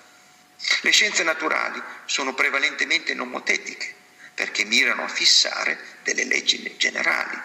Le 0.83 0.91
scienze 0.91 1.23
naturali 1.23 1.81
sono 2.05 2.35
prevalentemente 2.35 3.15
nomotetiche 3.15 3.95
perché 4.35 4.65
mirano 4.65 5.05
a 5.05 5.09
fissare 5.09 5.99
delle 6.03 6.25
leggi 6.25 6.75
generali, 6.77 7.39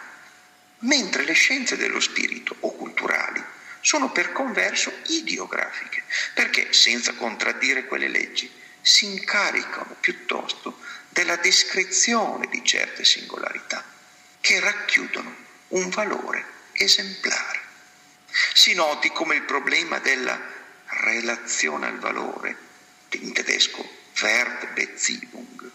mentre 0.80 1.24
le 1.24 1.34
scienze 1.34 1.78
dello 1.78 2.00
spirito 2.00 2.56
o 2.60 2.76
culturali 2.76 3.44
sono 3.84 4.12
per 4.12 4.32
converso 4.32 4.94
ideografiche 5.08 6.04
perché 6.34 6.72
senza 6.72 7.14
contraddire 7.16 7.86
quelle 7.86 8.08
leggi 8.08 8.50
si 8.82 9.06
incaricano 9.06 9.98
piuttosto 10.00 10.80
della 11.10 11.36
descrizione 11.36 12.48
di 12.48 12.64
certe 12.64 13.04
singolarità 13.04 13.84
che 14.40 14.60
racchiudono 14.62 15.36
un 15.70 15.90
valore 15.90 16.46
esemplare. 16.72 17.60
Si 18.54 18.74
noti 18.74 19.10
come 19.10 19.36
il 19.36 19.44
problema 19.44 20.00
della 20.00 20.40
relazione 20.86 21.88
al 21.88 22.00
valore 22.00 22.58
in 23.12 23.34
tedesco 23.34 24.02
Verdbeziehung, 24.16 25.72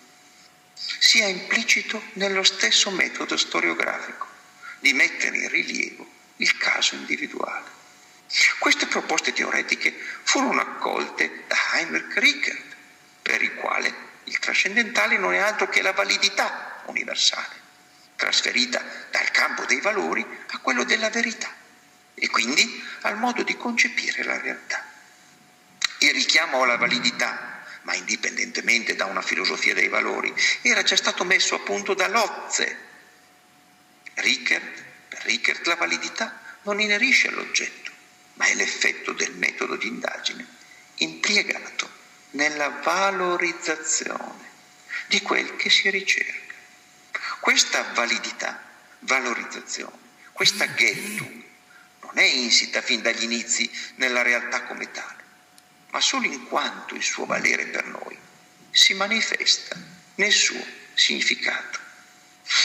sia 0.75 1.27
implicito 1.27 2.03
nello 2.15 2.43
stesso 2.43 2.91
metodo 2.91 3.37
storiografico 3.37 4.27
di 4.81 4.93
mettere 4.95 5.37
in 5.37 5.49
rilievo 5.49 6.07
il 6.37 6.57
caso 6.57 6.95
individuale. 6.95 7.78
Queste 8.59 8.87
proposte 8.87 9.33
teoretiche 9.33 9.97
furono 10.23 10.61
accolte 10.61 11.45
da 11.47 11.57
Heinrich 11.75 12.17
Rickert, 12.19 12.77
per 13.23 13.43
il 13.43 13.55
quale 13.55 14.07
il 14.25 14.39
trascendentale 14.39 15.17
non 15.17 15.33
è 15.33 15.39
altro 15.39 15.69
che 15.69 15.81
la 15.81 15.93
validità 15.93 16.83
universale, 16.87 17.55
trasferita 18.17 18.83
dal 19.11 19.31
campo 19.31 19.65
dei 19.65 19.81
valori 19.81 20.27
a 20.49 20.59
quello 20.59 20.85
della 20.85 21.09
verità 21.11 21.55
e 22.15 22.29
quindi 22.29 22.85
al 23.03 23.17
modo 23.17 23.43
di 23.43 23.57
concepire 23.57 24.25
la 24.25 24.39
realtà. 24.39 24.85
Il 26.01 26.13
richiamo 26.13 26.63
alla 26.63 26.77
validità, 26.77 27.65
ma 27.83 27.95
indipendentemente 27.95 28.95
da 28.95 29.07
una 29.07 29.23
filosofia 29.23 29.75
dei 29.75 29.89
valori, 29.89 30.35
era 30.63 30.83
già 30.83 30.97
stato 30.97 31.25
messo 31.25 31.55
a 31.55 31.61
punto 31.61 31.95
da 31.95 32.09
Lotze. 32.09 32.87
Rickert, 34.15 34.83
per 35.09 35.23
Rickert 35.23 35.67
la 35.67 35.77
validità 35.77 36.41
non 36.63 36.81
inerisce 36.81 37.29
all'oggetto, 37.29 37.88
ma 38.39 38.47
è 38.47 38.55
l'effetto 38.55 39.13
del 39.13 39.35
metodo 39.35 39.77
di 39.77 39.89
indagine 39.89 40.47
impiegato 40.97 41.91
nella 42.31 42.69
valorizzazione 42.83 44.47
di 45.09 45.21
quel 45.23 45.57
che 45.57 45.71
si 45.71 45.91
ricerca. 45.91 46.55
Questa 47.41 47.83
validità, 47.95 48.63
valorizzazione, 49.01 49.97
questa 50.33 50.73
Geltung 50.75 51.43
non 52.03 52.19
è 52.19 52.25
insita 52.25 52.81
fin 52.81 53.03
dagli 53.03 53.25
inizi 53.25 53.71
nella 53.97 54.23
realtà 54.23 54.63
come 54.65 54.91
tale, 54.91 55.25
ma 55.91 56.01
solo 56.01 56.27
in 56.27 56.47
quanto 56.47 56.95
il 56.95 57.03
suo 57.03 57.27
valere 57.27 57.67
per 57.67 57.87
noi 57.87 58.17
si 58.71 58.95
manifesta 58.95 59.77
nel 60.17 60.33
suo 60.33 60.65
significato. 60.95 61.87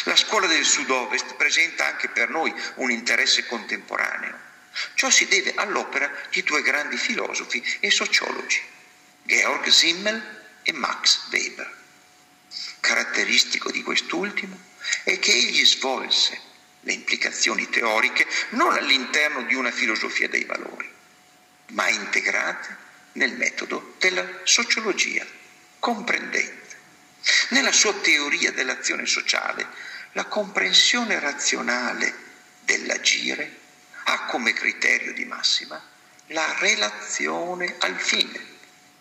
La 0.06 0.16
scuola 0.16 0.48
del 0.48 0.66
sud-ovest 0.66 1.36
presenta 1.36 1.86
anche 1.86 2.10
per 2.10 2.30
noi 2.30 2.54
un 2.76 2.92
interesse 2.92 3.46
contemporaneo. 3.46 4.52
Ciò 4.96 5.10
si 5.10 5.28
deve 5.28 5.54
all'opera 5.56 6.12
di 6.30 6.44
due 6.44 6.62
grandi 6.62 6.98
filosofi 6.98 7.64
e 7.80 7.92
sociologi, 7.92 8.62
Georg 9.24 9.68
Simmel 9.68 10.42
e 10.64 10.74
Max 10.74 11.30
Weber. 11.32 11.82
Caratteristico 12.80 13.72
di 13.72 13.82
quest'ultimo 13.82 14.60
è 15.04 15.18
che 15.20 15.32
egli 15.32 15.66
svolse 15.66 16.40
le 16.82 16.94
implicazioni 16.94 17.70
teoriche 17.70 18.28
non 18.50 18.74
all'interno 18.74 19.44
di 19.44 19.56
una 19.56 19.72
filosofia 19.72 20.28
dei 20.28 20.44
valori, 20.44 20.92
ma 21.72 21.88
integrate 21.88 22.78
nel 23.14 23.34
metodo 23.34 23.96
della 24.00 24.28
sociologia 24.44 25.26
comprendente. 25.80 26.62
Nella 27.50 27.72
sua 27.72 27.94
teoria 27.94 28.52
dell'azione 28.52 29.06
sociale, 29.06 29.66
la 30.14 30.26
comprensione 30.26 31.20
razionale 31.20 32.14
dell'agire 32.62 33.62
ha 34.04 34.26
come 34.26 34.54
criterio 34.54 35.14
di 35.14 35.26
massima 35.26 35.82
la 36.28 36.58
relazione 36.60 37.76
al 37.80 38.00
fine, 38.00 38.52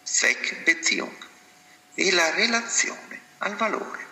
Zweckbeziehung, 0.02 1.26
e 1.94 2.10
la 2.12 2.30
relazione 2.30 3.20
al 3.38 3.54
valore, 3.56 4.06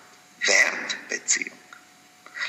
Wertbeziehung. 0.46 1.58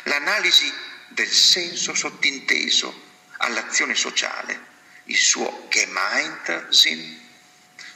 L'analisi 0.03 0.71
del 1.09 1.29
senso 1.29 1.93
sottinteso 1.93 3.09
all'azione 3.37 3.95
sociale, 3.95 4.69
il 5.05 5.17
suo 5.17 5.67
Gemeinsinn, 5.69 7.19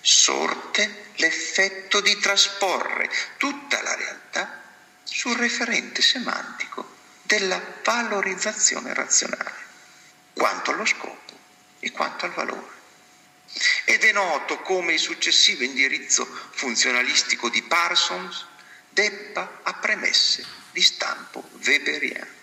sorte 0.02 1.12
l'effetto 1.16 2.02
di 2.02 2.18
trasporre 2.20 3.10
tutta 3.38 3.82
la 3.82 3.96
realtà 3.96 4.62
sul 5.04 5.36
referente 5.36 6.02
semantico 6.02 6.98
della 7.24 7.62
valorizzazione 7.84 8.94
razionale, 8.94 9.65
quanto 10.36 10.72
allo 10.72 10.86
scopo 10.86 11.34
e 11.80 11.92
quanto 11.92 12.26
al 12.26 12.34
valore. 12.34 12.74
Ed 13.86 14.04
è 14.04 14.12
noto 14.12 14.60
come 14.60 14.94
il 14.94 15.00
successivo 15.00 15.64
indirizzo 15.64 16.26
funzionalistico 16.52 17.50
di 17.50 17.64
Parsons 17.64 18.46
debba 18.90 19.62
a 19.64 19.74
premesse 19.74 20.46
di 20.72 20.82
stampo 20.82 21.50
weberiano. 21.64 22.34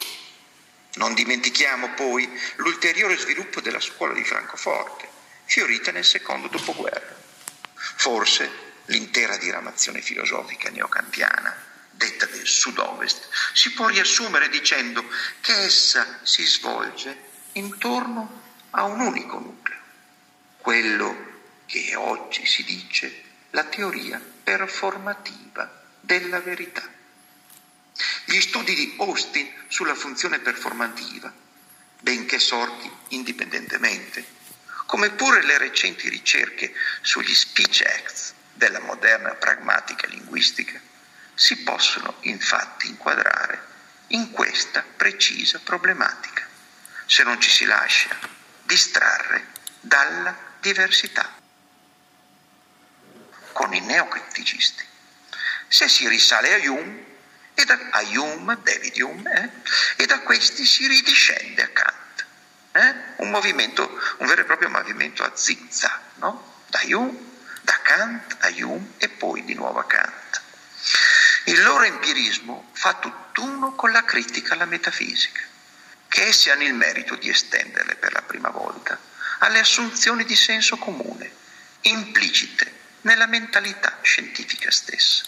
Non 0.95 1.15
dimentichiamo 1.15 1.91
poi 1.95 2.29
l'ulteriore 2.57 3.17
sviluppo 3.17 3.61
della 3.61 3.81
scuola 3.81 4.13
di 4.13 4.25
Francoforte, 4.25 5.09
fiorita 5.45 5.91
nel 5.91 6.05
secondo 6.05 6.49
dopoguerra. 6.49 7.17
Forse 7.75 8.51
l'intera 8.87 9.37
diramazione 9.37 10.01
filosofica 10.01 10.71
neocantiana, 10.71 11.71
detta 11.91 12.27
del 12.27 12.47
sud-ovest, 12.47 13.29
si 13.55 13.73
può 13.73 13.89
riassumere 13.89 14.49
dicendo 14.49 15.05
che 15.41 15.55
essa 15.65 16.21
si 16.23 16.45
svolge 16.45 17.31
intorno 17.53 18.41
a 18.71 18.85
un 18.85 19.01
unico 19.01 19.39
nucleo, 19.39 19.79
quello 20.59 21.31
che 21.67 21.95
oggi 21.97 22.47
si 22.47 22.65
dice 22.65 23.23
la 23.51 23.65
teoria 23.65 24.21
performativa 24.43 25.83
della 26.01 26.41
verità. 26.41 26.83
Gli 28.25 28.41
studi 28.41 28.75
di 28.75 28.95
Austin 28.99 29.51
sulla 29.69 29.95
funzione 29.95 30.39
performativa, 30.39 31.33
benché 32.01 32.39
sorti 32.39 32.91
indipendentemente, 33.09 34.25
come 34.87 35.11
pure 35.11 35.43
le 35.45 35.59
recenti 35.59 36.09
ricerche 36.09 36.73
sugli 37.03 37.35
speech 37.35 37.83
acts 37.87 38.35
della 38.55 38.81
moderna 38.81 39.35
pragmatica 39.35 40.07
linguistica, 40.07 40.81
si 41.35 41.59
possono 41.59 42.17
infatti 42.21 42.89
inquadrare 42.89 43.71
in 44.09 44.31
questa 44.31 44.85
precisa 44.97 45.61
problematica, 45.63 46.47
se 47.13 47.25
non 47.25 47.39
ci 47.39 47.51
si 47.51 47.67
lascia 47.67 48.09
distrarre 48.63 49.49
dalla 49.81 50.35
diversità 50.61 51.31
con 53.53 53.75
i 53.75 53.81
neocriticisti. 53.81 54.83
Se 55.69 55.89
si 55.91 56.09
risale 56.09 56.55
a 56.55 56.71
Hume, 56.71 57.05
e 57.53 57.67
da, 57.67 57.79
a 57.91 58.01
Hume, 58.01 58.57
David 58.63 58.99
Hume, 58.99 59.31
eh, 59.31 60.03
e 60.03 60.07
da 60.07 60.21
questi 60.21 60.65
si 60.65 60.87
ridiscende 60.87 61.63
a 61.63 61.69
Kant. 61.69 62.25
Eh? 62.73 62.95
Un 63.17 63.29
movimento, 63.29 63.91
un 64.19 64.27
vero 64.27 64.41
e 64.41 64.45
proprio 64.45 64.71
movimento 64.71 65.23
a 65.23 65.37
zigzag, 65.37 66.01
no? 66.15 66.63
Da 66.69 66.81
Hume, 66.85 67.15
da 67.61 67.79
Kant 67.83 68.39
a 68.41 68.49
Hume 68.49 68.93
e 68.97 69.11
poi 69.11 69.45
di 69.45 69.53
nuovo 69.53 69.81
a 69.81 69.85
Kant. 69.85 70.41
Il 71.45 71.63
loro 71.63 71.85
empirismo 71.85 72.71
fa 72.73 72.95
tutt'uno 72.95 73.75
con 73.75 73.93
la 73.93 74.03
critica 74.03 74.55
alla 74.55 74.65
metafisica, 74.65 75.51
che 76.13 76.27
essi 76.27 76.51
hanno 76.51 76.65
il 76.65 76.75
merito 76.75 77.15
di 77.15 77.31
estenderle 77.31 77.95
per 77.95 78.13
la 78.13 78.21
prima 78.21 78.51
volta 78.51 79.01
alle 79.39 79.61
assunzioni 79.61 80.27
di 80.27 80.37
senso 80.37 80.77
comune, 80.77 81.33
implicite 81.81 82.81
nella 83.01 83.25
mentalità 83.25 83.99
scientifica 84.03 84.71
stessa. 84.71 85.25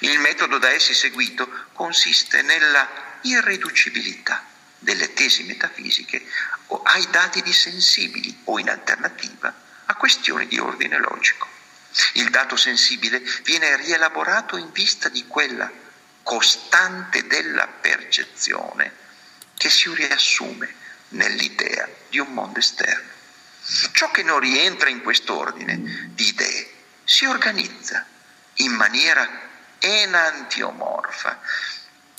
Il 0.00 0.18
metodo 0.18 0.58
da 0.58 0.68
essi 0.70 0.94
seguito 0.94 1.48
consiste 1.72 2.42
nella 2.42 3.18
irriducibilità 3.20 4.44
delle 4.80 5.12
tesi 5.12 5.44
metafisiche 5.44 6.26
ai 6.82 7.06
dati 7.10 7.40
dissensibili 7.42 8.36
o 8.46 8.58
in 8.58 8.68
alternativa 8.68 9.54
a 9.84 9.94
questioni 9.94 10.48
di 10.48 10.58
ordine 10.58 10.98
logico. 10.98 11.48
Il 12.14 12.30
dato 12.30 12.56
sensibile 12.56 13.22
viene 13.44 13.76
rielaborato 13.76 14.56
in 14.56 14.72
vista 14.72 15.08
di 15.08 15.24
quella 15.28 15.70
costante 16.24 17.28
della 17.28 17.68
percezione 17.68 18.99
che 19.60 19.68
si 19.68 19.94
riassume 19.94 20.74
nell'idea 21.08 21.86
di 22.08 22.18
un 22.18 22.32
mondo 22.32 22.58
esterno. 22.60 23.10
Ciò 23.92 24.10
che 24.10 24.22
non 24.22 24.40
rientra 24.40 24.88
in 24.88 25.02
quest'ordine 25.02 26.12
di 26.14 26.28
idee 26.28 26.72
si 27.04 27.26
organizza 27.26 28.06
in 28.54 28.72
maniera 28.72 29.28
enantiomorfa. 29.78 31.42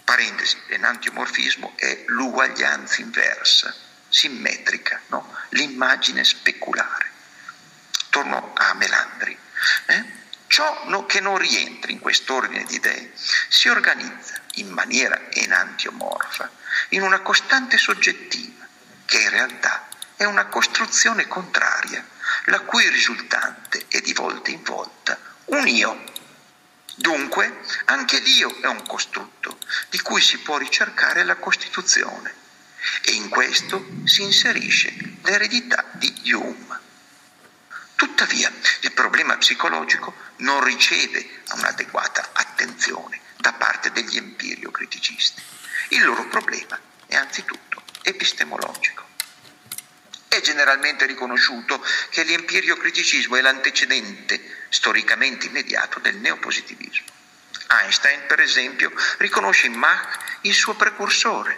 Parentesi, 0.03 0.55
l'enantiomorfismo 0.67 1.73
è 1.77 2.03
l'uguaglianza 2.09 3.01
inversa, 3.01 3.73
simmetrica, 4.07 5.01
no? 5.07 5.35
l'immagine 5.49 6.23
speculare. 6.23 7.09
Torno 8.11 8.51
a 8.53 8.75
Melandri. 8.75 9.35
Eh? 9.87 10.05
Ciò 10.45 11.05
che 11.07 11.21
non 11.21 11.39
rientra 11.39 11.91
in 11.91 11.99
quest'ordine 11.99 12.65
di 12.65 12.75
idee 12.75 13.13
si 13.49 13.67
organizza 13.67 14.39
in 14.55 14.69
maniera 14.69 15.19
enantiomorfa, 15.31 16.59
in 16.89 17.01
una 17.01 17.19
costante 17.21 17.77
soggettiva, 17.77 18.67
che 19.05 19.19
in 19.19 19.29
realtà 19.29 19.87
è 20.15 20.25
una 20.25 20.45
costruzione 20.45 21.27
contraria, 21.27 22.05
la 22.45 22.59
cui 22.61 22.87
risultante 22.89 23.85
è 23.87 23.99
di 24.01 24.13
volta 24.13 24.51
in 24.51 24.63
volta 24.63 25.17
un 25.45 25.67
io 25.67 26.09
Dunque, 26.95 27.61
anche 27.85 28.21
Dio 28.21 28.61
è 28.61 28.67
un 28.67 28.85
costrutto 28.85 29.57
di 29.89 29.99
cui 30.01 30.21
si 30.21 30.37
può 30.39 30.57
ricercare 30.57 31.23
la 31.23 31.35
Costituzione 31.35 32.31
e 33.01 33.13
in 33.13 33.29
questo 33.29 33.83
si 34.03 34.21
inserisce 34.21 34.93
l'eredità 35.23 35.85
di 35.93 36.31
Hume. 36.31 36.79
Tuttavia, 37.95 38.51
il 38.81 38.91
problema 38.91 39.37
psicologico 39.37 40.13
non 40.37 40.63
riceve 40.63 41.41
un'adeguata 41.55 42.29
attenzione 42.33 43.19
da 43.37 43.53
parte 43.53 43.91
degli 43.91 44.17
empirio-criticisti. 44.17 45.41
Il 45.93 46.05
loro 46.05 46.25
problema 46.27 46.79
è 47.05 47.15
anzitutto 47.15 47.83
epistemologico. 48.03 49.05
È 50.29 50.39
generalmente 50.39 51.05
riconosciuto 51.05 51.85
che 52.09 52.23
l'empirio-criticismo 52.23 53.35
è 53.35 53.41
l'antecedente 53.41 54.65
storicamente 54.69 55.47
immediato 55.47 55.99
del 55.99 56.15
neopositivismo. 56.15 57.07
Einstein, 57.67 58.25
per 58.25 58.39
esempio, 58.39 58.93
riconosce 59.17 59.67
in 59.67 59.73
Mach 59.73 60.17
il 60.41 60.53
suo 60.53 60.75
precursore, 60.75 61.57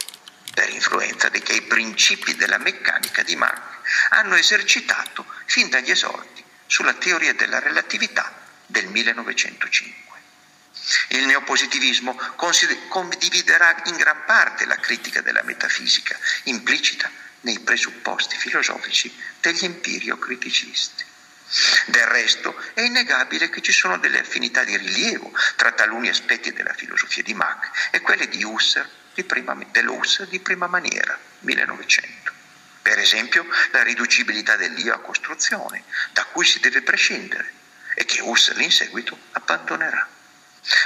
per 0.52 0.70
influenza 0.70 1.30
di 1.30 1.40
che 1.40 1.54
i 1.54 1.62
principi 1.62 2.36
della 2.36 2.58
meccanica 2.58 3.22
di 3.22 3.36
Mach 3.36 3.82
hanno 4.10 4.34
esercitato 4.34 5.28
fin 5.46 5.70
dagli 5.70 5.92
esordi 5.92 6.44
sulla 6.66 6.94
teoria 6.94 7.36
della 7.36 7.60
relatività 7.60 8.34
del 8.66 8.88
1905. 8.88 10.13
Il 11.10 11.26
neopositivismo 11.26 12.14
condividerà 12.90 13.82
in 13.86 13.96
gran 13.96 14.26
parte 14.26 14.66
la 14.66 14.78
critica 14.78 15.22
della 15.22 15.44
metafisica 15.44 16.18
implicita 16.44 17.10
nei 17.42 17.60
presupposti 17.60 18.38
filosofici 18.38 19.14
degli 19.40 19.66
empirio-criticisti. 19.66 21.06
Del 21.88 22.06
resto 22.08 22.56
è 22.74 22.82
innegabile 22.82 23.50
che 23.50 23.62
ci 23.62 23.72
sono 23.72 23.98
delle 23.98 24.20
affinità 24.20 24.64
di 24.64 24.76
rilievo 24.76 25.32
tra 25.56 25.72
taluni 25.72 26.10
aspetti 26.10 26.52
della 26.52 26.74
filosofia 26.74 27.22
di 27.22 27.34
Mach 27.34 27.90
e 27.92 28.02
quelle 28.02 28.28
di 28.28 28.44
Husserl 28.44 28.90
di 29.14 29.24
prima, 29.24 29.56
dell'Husserl 29.72 30.30
di 30.30 30.40
prima 30.40 30.68
maniera, 30.68 31.18
1900. 31.40 32.32
Per 32.82 32.98
esempio 32.98 33.46
la 33.72 33.84
riducibilità 33.84 34.56
dell'io 34.56 34.94
a 34.94 35.00
costruzione, 35.00 35.84
da 36.12 36.26
cui 36.26 36.46
si 36.46 36.60
deve 36.60 36.82
prescindere 36.82 37.54
e 37.96 38.06
che 38.06 38.22
Husserl 38.22 38.62
in 38.62 38.72
seguito 38.72 39.18
abbandonerà. 39.32 40.08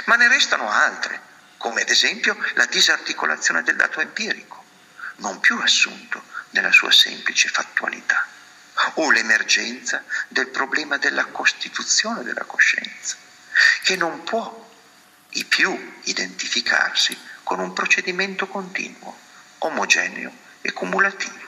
Ma 0.06 0.16
ne 0.16 0.28
restano 0.28 0.70
altre, 0.70 1.20
come 1.56 1.82
ad 1.82 1.88
esempio 1.88 2.36
la 2.54 2.66
disarticolazione 2.66 3.62
del 3.62 3.76
dato 3.76 4.00
empirico, 4.00 4.64
non 5.16 5.40
più 5.40 5.58
assunto 5.58 6.22
nella 6.50 6.72
sua 6.72 6.92
semplice 6.92 7.48
fattualità, 7.48 8.26
o 8.94 9.10
l'emergenza 9.10 10.04
del 10.28 10.48
problema 10.48 10.96
della 10.98 11.26
costituzione 11.26 12.22
della 12.22 12.44
coscienza, 12.44 13.16
che 13.82 13.96
non 13.96 14.22
può 14.24 14.66
i 15.30 15.44
più 15.44 16.00
identificarsi 16.04 17.16
con 17.42 17.60
un 17.60 17.72
procedimento 17.72 18.46
continuo, 18.46 19.18
omogeneo 19.58 20.32
e 20.60 20.72
cumulativo, 20.72 21.46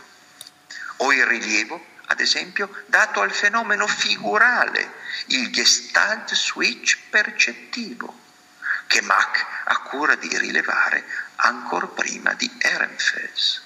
o 0.99 1.13
il 1.13 1.27
rilievo, 1.27 1.85
ad 2.11 2.19
esempio, 2.19 2.83
dato 2.87 3.21
al 3.21 3.31
fenomeno 3.31 3.87
figurale, 3.87 4.95
il 5.27 5.51
gestalt 5.53 6.35
switch 6.35 6.99
percettivo, 7.09 8.19
che 8.89 9.01
Mach 9.03 9.47
ha 9.65 9.79
cura 9.83 10.17
di 10.17 10.37
rilevare 10.37 11.05
ancora 11.37 11.87
prima 11.87 12.33
di 12.35 12.51
Ehrenfels. 12.59 13.63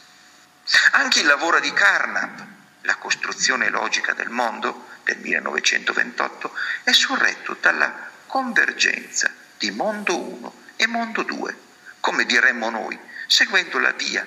Anche 0.92 1.20
il 1.20 1.26
lavoro 1.26 1.58
di 1.58 1.72
Carnap, 1.72 2.52
La 2.82 2.96
costruzione 2.96 3.70
logica 3.70 4.12
del 4.12 4.28
mondo, 4.28 4.88
del 5.04 5.16
1928, 5.16 6.54
è 6.82 6.92
sorretto 6.92 7.56
dalla 7.58 8.10
convergenza 8.26 9.32
di 9.56 9.70
mondo 9.70 10.18
1 10.18 10.54
e 10.76 10.86
mondo 10.86 11.22
2, 11.22 11.58
come 12.00 12.26
diremmo 12.26 12.68
noi, 12.68 12.98
seguendo 13.26 13.78
la 13.78 13.92
via 13.92 14.26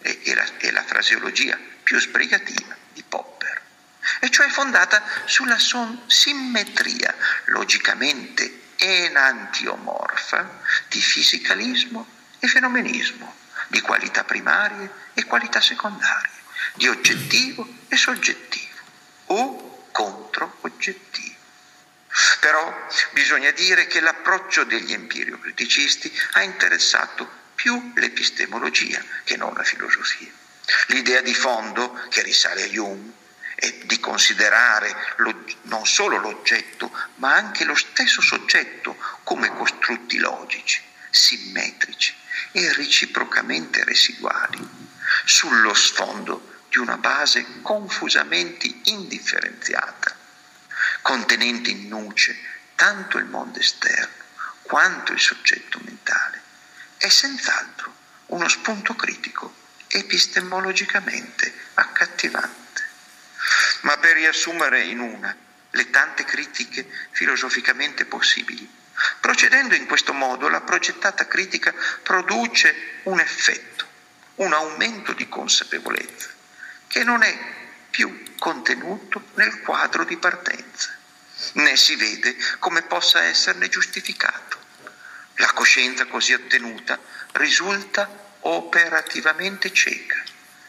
e, 0.00 0.34
la, 0.34 0.44
e 0.58 0.70
la 0.70 0.82
fraseologia 0.82 1.58
più 1.82 1.98
sbrigativa 1.98 2.76
di 2.92 3.02
Popper, 3.02 3.33
e 4.20 4.30
cioè 4.30 4.48
fondata 4.48 5.02
sulla 5.24 5.58
simmetria 6.06 7.14
logicamente 7.46 8.62
enantiomorfa 8.76 10.60
di 10.88 11.00
fisicalismo 11.00 12.06
e 12.38 12.48
fenomenismo, 12.48 13.34
di 13.68 13.80
qualità 13.80 14.24
primarie 14.24 14.90
e 15.14 15.24
qualità 15.24 15.60
secondarie, 15.60 16.30
di 16.74 16.88
oggettivo 16.88 17.66
e 17.88 17.96
soggettivo 17.96 18.72
o 19.26 19.88
contro-oggettivo. 19.90 21.32
Però 22.40 22.86
bisogna 23.12 23.50
dire 23.52 23.86
che 23.86 24.00
l'approccio 24.00 24.64
degli 24.64 24.92
empiriocriticisti 24.92 26.12
ha 26.32 26.42
interessato 26.42 27.42
più 27.54 27.92
l'epistemologia 27.94 29.02
che 29.24 29.36
non 29.36 29.54
la 29.54 29.62
filosofia. 29.62 30.30
L'idea 30.88 31.20
di 31.22 31.34
fondo, 31.34 32.06
che 32.10 32.22
risale 32.22 32.64
a 32.64 32.66
Jung, 32.66 33.12
è 33.64 33.86
di 33.86 33.98
considerare 33.98 34.94
non 35.62 35.86
solo 35.86 36.18
l'oggetto, 36.18 36.92
ma 37.16 37.34
anche 37.34 37.64
lo 37.64 37.74
stesso 37.74 38.20
soggetto 38.20 38.96
come 39.22 39.48
costrutti 39.48 40.18
logici, 40.18 40.82
simmetrici 41.10 42.14
e 42.52 42.72
reciprocamente 42.74 43.82
residuali, 43.84 44.68
sullo 45.24 45.72
sfondo 45.72 46.62
di 46.68 46.78
una 46.78 46.98
base 46.98 47.62
confusamente 47.62 48.72
indifferenziata, 48.84 50.14
contenente 51.00 51.70
in 51.70 51.88
nuce 51.88 52.36
tanto 52.74 53.16
il 53.18 53.24
mondo 53.24 53.58
esterno 53.58 54.22
quanto 54.62 55.12
il 55.12 55.20
soggetto 55.20 55.78
mentale, 55.84 56.40
è 56.96 57.08
senz'altro 57.08 57.94
uno 58.26 58.48
spunto 58.48 58.94
critico 58.94 59.54
epistemologicamente 59.88 61.52
accattivante. 61.74 62.63
Ma 63.84 63.96
per 63.98 64.14
riassumere 64.14 64.82
in 64.82 65.00
una 65.00 65.34
le 65.70 65.90
tante 65.90 66.24
critiche 66.24 66.86
filosoficamente 67.10 68.04
possibili, 68.04 68.68
procedendo 69.20 69.74
in 69.74 69.86
questo 69.86 70.12
modo 70.12 70.48
la 70.48 70.60
progettata 70.60 71.26
critica 71.26 71.74
produce 72.02 73.00
un 73.04 73.20
effetto, 73.20 73.86
un 74.36 74.52
aumento 74.52 75.12
di 75.12 75.28
consapevolezza, 75.28 76.28
che 76.86 77.04
non 77.04 77.22
è 77.22 77.36
più 77.90 78.34
contenuto 78.38 79.30
nel 79.34 79.60
quadro 79.60 80.04
di 80.04 80.16
partenza, 80.16 80.96
né 81.54 81.76
si 81.76 81.96
vede 81.96 82.36
come 82.58 82.82
possa 82.82 83.22
esserne 83.24 83.68
giustificato. 83.68 84.58
La 85.36 85.52
coscienza 85.52 86.06
così 86.06 86.32
ottenuta 86.32 86.98
risulta 87.32 88.08
operativamente 88.40 89.72
cieca 89.72 90.22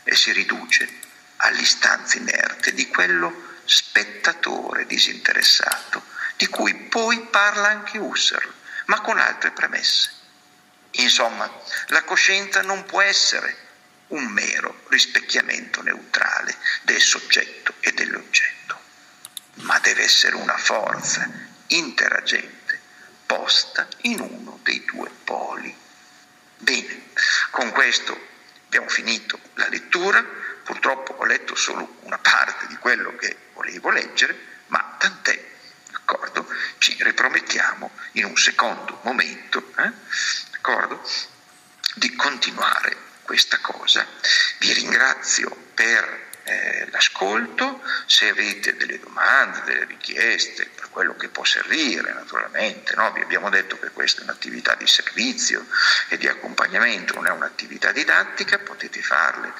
e 0.03 0.15
si 0.15 0.31
riduce 0.31 1.03
all'istanza 1.37 2.17
inerte 2.17 2.73
di 2.73 2.87
quello 2.87 3.59
spettatore 3.65 4.85
disinteressato, 4.85 6.03
di 6.35 6.47
cui 6.47 6.73
poi 6.75 7.19
parla 7.29 7.69
anche 7.69 7.97
Husserl, 7.97 8.53
ma 8.85 9.01
con 9.01 9.17
altre 9.17 9.51
premesse. 9.51 10.11
Insomma, 10.91 11.51
la 11.87 12.03
coscienza 12.03 12.61
non 12.61 12.85
può 12.85 13.01
essere 13.01 13.63
un 14.07 14.25
mero 14.25 14.83
rispecchiamento 14.89 15.81
neutrale 15.81 16.55
del 16.83 17.01
soggetto 17.01 17.73
e 17.79 17.91
dell'oggetto, 17.93 18.79
ma 19.55 19.79
deve 19.79 20.03
essere 20.03 20.35
una 20.35 20.57
forza 20.57 21.27
interagente 21.67 22.79
posta 23.25 23.87
in 24.01 24.19
uno 24.19 24.59
dei 24.61 24.83
due 24.85 25.09
poli. 25.23 25.75
Bene, 26.57 27.07
con 27.49 27.71
questo 27.71 28.17
abbiamo 28.65 28.87
finito 28.87 29.39
la 29.55 29.67
lettura, 29.67 30.23
purtroppo 30.65 31.13
ho 31.13 31.25
letto 31.25 31.53
solo 31.55 31.97
una 32.01 32.17
parte 32.17 32.65
di 32.67 32.75
quello 32.77 33.15
che 33.15 33.37
volevo 33.53 33.91
leggere, 33.91 34.35
ma 34.67 34.95
tant'è, 34.97 35.51
d'accordo? 35.91 36.47
Ci 36.79 36.97
ripromettiamo 36.99 37.91
in 38.13 38.25
un 38.25 38.35
secondo 38.35 38.99
momento, 39.03 39.71
eh? 39.77 39.91
d'accordo? 40.51 41.07
Di 41.93 42.15
continuare 42.15 42.97
questa 43.21 43.59
cosa. 43.59 44.05
Vi 44.57 44.73
ringrazio 44.73 45.55
per 45.75 46.24
eh, 46.45 46.87
l'ascolto, 46.91 47.81
se 48.05 48.29
avete 48.29 48.75
delle 48.75 48.99
domande, 48.99 49.61
delle 49.63 49.85
richieste, 49.85 50.69
per 50.73 50.89
quello 50.89 51.15
che 51.15 51.29
può 51.29 51.43
servire 51.43 52.13
naturalmente, 52.13 52.93
no? 52.95 53.11
vi 53.11 53.21
abbiamo 53.21 53.49
detto 53.49 53.79
che 53.79 53.89
questa 53.89 54.21
è 54.21 54.23
un'attività 54.23 54.75
di 54.75 54.85
servizio 54.85 55.65
e 56.07 56.17
di 56.17 56.27
accompagnamento, 56.27 57.15
non 57.15 57.25
è 57.25 57.31
un'attività 57.31 57.91
didattica, 57.91 58.59
potete 58.59 59.01
farle 59.01 59.53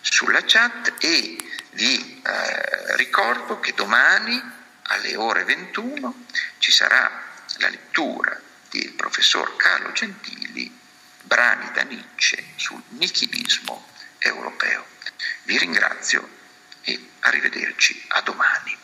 sulla 0.00 0.42
chat 0.44 0.94
e 0.98 1.36
vi 1.72 2.22
eh, 2.24 2.96
ricordo 2.96 3.60
che 3.60 3.74
domani 3.74 4.42
alle 4.84 5.16
ore 5.16 5.44
21 5.44 6.26
ci 6.58 6.70
sarà 6.70 7.30
la 7.58 7.68
lettura 7.68 8.40
del 8.70 8.92
professor 8.92 9.54
Carlo 9.56 9.92
Gentili, 9.92 10.74
brani 11.20 11.70
da 11.72 11.82
Nietzsche 11.82 12.42
sul 12.56 12.82
nichilismo 12.88 13.86
europeo. 14.18 14.91
Vi 15.44 15.58
ringrazio 15.58 16.28
e 16.82 17.08
arrivederci 17.20 18.04
a 18.08 18.20
domani. 18.22 18.81